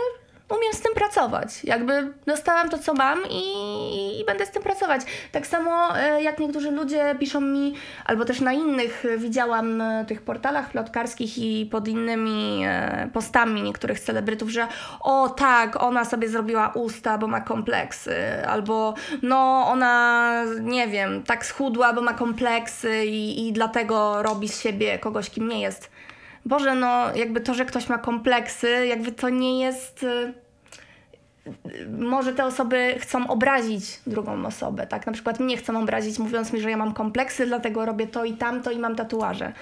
umiem 0.49 0.73
z 0.73 0.81
tym 0.81 0.93
pracować. 0.93 1.63
Jakby 1.63 2.13
dostałam 2.25 2.69
to, 2.69 2.77
co 2.77 2.93
mam 2.93 3.19
i, 3.29 4.19
i 4.21 4.25
będę 4.25 4.45
z 4.45 4.51
tym 4.51 4.63
pracować. 4.63 5.01
Tak 5.31 5.47
samo 5.47 5.99
y, 6.17 6.23
jak 6.23 6.39
niektórzy 6.39 6.71
ludzie 6.71 7.15
piszą 7.19 7.41
mi, 7.41 7.73
albo 8.05 8.25
też 8.25 8.41
na 8.41 8.53
innych 8.53 9.05
y, 9.05 9.17
widziałam 9.17 9.83
tych 10.07 10.21
portalach 10.21 10.69
plotkarskich 10.69 11.37
i 11.37 11.65
pod 11.65 11.87
innymi 11.87 12.65
y, 13.05 13.11
postami 13.11 13.61
niektórych 13.61 13.99
celebrytów, 13.99 14.49
że 14.49 14.67
o 14.99 15.29
tak, 15.29 15.83
ona 15.83 16.05
sobie 16.05 16.29
zrobiła 16.29 16.71
usta, 16.75 17.17
bo 17.17 17.27
ma 17.27 17.41
kompleksy, 17.41 18.15
albo 18.47 18.93
no 19.21 19.67
ona, 19.67 20.43
nie 20.61 20.87
wiem, 20.87 21.23
tak 21.23 21.45
schudła, 21.45 21.93
bo 21.93 22.01
ma 22.01 22.13
kompleksy 22.13 23.05
i, 23.05 23.47
i 23.47 23.53
dlatego 23.53 24.23
robi 24.23 24.49
z 24.49 24.61
siebie 24.61 24.99
kogoś, 24.99 25.29
kim 25.29 25.47
nie 25.47 25.61
jest. 25.61 25.94
Boże, 26.45 26.75
no 26.75 27.15
jakby 27.15 27.41
to, 27.41 27.53
że 27.53 27.65
ktoś 27.65 27.89
ma 27.89 27.97
kompleksy, 27.97 28.87
jakby 28.87 29.11
to 29.11 29.29
nie 29.29 29.59
jest... 29.59 30.03
y, 30.03 30.33
może 31.97 32.33
te 32.33 32.45
osoby 32.45 32.95
chcą 32.99 33.27
obrazić 33.27 33.99
drugą 34.07 34.45
osobę, 34.45 34.87
tak? 34.87 35.07
Na 35.07 35.13
przykład 35.13 35.39
mnie 35.39 35.57
chcą 35.57 35.79
obrazić, 35.79 36.19
mówiąc 36.19 36.53
mi, 36.53 36.61
że 36.61 36.69
ja 36.69 36.77
mam 36.77 36.93
kompleksy, 36.93 37.45
dlatego 37.45 37.85
robię 37.85 38.07
to 38.07 38.25
i 38.25 38.33
tamto 38.33 38.71
i 38.71 38.79
mam 38.79 38.95
tatuaże. 38.95 39.53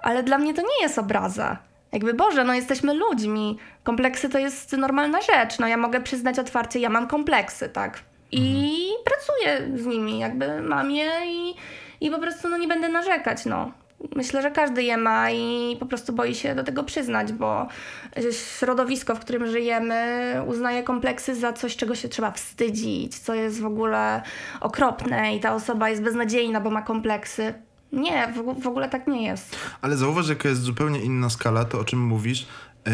Ale 0.00 0.22
dla 0.22 0.38
mnie 0.38 0.54
to 0.54 0.62
nie 0.62 0.82
jest 0.82 0.98
obraza. 0.98 1.56
Jakby 1.92 2.14
Boże, 2.14 2.44
no 2.44 2.54
jesteśmy 2.54 2.94
ludźmi. 2.94 3.58
Kompleksy 3.84 4.28
to 4.28 4.38
jest 4.38 4.72
normalna 4.72 5.20
rzecz. 5.20 5.58
No 5.58 5.66
ja 5.66 5.76
mogę 5.76 6.00
przyznać 6.00 6.38
otwarcie, 6.38 6.78
ja 6.80 6.88
mam 6.88 7.06
kompleksy, 7.06 7.68
tak? 7.68 8.00
I 8.32 8.78
pracuję 9.04 9.78
z 9.78 9.86
nimi, 9.86 10.18
jakby 10.18 10.62
mam 10.62 10.90
je 10.90 11.10
i, 11.26 11.54
i 12.00 12.10
po 12.10 12.18
prostu 12.18 12.48
no 12.48 12.58
nie 12.58 12.68
będę 12.68 12.88
narzekać, 12.88 13.44
no. 13.44 13.72
Myślę, 14.16 14.42
że 14.42 14.50
każdy 14.50 14.82
je 14.82 14.96
ma 14.96 15.30
i 15.30 15.76
po 15.80 15.86
prostu 15.86 16.12
boi 16.12 16.34
się 16.34 16.54
do 16.54 16.64
tego 16.64 16.84
przyznać, 16.84 17.32
bo 17.32 17.68
środowisko, 18.58 19.14
w 19.14 19.20
którym 19.20 19.46
żyjemy, 19.46 20.32
uznaje 20.46 20.82
kompleksy 20.82 21.34
za 21.34 21.52
coś, 21.52 21.76
czego 21.76 21.94
się 21.94 22.08
trzeba 22.08 22.30
wstydzić, 22.30 23.18
co 23.18 23.34
jest 23.34 23.60
w 23.60 23.66
ogóle 23.66 24.22
okropne 24.60 25.36
i 25.36 25.40
ta 25.40 25.54
osoba 25.54 25.90
jest 25.90 26.02
beznadziejna, 26.02 26.60
bo 26.60 26.70
ma 26.70 26.82
kompleksy. 26.82 27.54
Nie, 27.92 28.32
w, 28.36 28.62
w 28.62 28.66
ogóle 28.66 28.88
tak 28.88 29.06
nie 29.06 29.26
jest. 29.26 29.56
Ale 29.82 29.96
zauważ, 29.96 30.28
jaka 30.28 30.48
jest 30.48 30.62
zupełnie 30.62 31.00
inna 31.00 31.30
skala, 31.30 31.64
to 31.64 31.80
o 31.80 31.84
czym 31.84 32.00
mówisz, 32.00 32.46
yy, 32.86 32.92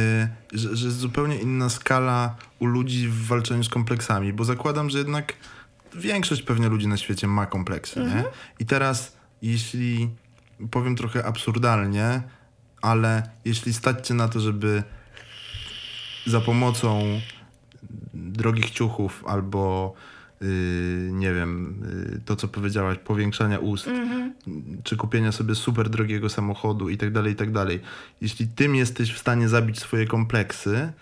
że, 0.52 0.76
że 0.76 0.86
jest 0.86 0.98
zupełnie 0.98 1.36
inna 1.36 1.68
skala 1.68 2.34
u 2.58 2.66
ludzi 2.66 3.08
w 3.08 3.26
walczeniu 3.26 3.64
z 3.64 3.68
kompleksami, 3.68 4.32
bo 4.32 4.44
zakładam, 4.44 4.90
że 4.90 4.98
jednak 4.98 5.32
większość 5.94 6.42
pewnie 6.42 6.68
ludzi 6.68 6.88
na 6.88 6.96
świecie 6.96 7.26
ma 7.26 7.46
kompleksy, 7.46 8.00
nie? 8.00 8.24
I 8.58 8.66
teraz, 8.66 9.16
jeśli 9.42 10.10
powiem 10.70 10.96
trochę 10.96 11.26
absurdalnie, 11.26 12.22
ale 12.82 13.30
jeśli 13.44 13.74
stać 13.74 14.06
cię 14.06 14.14
na 14.14 14.28
to, 14.28 14.40
żeby 14.40 14.82
za 16.26 16.40
pomocą 16.40 17.20
drogich 18.14 18.70
ciuchów 18.70 19.24
albo 19.26 19.94
yy, 20.40 20.48
nie 21.12 21.34
wiem, 21.34 21.82
yy, 22.12 22.20
to 22.24 22.36
co 22.36 22.48
powiedziałaś, 22.48 22.98
powiększania 22.98 23.58
ust, 23.58 23.90
czy 24.84 24.96
kupienia 24.96 25.32
sobie 25.32 25.54
super 25.54 25.90
drogiego 25.90 26.28
samochodu 26.28 26.88
i 26.88 26.96
tak 26.96 27.12
dalej, 27.12 27.32
i 27.32 27.36
tak 27.36 27.52
dalej. 27.52 27.80
Jeśli 28.20 28.48
tym 28.48 28.74
jesteś 28.74 29.12
w 29.12 29.18
stanie 29.18 29.48
zabić 29.48 29.78
swoje 29.78 30.06
kompleksy, 30.06 30.92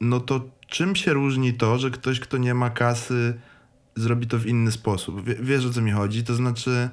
no 0.00 0.20
to 0.20 0.50
czym 0.66 0.96
się 0.96 1.12
różni 1.12 1.54
to, 1.54 1.78
że 1.78 1.90
ktoś, 1.90 2.20
kto 2.20 2.38
nie 2.38 2.54
ma 2.54 2.70
kasy, 2.70 3.38
zrobi 3.96 4.26
to 4.26 4.38
w 4.38 4.46
inny 4.46 4.72
sposób? 4.72 5.24
Wie, 5.24 5.34
wiesz 5.34 5.66
o 5.66 5.70
co 5.70 5.80
mi 5.80 5.90
chodzi? 5.90 6.24
To 6.24 6.34
znaczy 6.34 6.90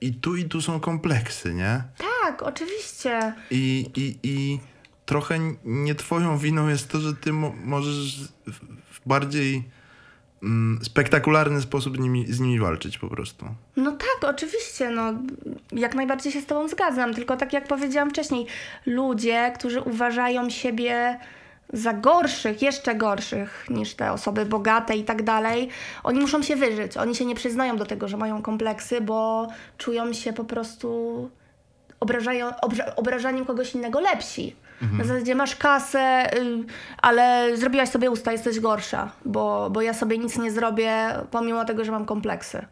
i 0.00 0.14
tu, 0.14 0.36
i 0.36 0.44
tu 0.44 0.60
są 0.62 0.80
kompleksy, 0.80 1.54
nie? 1.54 1.82
Tak, 2.22 2.42
oczywiście. 2.42 3.32
I, 3.50 3.86
i, 3.96 4.18
i 4.22 4.60
trochę 5.06 5.38
nie 5.64 5.94
twoją 5.94 6.38
winą 6.38 6.68
jest 6.68 6.88
to, 6.88 7.00
że 7.00 7.14
ty 7.14 7.32
mo- 7.32 7.54
możesz 7.64 8.22
w, 8.46 8.52
w 8.94 9.00
bardziej 9.06 9.64
mm, 10.42 10.78
spektakularny 10.84 11.60
sposób 11.60 11.98
nimi, 11.98 12.26
z 12.32 12.40
nimi 12.40 12.58
walczyć 12.58 12.98
po 12.98 13.08
prostu. 13.08 13.46
No 13.76 13.92
tak, 13.92 14.30
oczywiście, 14.34 14.90
no 14.90 15.12
jak 15.72 15.94
najbardziej 15.94 16.32
się 16.32 16.40
z 16.40 16.46
tobą 16.46 16.68
zgadzam, 16.68 17.14
tylko 17.14 17.36
tak 17.36 17.52
jak 17.52 17.68
powiedziałam 17.68 18.10
wcześniej, 18.10 18.46
ludzie, 18.86 19.52
którzy 19.58 19.80
uważają 19.80 20.50
siebie 20.50 21.18
za 21.72 21.92
gorszych, 21.92 22.62
jeszcze 22.62 22.94
gorszych 22.94 23.64
niż 23.70 23.94
te 23.94 24.12
osoby 24.12 24.46
bogate 24.46 24.96
i 24.96 25.04
tak 25.04 25.22
dalej, 25.22 25.68
oni 26.04 26.20
muszą 26.20 26.42
się 26.42 26.56
wyżyć. 26.56 26.96
Oni 26.96 27.14
się 27.14 27.24
nie 27.24 27.34
przyznają 27.34 27.76
do 27.76 27.86
tego, 27.86 28.08
że 28.08 28.16
mają 28.16 28.42
kompleksy, 28.42 29.00
bo 29.00 29.48
czują 29.78 30.12
się 30.12 30.32
po 30.32 30.44
prostu 30.44 31.30
obrażają, 32.00 32.60
obra, 32.60 32.94
obrażaniem 32.96 33.44
kogoś 33.44 33.74
innego 33.74 34.00
lepsi. 34.00 34.56
Na 34.98 35.04
zasadzie 35.04 35.34
masz 35.34 35.56
kasę, 35.56 36.30
y, 36.36 36.64
ale 37.02 37.56
zrobiłaś 37.56 37.88
sobie 37.88 38.10
usta, 38.10 38.32
jesteś 38.32 38.60
gorsza, 38.60 39.12
bo, 39.24 39.70
bo 39.70 39.82
ja 39.82 39.94
sobie 39.94 40.18
nic 40.18 40.38
nie 40.38 40.50
zrobię, 40.50 40.92
pomimo 41.30 41.64
tego, 41.64 41.84
że 41.84 41.92
mam 41.92 42.04
kompleksy. 42.04 42.66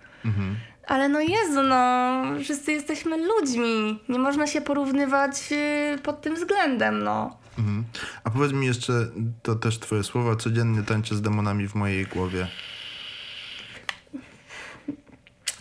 Ale 0.86 1.08
no 1.08 1.20
Jezu, 1.20 1.62
no, 1.62 2.22
wszyscy 2.42 2.72
jesteśmy 2.72 3.16
ludźmi. 3.16 4.00
Nie 4.08 4.18
można 4.18 4.46
się 4.46 4.60
porównywać 4.60 5.32
y, 5.52 5.98
pod 5.98 6.20
tym 6.20 6.34
względem, 6.34 7.04
no. 7.04 7.36
Mhm. 7.58 7.84
A 8.24 8.30
powiedz 8.30 8.52
mi 8.52 8.66
jeszcze, 8.66 8.92
to 9.42 9.54
też 9.54 9.78
twoje 9.78 10.04
słowa, 10.04 10.36
codziennie 10.36 10.82
tańczę 10.82 11.14
z 11.14 11.22
demonami 11.22 11.68
w 11.68 11.74
mojej 11.74 12.06
głowie. 12.06 12.48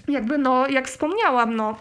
Jakby, 0.08 0.38
no, 0.38 0.68
jak 0.68 0.88
wspomniałam, 0.88 1.56
no, 1.56 1.78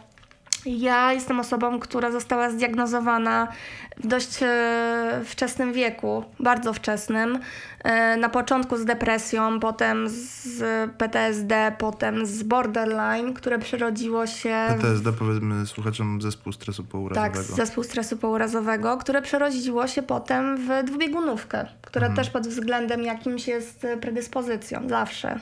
ja 0.66 1.12
jestem 1.12 1.40
osobą, 1.40 1.80
która 1.80 2.10
została 2.10 2.50
zdiagnozowana 2.50 3.48
w 3.96 4.06
dość 4.06 4.38
e, 4.42 5.22
wczesnym 5.24 5.72
wieku, 5.72 6.24
bardzo 6.40 6.72
wczesnym. 6.72 7.38
E, 7.84 8.16
na 8.16 8.28
początku 8.28 8.76
z 8.76 8.84
depresją, 8.84 9.60
potem 9.60 10.08
z 10.08 10.62
PTSD, 10.98 11.72
potem 11.78 12.26
z 12.26 12.42
borderline, 12.42 13.34
które 13.34 13.58
przerodziło 13.58 14.26
się 14.26 14.64
PTSD 14.68 15.12
powiedzmy 15.12 15.66
słuchaczom 15.66 16.22
zespół 16.22 16.52
stresu 16.52 16.82
Tak, 16.82 16.90
pourazowego. 16.90 17.42
zespół 17.42 17.84
stresu 17.84 18.16
pourazowego, 18.16 18.96
które 18.96 19.22
przerodziło 19.22 19.86
się 19.86 20.02
potem 20.02 20.56
w 20.56 20.84
dwubiegunówkę, 20.84 21.66
która 21.82 22.08
też 22.08 22.30
pod 22.30 22.48
względem 22.48 23.02
jakimś 23.02 23.48
jest 23.48 23.86
predyspozycją, 24.00 24.88
zawsze. 24.88 25.40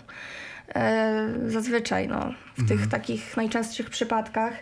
E, 0.75 1.29
zazwyczaj, 1.47 2.09
no, 2.09 2.35
w 2.59 2.69
tych 2.69 2.87
takich 2.87 3.37
najczęstszych 3.37 3.91
przypadkach. 3.91 4.53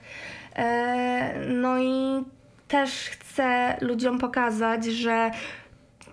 E, 0.57 1.35
no 1.49 1.79
i 1.79 2.25
też 2.69 2.91
chcę 2.93 3.77
ludziom 3.81 4.19
pokazać, 4.19 4.85
że 4.85 5.31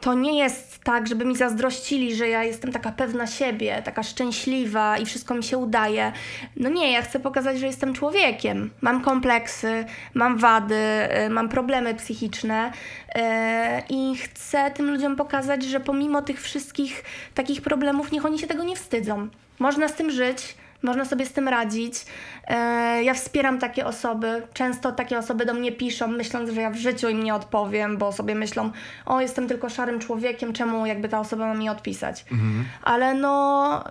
to 0.02 0.14
nie 0.14 0.40
jest 0.40 0.80
tak, 0.84 1.08
żeby 1.08 1.26
mi 1.26 1.36
zazdrościli, 1.36 2.16
że 2.16 2.28
ja 2.28 2.44
jestem 2.44 2.72
taka 2.72 2.92
pewna 2.92 3.28
siebie, 3.28 3.82
taka 3.86 4.04
szczęśliwa 4.04 4.98
i 4.98 5.06
wszystko 5.06 5.36
mi 5.36 5.44
się 5.44 5.58
udaje. 5.58 6.12
No 6.56 6.70
nie, 6.70 6.92
ja 6.92 7.02
chcę 7.02 7.20
pokazać, 7.20 7.60
że 7.60 7.66
jestem 7.66 7.94
człowiekiem. 7.94 8.70
Mam 8.82 9.02
kompleksy, 9.02 9.86
mam 10.14 10.38
wady, 10.38 10.76
y, 11.26 11.30
mam 11.30 11.50
problemy 11.50 11.96
psychiczne 11.96 12.72
y, 12.72 13.20
i 13.90 14.16
chcę 14.16 14.72
tym 14.72 14.92
ludziom 14.92 15.16
pokazać, 15.16 15.64
że 15.64 15.80
pomimo 15.80 16.22
tych 16.22 16.42
wszystkich 16.42 17.04
takich 17.34 17.62
problemów, 17.62 18.12
niech 18.12 18.26
oni 18.26 18.40
się 18.40 18.48
tego 18.48 18.64
nie 18.64 18.76
wstydzą. 18.76 19.28
Można 19.60 19.88
z 19.88 19.94
tym 19.94 20.12
żyć. 20.12 20.56
Można 20.84 21.05
sobie 21.05 21.25
z 21.25 21.34
tym 21.34 21.47
radzić. 21.47 21.93
E, 22.47 23.03
ja 23.03 23.13
wspieram 23.13 23.59
takie 23.59 23.86
osoby. 23.86 24.41
Często 24.53 24.91
takie 24.91 25.17
osoby 25.17 25.45
do 25.45 25.53
mnie 25.53 25.71
piszą, 25.71 26.07
myśląc, 26.07 26.49
że 26.49 26.61
ja 26.61 26.69
w 26.69 26.75
życiu 26.75 27.09
im 27.09 27.23
nie 27.23 27.36
odpowiem, 27.36 27.97
bo 27.97 28.11
sobie 28.11 28.36
myślą, 28.36 28.71
o, 29.05 29.21
jestem 29.21 29.47
tylko 29.47 29.69
szarym 29.69 29.99
człowiekiem, 29.99 30.53
czemu 30.53 30.86
jakby 30.86 31.09
ta 31.09 31.19
osoba 31.19 31.47
ma 31.47 31.53
mi 31.53 31.69
odpisać. 31.69 32.25
Ale 32.84 33.13
no, 33.13 33.84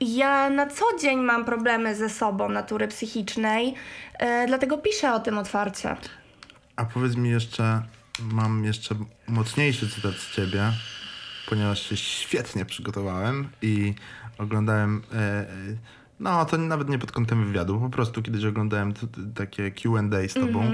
ja 0.00 0.50
na 0.50 0.66
co 0.66 0.84
dzień 1.00 1.18
mam 1.18 1.44
problemy 1.44 1.94
ze 1.94 2.08
sobą 2.08 2.48
natury 2.48 2.88
psychicznej, 2.88 3.74
e, 4.18 4.46
dlatego 4.46 4.78
piszę 4.78 5.14
o 5.14 5.20
tym 5.20 5.38
otwarcie. 5.38 5.96
A 6.76 6.84
powiedz 6.84 7.16
mi 7.16 7.30
jeszcze, 7.30 7.82
mam 8.18 8.64
jeszcze 8.64 8.94
mocniejszy 9.28 9.88
cytat 9.90 10.14
z 10.14 10.34
ciebie, 10.36 10.72
ponieważ 11.48 11.88
się 11.88 11.96
świetnie 11.96 12.64
przygotowałem 12.64 13.48
i 13.62 13.94
oglądałem, 14.38 15.02
e, 15.12 15.16
e, 15.16 15.46
no 16.20 16.44
to 16.44 16.58
nawet 16.58 16.88
nie 16.88 16.98
pod 16.98 17.12
kątem 17.12 17.44
wywiadu, 17.46 17.80
po 17.80 17.90
prostu 17.90 18.22
kiedyś 18.22 18.44
oglądałem 18.44 18.94
takie 19.34 19.70
Q&A 19.70 20.28
z 20.28 20.34
tobą 20.34 20.72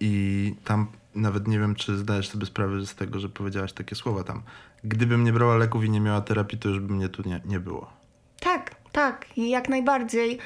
i 0.00 0.54
tam 0.64 0.86
nawet 1.14 1.48
nie 1.48 1.58
wiem, 1.58 1.74
czy 1.74 1.96
zdajesz 1.96 2.28
sobie 2.28 2.46
sprawę 2.46 2.86
z 2.86 2.94
tego, 2.94 3.18
że 3.18 3.28
powiedziałaś 3.28 3.72
takie 3.72 3.94
słowa 3.94 4.24
tam. 4.24 4.42
Gdybym 4.84 5.24
nie 5.24 5.32
brała 5.32 5.56
leków 5.56 5.84
i 5.84 5.90
nie 5.90 6.00
miała 6.00 6.20
terapii, 6.20 6.58
to 6.58 6.68
już 6.68 6.80
by 6.80 6.94
mnie 6.94 7.08
tu 7.08 7.28
nie, 7.28 7.40
nie 7.44 7.60
było. 7.60 7.92
Tak, 8.40 8.74
tak, 8.92 9.26
jak 9.36 9.68
najbardziej. 9.68 10.38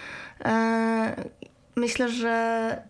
E, 0.45 1.31
myślę, 1.77 2.09
że 2.09 2.83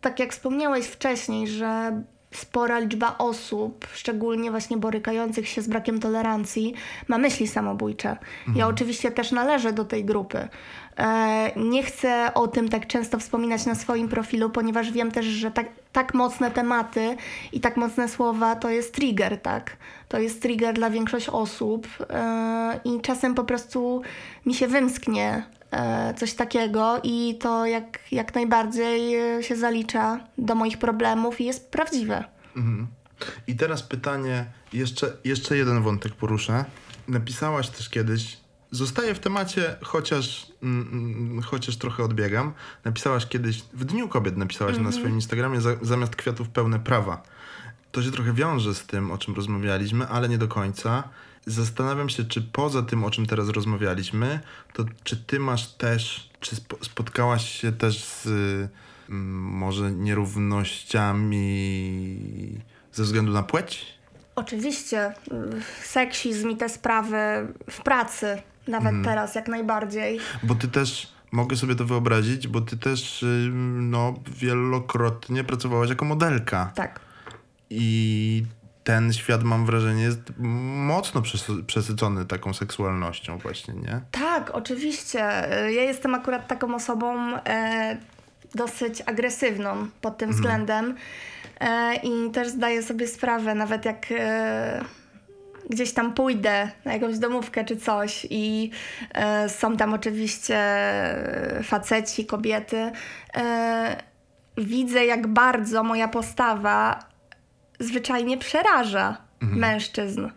tak 0.00 0.18
jak 0.18 0.32
wspomniałeś 0.32 0.86
wcześniej, 0.86 1.48
że 1.48 2.02
spora 2.36 2.78
liczba 2.78 3.18
osób, 3.18 3.86
szczególnie 3.92 4.50
właśnie 4.50 4.76
borykających 4.76 5.48
się 5.48 5.62
z 5.62 5.68
brakiem 5.68 6.00
tolerancji, 6.00 6.74
ma 7.08 7.18
myśli 7.18 7.48
samobójcze. 7.48 8.16
Ja 8.56 8.68
oczywiście 8.68 9.10
też 9.10 9.32
należę 9.32 9.72
do 9.72 9.84
tej 9.84 10.04
grupy. 10.04 10.48
E, 10.98 11.50
nie 11.56 11.82
chcę 11.82 12.34
o 12.34 12.48
tym 12.48 12.68
tak 12.68 12.86
często 12.86 13.18
wspominać 13.18 13.66
na 13.66 13.74
swoim 13.74 14.08
profilu, 14.08 14.50
ponieważ 14.50 14.92
wiem 14.92 15.10
też, 15.10 15.26
że 15.26 15.50
tak, 15.50 15.66
tak 15.92 16.14
mocne 16.14 16.50
tematy 16.50 17.16
i 17.52 17.60
tak 17.60 17.76
mocne 17.76 18.08
słowa 18.08 18.56
to 18.56 18.70
jest 18.70 18.94
trigger, 18.94 19.40
tak? 19.40 19.76
To 20.08 20.18
jest 20.18 20.42
trigger 20.42 20.74
dla 20.74 20.90
większości 20.90 21.30
osób 21.30 21.88
e, 22.10 22.80
i 22.84 23.00
czasem 23.00 23.34
po 23.34 23.44
prostu 23.44 24.02
mi 24.46 24.54
się 24.54 24.68
wymsknie 24.68 25.42
coś 26.16 26.34
takiego 26.34 27.00
i 27.02 27.38
to 27.40 27.66
jak, 27.66 27.98
jak 28.12 28.34
najbardziej 28.34 29.16
e, 29.16 29.42
się 29.42 29.56
zalicza 29.56 30.20
do 30.38 30.54
moich 30.54 30.78
problemów 30.78 31.40
i 31.40 31.44
jest 31.44 31.70
prawdziwe. 31.70 32.24
I 33.46 33.56
teraz 33.56 33.82
pytanie, 33.82 34.46
jeszcze, 34.72 35.16
jeszcze 35.24 35.56
jeden 35.56 35.82
wątek 35.82 36.14
poruszę. 36.14 36.64
Napisałaś 37.08 37.68
też 37.68 37.90
kiedyś, 37.90 38.36
zostaję 38.70 39.14
w 39.14 39.18
temacie, 39.18 39.76
chociaż, 39.82 40.46
mm, 40.62 40.88
mm, 40.92 41.42
chociaż 41.42 41.76
trochę 41.76 42.02
odbiegam. 42.04 42.52
Napisałaś 42.84 43.26
kiedyś, 43.26 43.62
w 43.72 43.84
Dniu 43.84 44.08
Kobiet 44.08 44.36
napisałaś 44.36 44.78
na 44.78 44.92
swoim 44.92 45.14
Instagramie, 45.14 45.60
za, 45.60 45.70
zamiast 45.82 46.16
kwiatów 46.16 46.48
pełne 46.48 46.80
prawa. 46.80 47.22
To 47.92 48.02
się 48.02 48.10
trochę 48.10 48.32
wiąże 48.32 48.74
z 48.74 48.86
tym, 48.86 49.10
o 49.10 49.18
czym 49.18 49.34
rozmawialiśmy, 49.34 50.06
ale 50.06 50.28
nie 50.28 50.38
do 50.38 50.48
końca. 50.48 51.08
Zastanawiam 51.46 52.08
się, 52.08 52.24
czy 52.24 52.42
poza 52.42 52.82
tym, 52.82 53.04
o 53.04 53.10
czym 53.10 53.26
teraz 53.26 53.48
rozmawialiśmy, 53.48 54.40
to 54.72 54.84
czy 55.04 55.16
ty 55.16 55.40
masz 55.40 55.72
też, 55.72 56.30
czy 56.40 56.56
spo, 56.56 56.76
spotkałaś 56.84 57.60
się 57.60 57.72
też 57.72 58.04
z 58.04 58.26
mm, 59.08 59.32
może 59.42 59.92
nierównościami 59.92 61.40
ze 62.92 63.02
względu 63.02 63.32
na 63.32 63.42
płeć? 63.42 63.86
Oczywiście, 64.34 65.14
seksizm 65.82 66.50
i 66.50 66.56
te 66.56 66.68
sprawy 66.68 67.16
w 67.70 67.82
pracy, 67.82 68.42
nawet 68.68 68.94
teraz 69.04 69.34
jak 69.34 69.48
najbardziej. 69.48 70.20
Bo 70.42 70.54
ty 70.54 70.68
też, 70.68 71.12
mogę 71.32 71.56
sobie 71.56 71.74
to 71.74 71.84
wyobrazić, 71.84 72.48
bo 72.48 72.60
ty 72.60 72.76
też 72.76 73.24
no, 73.80 74.14
wielokrotnie 74.26 75.44
pracowałaś 75.44 75.90
jako 75.90 76.04
modelka. 76.04 76.72
Tak. 76.74 77.00
I 77.70 78.44
ten 78.84 79.12
świat, 79.12 79.42
mam 79.42 79.66
wrażenie, 79.66 80.02
jest 80.02 80.20
mocno 80.38 81.20
przesy- 81.20 81.64
przesycony 81.66 82.26
taką 82.26 82.54
seksualnością 82.54 83.38
właśnie, 83.38 83.74
nie? 83.74 84.00
Tak, 84.10 84.50
oczywiście. 84.50 85.18
Ja 85.50 85.82
jestem 85.82 86.14
akurat 86.14 86.46
taką 86.46 86.74
osobą 86.74 87.36
e, 87.36 87.96
dosyć 88.54 89.02
agresywną 89.06 89.86
pod 90.00 90.18
tym 90.18 90.30
względem 90.30 90.94
e, 91.60 91.94
i 91.96 92.30
też 92.30 92.48
zdaję 92.48 92.82
sobie 92.82 93.08
sprawę, 93.08 93.54
nawet 93.54 93.84
jak 93.84 94.06
e, 94.10 94.84
gdzieś 95.70 95.92
tam 95.92 96.14
pójdę 96.14 96.70
na 96.84 96.92
jakąś 96.92 97.18
domówkę 97.18 97.64
czy 97.64 97.76
coś 97.76 98.26
i 98.30 98.70
e, 99.14 99.48
są 99.48 99.76
tam 99.76 99.94
oczywiście 99.94 100.58
faceci, 101.62 102.26
kobiety, 102.26 102.92
e, 103.36 103.96
widzę 104.58 105.04
jak 105.04 105.26
bardzo 105.26 105.82
moja 105.82 106.08
postawa 106.08 107.13
zwyczajnie 107.84 108.38
przeraża 108.38 109.16
mężczyzn. 109.40 110.28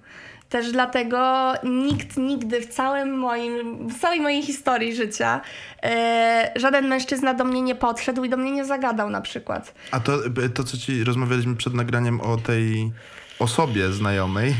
Też 0.49 0.71
dlatego 0.71 1.53
nikt 1.63 2.17
nigdy 2.17 2.61
w 2.61 2.67
całym 2.67 3.17
moim, 3.17 3.87
w 3.89 3.99
całej 3.99 4.21
mojej 4.21 4.43
historii 4.43 4.95
życia 4.95 5.41
e, 5.83 6.51
żaden 6.55 6.87
mężczyzna 6.87 7.33
do 7.33 7.43
mnie 7.43 7.61
nie 7.61 7.75
podszedł 7.75 8.23
i 8.23 8.29
do 8.29 8.37
mnie 8.37 8.51
nie 8.51 8.65
zagadał 8.65 9.09
na 9.09 9.21
przykład. 9.21 9.73
A 9.91 9.99
to, 9.99 10.17
to 10.53 10.63
co 10.63 10.77
ci 10.77 11.03
rozmawialiśmy 11.03 11.55
przed 11.55 11.73
nagraniem 11.73 12.21
o 12.21 12.37
tej 12.37 12.91
osobie 13.39 13.91
znajomej, 13.91 14.55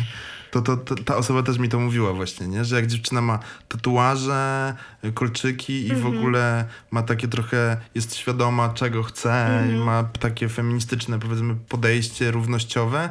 to, 0.62 0.78
to, 0.78 0.96
to 0.96 1.04
ta 1.04 1.16
osoba 1.16 1.44
też 1.44 1.58
mi 1.58 1.70
to 1.70 1.80
mówiła 1.80 2.14
właśnie, 2.14 2.48
nie? 2.48 2.66
Że 2.66 2.76
jak 2.76 2.88
dziewczyna 2.88 3.22
ma 3.22 3.40
tatuaże, 3.68 4.74
kolczyki 5.14 5.88
i 5.88 5.96
w 5.96 6.06
ogóle 6.06 6.66
ma 6.92 7.04
takie 7.04 7.28
trochę, 7.28 7.78
jest 7.96 8.16
świadoma 8.16 8.70
czego 8.70 9.04
chce 9.04 9.64
i 9.72 9.76
ma 9.76 10.04
takie 10.04 10.50
feministyczne 10.50 11.20
powiedzmy 11.20 11.56
podejście 11.70 12.32
równościowe, 12.32 13.10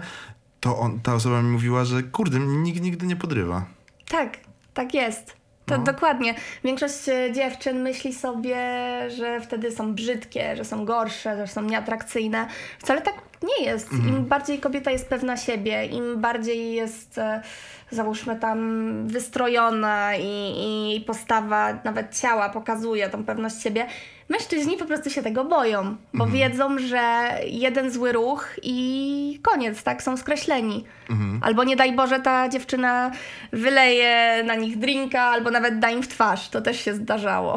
to 0.61 0.79
on, 0.79 1.01
ta 1.01 1.15
osoba 1.15 1.43
mi 1.43 1.49
mówiła, 1.49 1.85
że 1.85 2.03
kurde, 2.03 2.41
mnie 2.41 2.57
nikt 2.59 2.81
nigdy 2.81 3.07
nie 3.07 3.17
podrywa. 3.17 3.67
Tak, 4.09 4.39
tak 4.75 4.95
jest. 4.95 5.37
To 5.67 5.79
No. 5.79 5.85
dokładnie. 5.85 6.35
Większość 6.65 7.09
e, 7.09 7.33
dziewczyn 7.33 7.83
myśli 7.83 8.15
sobie, 8.15 8.57
że 9.17 9.41
wtedy 9.41 9.71
są 9.71 9.95
brzydkie, 9.95 10.57
że 10.57 10.65
są 10.65 10.85
gorsze, 10.85 11.37
że 11.37 11.47
są 11.47 11.63
nieatrakcyjne. 11.63 12.47
Wcale 12.79 13.03
tak 13.03 13.15
nie 13.43 13.67
jest. 13.67 13.93
Im 13.93 14.25
bardziej 14.25 14.59
kobieta 14.61 14.91
jest 14.91 15.09
pewna 15.09 15.37
siebie, 15.37 15.87
im 15.87 16.21
bardziej 16.21 16.75
jest, 16.75 17.19
e, 17.19 17.43
załóżmy 17.91 18.37
tam, 18.37 19.09
wystrojona 19.09 20.17
i, 20.17 20.97
i 20.97 21.01
postawa 21.01 21.79
nawet 21.85 22.21
ciała 22.21 22.49
pokazuje 22.49 23.09
tą 23.09 23.25
pewność 23.25 23.63
siebie, 23.63 23.87
mężczyźni 24.29 24.77
po 24.77 24.85
prostu 24.85 25.11
się 25.11 25.23
tego 25.23 25.45
boją, 25.45 25.97
bo 26.15 26.27
wiedzą, 26.27 26.79
że 26.79 27.31
jeden 27.47 27.91
zły 27.91 28.13
ruch 28.13 28.49
i 28.63 29.41
koniec, 29.43 29.83
tak? 29.83 30.03
Są 30.03 30.17
skreśleni. 30.17 30.85
Albo 31.41 31.65
nie 31.65 31.77
daj 31.77 31.97
Boże, 31.97 32.21
ta 32.21 32.49
dziewczyna 32.49 33.11
wyleje 33.53 34.45
na 34.47 34.55
nich 34.55 34.79
drinka, 34.79 35.23
albo 35.23 35.51
nawet 35.51 35.79
da 35.79 35.91
im 35.91 36.03
w 36.03 36.09
twarz. 36.09 36.49
To 36.49 36.61
też 36.61 36.81
się 36.81 36.95
zdarzało. 36.95 37.57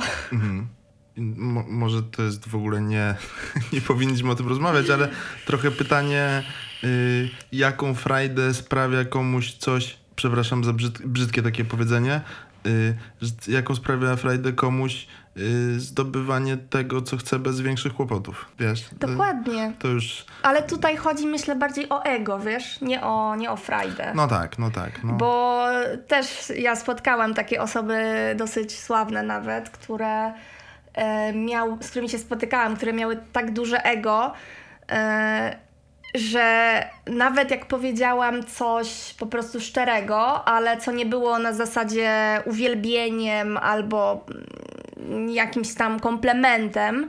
I 1.16 1.22
Mo, 1.22 1.64
może 1.68 2.04
to 2.04 2.24
jest 2.24 2.48
w 2.50 2.56
ogóle 2.56 2.82
nie, 2.82 3.16
nie 3.74 3.82
powinniśmy 3.82 4.32
o 4.32 4.36
tym 4.36 4.48
rozmawiać, 4.48 4.90
ale 4.90 5.08
trochę 5.46 5.72
pytanie, 5.72 6.44
y, 6.84 7.30
jaką 7.52 7.94
frajdę 7.94 8.54
sprawia 8.54 9.06
komuś 9.06 9.54
coś, 9.54 9.98
przepraszam 10.16 10.64
za 10.64 10.74
brzyd, 10.74 11.08
brzydkie 11.08 11.42
takie 11.42 11.66
powiedzenie, 11.66 12.22
y, 12.68 12.96
że- 13.22 13.52
jaką 13.52 13.76
sprawia 13.76 14.16
frajdę 14.16 14.54
komuś 14.54 15.08
zdobywanie 15.78 16.58
tego, 16.58 17.02
co 17.02 17.18
chce 17.18 17.40
bez 17.40 17.62
większych 17.62 17.94
kłopotów, 17.94 18.46
wiesz? 18.60 18.86
Dokładnie. 19.00 19.74
To 19.80 19.88
już, 19.88 20.26
Ale 20.44 20.64
tutaj 20.64 20.98
chodzi, 20.98 21.28
myślę, 21.28 21.56
bardziej 21.56 21.90
o 21.90 22.04
ego, 22.04 22.40
wiesz? 22.40 22.82
Nie 22.82 23.04
o, 23.04 23.36
nie 23.36 23.52
o 23.52 23.58
frajdę. 23.58 24.12
no 24.16 24.28
tak, 24.28 24.60
no 24.60 24.72
tak. 24.72 25.04
No. 25.04 25.14
Bo 25.14 25.66
też 26.08 26.54
ja 26.58 26.76
spotkałam 26.76 27.34
takie 27.34 27.62
osoby 27.62 28.04
dosyć 28.36 28.80
sławne 28.80 29.24
nawet, 29.24 29.70
które 29.70 30.34
e, 30.94 31.34
miał, 31.34 31.78
z 31.82 31.90
którymi 31.90 32.10
się 32.10 32.20
spotykałam, 32.20 32.76
które 32.76 32.94
miały 32.94 33.18
tak 33.34 33.54
duże 33.54 33.86
ego, 33.86 34.34
e, 34.92 35.70
że 36.16 36.86
nawet 37.08 37.52
jak 37.52 37.66
powiedziałam 37.66 38.44
coś 38.44 39.16
po 39.20 39.26
prostu 39.26 39.62
szczerego, 39.62 40.48
ale 40.48 40.78
co 40.78 40.92
nie 40.92 41.06
było 41.06 41.40
na 41.40 41.54
zasadzie 41.54 42.42
uwielbieniem 42.46 43.58
albo 43.58 44.26
mm, 44.30 44.46
jakimś 45.30 45.74
tam 45.74 46.00
komplementem, 46.00 47.08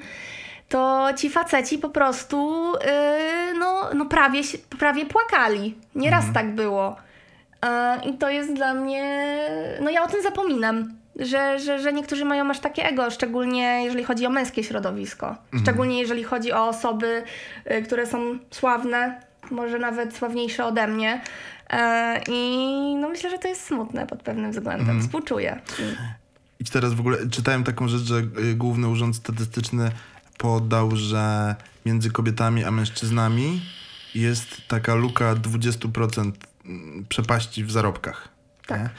to 0.69 1.09
ci 1.17 1.31
faceci 1.31 1.79
po 1.79 1.89
prostu 1.91 2.73
yy, 2.73 3.59
no, 3.59 3.91
no 3.95 4.07
prawie, 4.07 4.41
prawie 4.79 5.07
płakali. 5.07 5.75
Nieraz 5.95 6.25
tak 6.35 6.55
było. 6.55 6.97
E, 7.67 8.01
I 8.05 8.13
to 8.19 8.31
jest 8.31 8.53
dla 8.55 8.75
mnie. 8.75 9.27
No 9.81 9.91
ja 9.91 10.05
o 10.05 10.09
tym 10.09 10.23
zapominam. 10.23 11.01
Że, 11.17 11.59
że, 11.59 11.81
że 11.81 11.93
niektórzy 11.93 12.25
mają 12.25 12.51
aż 12.51 12.59
takie 12.59 12.85
ego, 12.85 13.11
szczególnie 13.11 13.85
jeżeli 13.85 14.05
chodzi 14.05 14.27
o 14.27 14.31
męskie 14.31 14.65
środowisko. 14.65 15.37
Szczególnie 15.63 16.01
jeżeli 16.01 16.25
chodzi 16.25 16.53
o 16.53 16.69
osoby, 16.69 17.23
y, 17.71 17.83
które 17.83 18.07
są 18.07 18.39
sławne, 18.51 19.21
może 19.51 19.79
nawet 19.79 20.17
sławniejsze 20.17 20.65
ode 20.65 20.87
mnie. 20.87 21.21
E, 21.71 22.21
I 22.29 22.97
no 23.01 23.09
myślę, 23.09 23.31
że 23.31 23.39
to 23.39 23.49
jest 23.49 23.65
smutne 23.65 24.07
pod 24.07 24.23
pewnym 24.23 24.51
względem. 24.51 25.01
Współczuję. 25.03 25.61
I 26.61 26.65
teraz 26.65 26.95
w 26.95 27.01
ogóle 27.01 27.29
czytałem 27.29 27.65
taką 27.65 27.89
rzecz, 27.89 28.03
że 28.03 28.19
y, 28.19 28.55
Główny 28.55 28.89
Urząd 28.89 29.17
Statystyczny 29.17 29.91
podał, 30.39 30.97
że 30.97 31.57
między 31.87 32.11
kobietami 32.11 32.65
a 32.65 32.71
mężczyznami 32.71 33.63
jest 34.15 34.69
taka 34.69 34.95
luka 34.95 35.35
20% 35.35 36.33
mm, 36.65 37.05
przepaści 37.09 37.65
w 37.65 37.71
zarobkach. 37.71 38.29
Tak. 38.67 38.81
nie? 38.81 38.91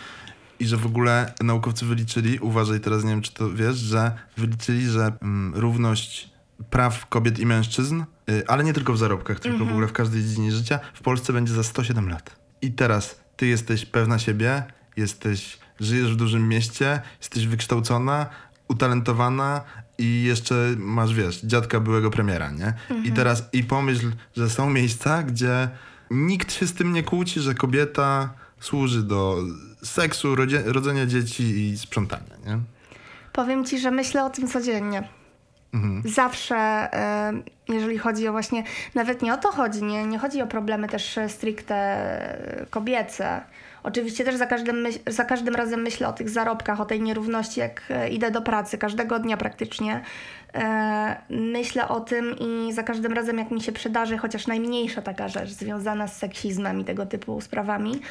I 0.59 0.68
że 0.68 0.78
w 0.78 0.86
ogóle 0.86 1.34
naukowcy 1.43 1.86
wyliczyli, 1.86 2.39
uważaj 2.39 2.80
teraz, 2.80 3.03
nie 3.03 3.09
wiem 3.09 3.22
czy 3.22 3.34
to 3.34 3.53
wiesz, 3.53 3.76
że 3.76 4.12
wyliczyli, 4.38 4.89
że 4.89 5.14
mm, 5.22 5.55
równość 5.55 6.30
praw 6.70 7.05
kobiet 7.05 7.39
i 7.39 7.45
mężczyzn, 7.45 8.03
y, 8.30 8.47
ale 8.47 8.64
nie 8.64 8.74
tylko 8.74 8.93
w 8.93 8.97
zarobkach, 8.97 9.39
tylko 9.39 9.66
w 9.66 9.70
ogóle 9.70 9.88
w 9.88 9.93
każdej 9.93 10.22
dziedzinie 10.22 10.51
życia, 10.51 10.80
w 10.93 11.01
Polsce 11.01 11.34
będzie 11.34 11.53
za 11.53 11.64
107 11.64 12.09
lat. 12.09 12.39
I 12.62 12.72
teraz 12.72 13.22
ty 13.38 13.47
jesteś 13.47 13.86
pewna 13.86 14.20
siebie, 14.20 14.64
jesteś, 14.97 15.57
żyjesz 15.82 16.13
w 16.13 16.15
dużym 16.15 16.49
mieście, 16.49 17.01
jesteś 17.19 17.47
wykształcona, 17.47 18.25
utalentowana 18.67 19.61
i 19.97 20.23
jeszcze 20.23 20.55
masz, 20.77 21.13
wiesz, 21.13 21.41
dziadka 21.41 21.79
byłego 21.79 22.09
premiera, 22.09 22.51
nie? 22.51 22.73
I 23.03 23.11
teraz, 23.11 23.43
i 23.53 23.63
pomyśl, 23.63 24.11
że 24.38 24.49
są 24.49 24.69
miejsca, 24.69 25.23
gdzie 25.23 25.69
nikt 26.11 26.53
się 26.53 26.67
z 26.67 26.73
tym 26.73 26.93
nie 26.93 27.03
kłóci, 27.03 27.39
że 27.39 27.53
kobieta 27.53 28.34
służy 28.59 29.03
do 29.03 29.38
seksu, 29.84 30.36
rodzie, 30.36 30.63
rodzenia 30.65 31.05
dzieci 31.05 31.43
i 31.43 31.77
sprzątania, 31.77 32.36
nie? 32.45 32.59
Powiem 33.34 33.65
ci, 33.65 33.79
że 33.79 33.91
myślę 33.91 34.25
o 34.25 34.29
tym 34.29 34.47
codziennie. 34.47 35.03
Zawsze, 36.05 36.55
e, 36.55 37.34
jeżeli 37.69 37.97
chodzi 37.97 38.27
o 38.27 38.32
właśnie, 38.32 38.63
nawet 38.95 39.21
nie 39.21 39.34
o 39.34 39.38
to 39.38 39.51
chodzi, 39.51 39.84
nie, 39.84 40.05
nie 40.05 40.19
chodzi 40.19 40.41
o 40.41 40.47
problemy 40.47 40.88
też 40.88 41.17
e, 41.17 41.29
stricte 41.29 41.75
e, 41.75 42.65
kobiece. 42.69 43.41
Oczywiście 43.84 44.23
też 44.23 44.36
za 44.36 44.45
każdym, 44.45 44.88
za 45.07 45.25
każdym 45.25 45.55
razem 45.55 45.82
myślę 45.82 46.07
o 46.07 46.13
tych 46.13 46.29
zarobkach, 46.29 46.82
o 46.82 46.86
tej 46.86 47.01
nierówności, 47.01 47.59
jak 47.59 47.84
e, 47.89 48.09
idę 48.09 48.32
do 48.32 48.41
pracy, 48.41 48.77
każdego 48.77 49.19
dnia 49.19 49.38
praktycznie. 49.38 50.01
E, 50.53 51.21
myślę 51.29 51.88
o 51.88 51.99
tym 51.99 52.36
i 52.39 52.73
za 52.73 52.84
każdym 52.84 53.13
razem, 53.13 53.38
jak 53.38 53.51
mi 53.51 53.61
się 53.61 53.71
przydarzy 53.71 54.17
chociaż 54.17 54.47
najmniejsza 54.47 55.01
taka 55.01 55.27
rzecz 55.27 55.49
związana 55.49 56.07
z 56.07 56.17
seksizmem 56.17 56.79
i 56.79 56.86
tego 56.86 57.05
typu 57.05 57.41
sprawami, 57.41 58.01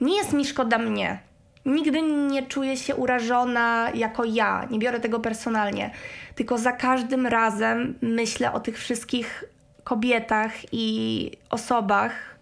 nie 0.00 0.16
jest 0.16 0.32
mi 0.32 0.44
szkoda 0.44 0.78
mnie. 0.78 1.18
Nigdy 1.66 2.02
nie 2.02 2.42
czuję 2.42 2.76
się 2.76 2.96
urażona 2.96 3.90
jako 3.94 4.24
ja, 4.24 4.66
nie 4.70 4.78
biorę 4.78 5.00
tego 5.00 5.20
personalnie, 5.20 5.90
tylko 6.34 6.58
za 6.58 6.72
każdym 6.72 7.26
razem 7.26 7.94
myślę 8.02 8.52
o 8.52 8.60
tych 8.60 8.78
wszystkich 8.78 9.44
kobietach 9.84 10.52
i 10.72 11.30
osobach, 11.50 12.35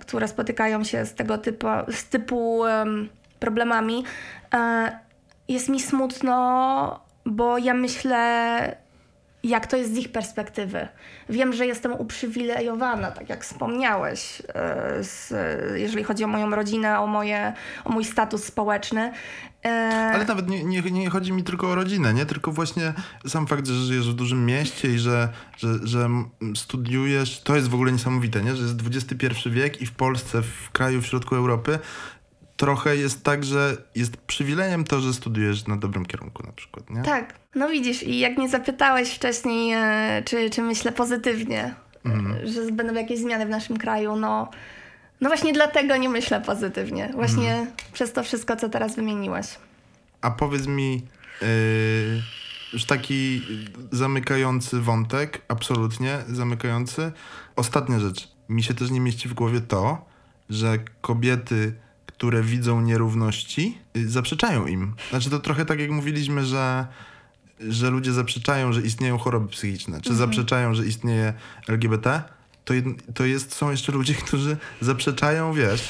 które 0.00 0.28
spotykają 0.28 0.84
się 0.84 1.04
z 1.06 1.14
tego 1.14 1.38
typu, 1.38 1.66
z 1.88 2.04
typu 2.04 2.66
em, 2.66 3.08
problemami. 3.40 4.04
E, 4.54 4.98
jest 5.48 5.68
mi 5.68 5.80
smutno, 5.80 7.00
bo 7.26 7.58
ja 7.58 7.74
myślę, 7.74 8.76
jak 9.44 9.66
to 9.66 9.76
jest 9.76 9.94
z 9.94 9.98
ich 9.98 10.12
perspektywy. 10.12 10.88
Wiem, 11.28 11.52
że 11.52 11.66
jestem 11.66 11.92
uprzywilejowana, 11.92 13.10
tak 13.10 13.28
jak 13.28 13.44
wspomniałeś, 13.44 14.42
e, 14.48 15.04
z, 15.04 15.32
jeżeli 15.78 16.04
chodzi 16.04 16.24
o 16.24 16.28
moją 16.28 16.50
rodzinę, 16.50 17.00
o, 17.00 17.06
moje, 17.06 17.52
o 17.84 17.92
mój 17.92 18.04
status 18.04 18.44
społeczny. 18.44 19.12
E, 19.64 20.10
Ale 20.14 20.24
nawet 20.24 20.48
nie, 20.48 20.64
nie, 20.64 20.80
nie 20.80 21.10
chodzi 21.10 21.32
mi 21.32 21.42
tylko 21.42 21.70
o 21.70 21.74
rodzinę, 21.74 22.14
nie? 22.14 22.26
Tylko 22.26 22.52
właśnie 22.52 22.92
sam 23.26 23.46
fakt, 23.46 23.66
że 23.66 23.74
żyjesz 23.74 24.10
w 24.10 24.14
dużym 24.14 24.46
mieście 24.46 24.88
i 24.88 24.98
że, 24.98 25.28
że, 25.56 25.68
że 25.82 26.08
studiujesz, 26.56 27.40
to 27.40 27.56
jest 27.56 27.68
w 27.68 27.74
ogóle 27.74 27.92
niesamowite, 27.92 28.42
nie? 28.42 28.56
Że 28.56 28.62
jest 28.62 28.80
XXI 28.86 29.50
wiek 29.50 29.82
i 29.82 29.86
w 29.86 29.92
Polsce, 29.92 30.42
w 30.42 30.70
kraju 30.70 31.02
w 31.02 31.06
środku 31.06 31.34
Europy, 31.34 31.78
trochę 32.56 32.96
jest 32.96 33.24
tak, 33.24 33.44
że 33.44 33.76
jest 33.94 34.16
przywilejem 34.16 34.84
to, 34.84 35.00
że 35.00 35.14
studiujesz 35.14 35.66
na 35.66 35.76
dobrym 35.76 36.06
kierunku 36.06 36.42
na 36.46 36.52
przykład, 36.52 36.90
nie? 36.90 37.02
Tak, 37.02 37.34
no 37.54 37.68
widzisz, 37.68 38.02
i 38.02 38.18
jak 38.18 38.38
mnie 38.38 38.48
zapytałeś 38.48 39.10
wcześniej, 39.10 39.72
e, 39.72 40.22
czy, 40.24 40.50
czy 40.50 40.62
myślę 40.62 40.92
pozytywnie, 40.92 41.74
e, 42.06 42.46
że 42.46 42.72
będą 42.72 42.94
jakieś 42.94 43.18
zmiany 43.18 43.46
w 43.46 43.50
naszym 43.50 43.76
kraju, 43.76 44.16
no, 44.16 44.50
no 45.20 45.28
właśnie 45.28 45.52
dlatego 45.52 45.96
nie 45.96 46.08
myślę 46.08 46.40
pozytywnie. 46.40 47.10
Właśnie 47.14 47.66
przez 47.92 48.12
to 48.12 48.22
wszystko, 48.22 48.56
co 48.56 48.68
teraz 48.68 48.96
wymieniłaś. 48.96 49.46
A 50.20 50.30
powiedz 50.30 50.66
mi, 50.66 51.02
yy, 51.42 51.48
już 52.72 52.84
taki 52.84 53.42
zamykający 53.92 54.80
wątek, 54.80 55.42
absolutnie 55.48 56.18
zamykający. 56.28 57.12
Ostatnia 57.56 57.98
rzecz. 57.98 58.28
Mi 58.48 58.62
się 58.62 58.74
też 58.74 58.90
nie 58.90 59.00
mieści 59.00 59.28
w 59.28 59.34
głowie 59.34 59.60
to, 59.60 60.04
że 60.50 60.78
kobiety, 61.00 61.74
które 62.18 62.42
widzą 62.42 62.80
nierówności, 62.80 63.78
yy, 63.94 64.08
zaprzeczają 64.08 64.66
im. 64.66 64.94
Znaczy 65.10 65.30
to 65.30 65.38
trochę 65.38 65.64
tak 65.64 65.80
jak 65.80 65.90
mówiliśmy, 65.90 66.44
że 66.44 66.86
że 67.60 67.90
ludzie 67.90 68.12
zaprzeczają, 68.12 68.72
że 68.72 68.82
istnieją 68.82 69.18
choroby 69.18 69.48
psychiczne, 69.48 70.00
czy 70.00 70.14
zaprzeczają, 70.14 70.74
że 70.74 70.86
istnieje 70.86 71.34
LGBT, 71.68 72.22
to, 72.64 72.74
jed, 72.74 72.86
to 73.14 73.24
jest, 73.24 73.54
są 73.54 73.70
jeszcze 73.70 73.92
ludzie, 73.92 74.14
którzy 74.26 74.56
zaprzeczają, 74.80 75.52
wiesz, 75.52 75.88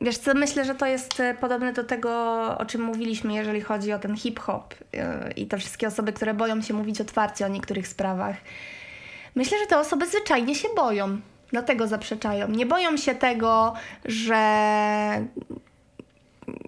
Wiesz 0.00 0.18
co, 0.18 0.34
myślę, 0.34 0.64
że 0.64 0.74
to 0.74 0.86
jest 0.86 1.20
e, 1.20 1.34
podobne 1.34 1.72
do 1.72 1.84
tego, 1.84 2.10
o 2.58 2.66
czym 2.66 2.82
mówiliśmy, 2.82 3.34
jeżeli 3.34 3.60
chodzi 3.60 3.92
o 3.92 3.98
ten 3.98 4.16
hip-hop 4.16 4.74
e, 4.94 5.32
i 5.36 5.46
te 5.46 5.58
wszystkie 5.58 5.86
osoby, 5.88 6.12
które 6.12 6.34
boją 6.34 6.62
się 6.62 6.74
mówić 6.74 7.00
otwarcie 7.00 7.46
o 7.46 7.48
niektórych 7.48 7.88
sprawach. 7.88 8.36
Myślę, 9.34 9.58
że 9.58 9.66
te 9.66 9.78
osoby 9.78 10.06
zwyczajnie 10.06 10.54
się 10.54 10.68
boją, 10.76 11.20
dlatego 11.50 11.86
zaprzeczają. 11.86 12.48
Nie 12.48 12.66
boją 12.66 12.96
się 12.96 13.14
tego, 13.14 13.74
że 14.04 14.36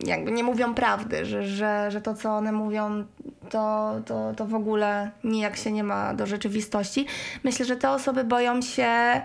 jakby 0.04 0.32
nie 0.32 0.44
mówią 0.44 0.74
prawdy, 0.74 1.24
że, 1.24 1.46
że, 1.46 1.90
że 1.90 2.00
to, 2.00 2.14
co 2.14 2.30
one 2.30 2.52
mówią, 2.52 3.04
to, 3.50 3.94
to, 4.06 4.32
to 4.36 4.46
w 4.46 4.54
ogóle 4.54 5.10
nijak 5.24 5.56
się 5.56 5.72
nie 5.72 5.84
ma 5.84 6.14
do 6.14 6.26
rzeczywistości. 6.26 7.06
Myślę, 7.44 7.66
że 7.66 7.76
te 7.76 7.90
osoby 7.90 8.24
boją 8.24 8.62
się 8.62 8.82
e, 8.84 9.20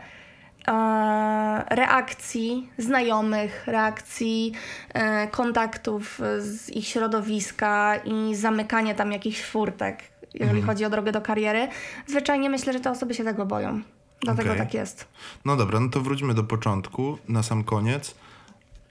reakcji 1.70 2.70
znajomych, 2.78 3.68
reakcji 3.68 4.52
e, 4.94 5.28
kontaktów 5.28 6.22
z 6.40 6.70
ich 6.70 6.88
środowiska 6.88 7.96
i 8.06 8.36
zamykania 8.36 8.94
tam 8.94 9.12
jakichś 9.12 9.44
furtek, 9.44 10.00
jeżeli 10.34 10.62
chodzi 10.62 10.86
o 10.86 10.90
drogę 10.90 11.12
do 11.12 11.22
kariery. 11.22 11.68
Zwyczajnie 12.08 12.50
myślę, 12.50 12.74
że 12.74 12.80
te 12.80 12.92
osoby 12.92 13.14
się 13.14 13.24
tego 13.24 13.46
boją. 13.46 13.82
Dlatego 14.24 14.50
Okej. 14.50 14.62
tak 14.62 14.74
jest. 14.74 15.08
No 15.46 15.56
dobra, 15.56 15.80
no 15.80 15.90
to 15.90 16.02
wróćmy 16.02 16.34
do 16.34 16.44
początku, 16.44 17.18
na 17.28 17.44
sam 17.44 17.64
koniec. 17.64 18.16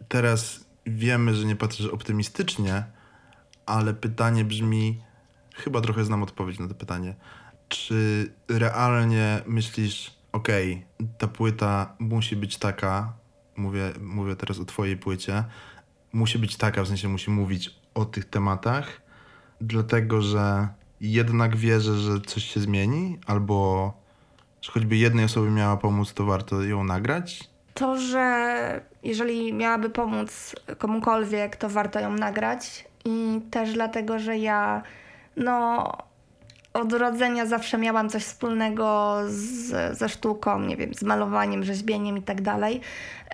Teraz 0.08 0.64
wiemy, 0.86 1.34
że 1.34 1.46
nie 1.46 1.56
patrzysz 1.56 1.86
optymistycznie, 1.86 2.84
ale 3.66 3.94
pytanie 3.94 4.44
brzmi, 4.44 5.00
chyba 5.54 5.80
trochę 5.80 6.04
znam 6.04 6.22
odpowiedź 6.22 6.58
na 6.58 6.68
to 6.68 6.74
pytanie. 6.74 7.14
Czy 7.68 8.32
realnie 8.48 9.40
myślisz, 9.46 10.14
okej, 10.32 10.86
ta 11.18 11.28
płyta 11.28 11.96
musi 11.98 12.36
być 12.36 12.56
taka, 12.56 13.12
mówię, 13.56 13.92
mówię 14.00 14.36
teraz 14.36 14.58
o 14.58 14.64
twojej 14.64 14.96
płycie, 14.96 15.44
musi 16.12 16.38
być 16.38 16.56
taka, 16.56 16.82
w 16.82 16.88
sensie 16.88 17.08
musi 17.08 17.30
mówić 17.30 17.70
o 17.94 18.04
tych 18.04 18.24
tematach, 18.24 19.02
dlatego 19.60 20.22
że 20.22 20.68
jednak 21.00 21.56
wierzę, 21.56 21.98
że 21.98 22.20
coś 22.20 22.44
się 22.44 22.60
zmieni, 22.60 23.18
albo 23.26 24.01
że 24.62 24.72
choćby 24.72 24.96
jednej 24.96 25.24
osobie 25.24 25.50
miała 25.50 25.76
pomóc, 25.76 26.12
to 26.14 26.24
warto 26.24 26.62
ją 26.62 26.84
nagrać? 26.84 27.40
To, 27.74 27.98
że 27.98 28.80
jeżeli 29.02 29.52
miałaby 29.52 29.90
pomóc 29.90 30.56
komukolwiek, 30.78 31.56
to 31.56 31.68
warto 31.68 32.00
ją 32.00 32.12
nagrać. 32.12 32.84
I 33.04 33.40
też 33.50 33.72
dlatego, 33.72 34.18
że 34.18 34.38
ja 34.38 34.82
no, 35.36 35.92
od 36.74 36.92
urodzenia 36.92 37.46
zawsze 37.46 37.78
miałam 37.78 38.08
coś 38.08 38.22
wspólnego 38.24 39.16
z, 39.26 39.98
ze 39.98 40.08
sztuką, 40.08 40.60
nie 40.60 40.76
wiem, 40.76 40.94
z 40.94 41.02
malowaniem, 41.02 41.64
rzeźbieniem 41.64 42.18
i 42.18 42.22
tak 42.22 42.42
dalej. 42.42 42.80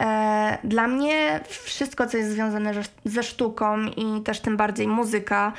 E, 0.00 0.58
Dla 0.64 0.86
mnie 0.88 1.40
wszystko, 1.48 2.06
co 2.06 2.16
jest 2.16 2.30
związane 2.30 2.72
ze- 3.04 3.22
sztuką 3.22 3.84
i 3.86 4.22
też 4.22 4.40
tym 4.40 4.56
bardziej 4.56 4.88
muzyka 4.88 5.52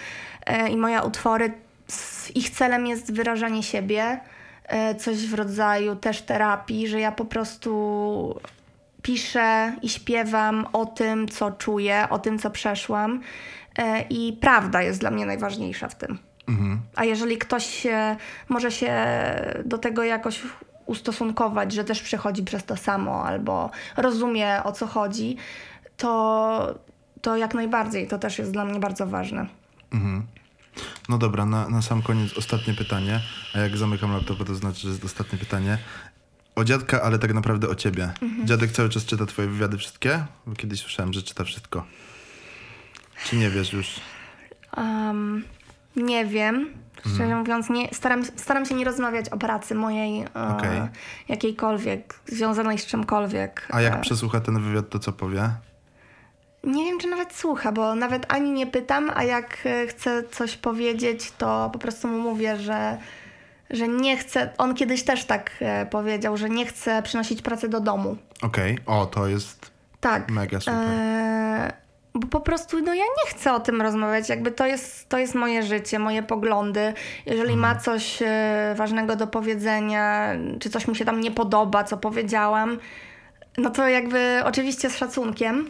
e, 0.45 0.70
i 0.70 0.78
moje 0.78 1.01
utwory, 1.01 1.51
ich 2.36 2.49
celem 2.49 2.88
jest 2.88 3.13
wyrażanie 3.13 3.63
siebie, 3.63 4.20
coś 4.97 5.28
w 5.28 5.34
rodzaju 5.34 5.95
też 5.95 6.22
terapii, 6.22 6.88
że 6.88 6.99
ja 6.99 7.11
po 7.11 7.26
prostu 7.26 8.39
piszę 9.01 9.74
i 9.82 9.89
śpiewam 9.89 10.67
o 10.74 10.86
tym, 10.86 11.28
co 11.28 11.51
czuję, 11.51 12.07
o 12.09 12.20
tym, 12.20 12.39
co 12.39 12.49
przeszłam. 12.49 13.22
E, 13.78 14.01
I 14.09 14.38
prawda 14.41 14.82
jest 14.82 14.99
dla 14.99 15.11
mnie 15.11 15.26
najważniejsza 15.26 15.88
w 15.88 15.95
tym. 15.95 16.17
A 16.95 17.05
jeżeli 17.05 17.38
ktoś 17.38 17.65
się, 17.65 18.15
może 18.49 18.72
się 18.72 18.95
do 19.65 19.78
tego 19.78 20.03
jakoś 20.03 20.41
ustosunkować, 20.86 21.74
że 21.74 21.84
też 21.84 22.01
przechodzi 22.01 22.43
przez 22.43 22.65
to 22.65 22.78
samo 22.78 23.26
albo 23.26 23.70
rozumie 23.97 24.63
o 24.63 24.72
co 24.72 24.88
chodzi, 24.88 25.38
to, 25.97 26.80
to 27.22 27.38
jak 27.38 27.53
najbardziej 27.53 28.07
to 28.07 28.20
też 28.20 28.39
jest 28.39 28.51
dla 28.51 28.65
mnie 28.65 28.80
bardzo 28.80 29.07
ważne. 29.07 29.45
No 31.09 31.17
dobra, 31.17 31.45
na, 31.45 31.69
na 31.69 31.82
sam 31.82 32.01
koniec 32.01 32.34
ostatnie 32.38 32.73
pytanie. 32.73 33.19
A 33.55 33.59
jak 33.59 33.77
zamykam 33.77 34.11
laptopa, 34.11 34.45
to 34.45 34.55
znaczy, 34.55 34.82
że 34.82 34.89
jest 34.89 35.05
ostatnie 35.05 35.39
pytanie. 35.39 35.77
O 36.55 36.63
dziadka, 36.63 37.01
ale 37.01 37.19
tak 37.19 37.34
naprawdę 37.34 37.69
o 37.69 37.75
ciebie. 37.75 38.11
Dziadek 38.45 38.71
cały 38.71 38.89
czas 38.89 39.05
czyta 39.05 39.25
twoje 39.25 39.47
wywiady 39.47 39.77
wszystkie? 39.77 40.25
Bo 40.47 40.55
kiedyś 40.55 40.80
słyszałem, 40.82 41.13
że 41.13 41.21
czyta 41.23 41.43
wszystko. 41.43 41.86
Czy 43.25 43.36
nie 43.36 43.49
wiesz 43.49 43.73
już? 43.73 43.99
Um, 44.77 45.43
nie 45.95 46.25
wiem. 46.25 46.69
Szczerze 46.99 47.23
Mhm. 47.23 47.39
mówiąc, 47.39 47.69
nie, 47.69 47.93
staram, 47.93 48.25
staram 48.25 48.65
się 48.65 48.75
nie 48.75 48.86
rozmawiać 48.86 49.30
o 49.30 49.38
pracy 49.38 49.75
mojej, 49.75 50.21
e, 50.21 50.34
Okej. 50.57 50.82
jakiejkolwiek, 51.30 52.19
związanej 52.25 52.80
z 52.80 52.86
czymkolwiek. 52.86 53.67
A 53.69 53.82
jak 53.82 53.93
E, 53.93 54.01
przesłucha 54.01 54.39
ten 54.39 54.61
wywiad, 54.63 54.89
to 54.89 54.99
co 54.99 55.11
powie? 55.13 55.49
Nie 56.64 56.86
wiem, 56.86 56.99
czy 56.99 57.07
nawet 57.07 57.34
słucha, 57.34 57.72
bo 57.72 57.95
nawet 57.95 58.34
ani 58.34 58.51
nie 58.51 58.68
pytam, 58.68 59.12
a 59.16 59.24
jak 59.24 59.57
e, 59.66 59.88
chcę 59.88 60.24
coś 60.24 60.57
powiedzieć, 60.57 61.32
to 61.38 61.70
po 61.74 61.80
prostu 61.80 62.07
mu 62.07 62.20
mówię, 62.20 62.57
że, 62.57 62.97
że 63.70 63.88
nie 63.88 64.18
chcę. 64.18 64.49
On 64.57 64.76
kiedyś 64.76 65.03
też 65.03 65.26
tak 65.26 65.51
e, 65.62 65.86
powiedział, 65.86 66.38
że 66.38 66.49
nie 66.49 66.66
chce 66.66 67.01
przynosić 67.03 67.41
pracy 67.41 67.70
do 67.70 67.80
domu. 67.80 68.18
Okej, 68.41 68.78
o, 68.86 69.05
to 69.05 69.28
jest 69.28 69.72
Tak. 69.99 70.32
mega 70.32 70.60
super. 70.60 70.80
E, 70.89 71.74
bo 72.14 72.28
po 72.28 72.39
prostu 72.39 72.80
no 72.82 72.93
ja 72.93 73.03
nie 73.03 73.32
chcę 73.32 73.53
o 73.53 73.60
tym 73.60 73.82
rozmawiać. 73.82 74.30
Jakby 74.30 74.51
to 74.51 74.66
jest, 74.66 75.10
to 75.10 75.18
jest 75.18 75.36
moje 75.36 75.64
życie, 75.64 75.99
moje 75.99 76.24
poglądy. 76.24 76.93
Jeżeli 77.26 77.55
ma 77.57 77.76
coś 77.76 78.22
e, 78.22 78.74
ważnego 78.78 79.16
do 79.16 79.28
powiedzenia, 79.28 80.36
czy 80.60 80.70
coś 80.70 80.88
mu 80.88 80.95
się 80.95 81.05
tam 81.05 81.22
nie 81.22 81.32
podoba, 81.32 81.84
co 81.84 81.97
powiedziałam, 81.97 82.78
no 83.60 83.70
to 83.70 83.88
jakby 83.88 84.41
oczywiście 84.45 84.89
z 84.89 84.97
szacunkiem 84.97 85.70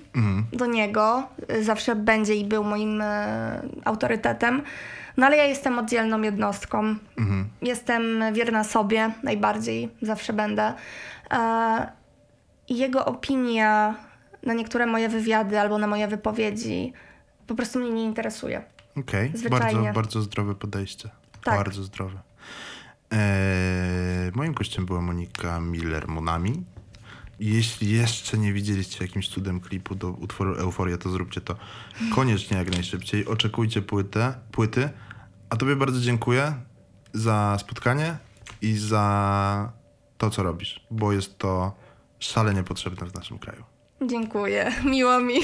do 0.53 0.65
niego. 0.65 1.23
e, 1.47 1.63
Zawsze 1.63 1.95
będzie 1.95 2.35
i 2.35 2.45
był 2.45 2.63
moim 2.63 3.01
e, 3.01 3.61
autorytetem. 3.85 4.61
No 5.17 5.25
ale 5.25 5.37
ja 5.37 5.43
jestem 5.45 5.79
oddzielną 5.79 6.21
jednostką. 6.21 6.95
Jestem 7.61 8.03
wierna 8.33 8.63
sobie 8.63 9.11
najbardziej, 9.23 9.89
zawsze 10.01 10.33
będę. 10.33 10.73
E, 11.31 11.91
jego 12.69 13.05
opinia 13.05 13.95
na 14.43 14.53
niektóre 14.53 14.85
moje 14.85 15.09
wywiady 15.09 15.59
albo 15.59 15.77
na 15.77 15.87
moje 15.87 16.07
wypowiedzi 16.07 16.93
po 17.47 17.55
prostu 17.55 17.79
mnie 17.79 17.89
nie 17.89 18.03
interesuje. 18.03 18.61
Okej, 18.97 19.31
Zwyczajnie. 19.33 19.73
bardzo, 19.81 19.93
bardzo 19.93 20.21
zdrowe 20.21 20.55
podejście. 20.55 21.09
Tak. 21.43 21.55
Bardzo 21.55 21.83
zdrowe. 21.83 22.19
Eee, 23.11 24.31
moim 24.35 24.53
gościem 24.53 24.85
była 24.85 25.01
Monika 25.01 25.59
Miller-Monami. 25.59 26.53
Jeśli 27.39 27.91
jeszcze 27.91 28.37
nie 28.37 28.53
widzieliście 28.53 29.05
jakimś 29.05 29.29
cudem 29.29 29.59
klipu 29.59 29.95
do 29.95 30.09
utworu 30.09 30.55
Euforia, 30.55 30.97
to 30.97 31.09
zróbcie 31.09 31.41
to 31.41 31.55
koniecznie 32.15 32.57
jak 32.57 32.71
najszybciej. 32.71 33.25
Oczekujcie 33.25 33.81
płytę, 33.81 34.33
płyty. 34.51 34.89
A 35.49 35.55
tobie 35.55 35.75
bardzo 35.75 36.01
dziękuję 36.01 36.53
za 37.13 37.57
spotkanie 37.59 38.17
i 38.61 38.77
za 38.77 39.71
to, 40.17 40.29
co 40.29 40.43
robisz, 40.43 40.85
bo 40.91 41.13
jest 41.13 41.37
to 41.37 41.75
szalenie 42.19 42.63
potrzebne 42.63 43.07
w 43.07 43.15
naszym 43.15 43.39
kraju. 43.39 43.63
Dziękuję, 44.07 44.71
miło 44.85 45.19
mi. 45.19 45.39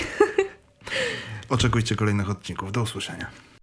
Oczekujcie 1.49 1.95
kolejnych 1.95 2.29
odcinków. 2.29 2.71
Do 2.71 2.81
usłyszenia. 2.81 3.54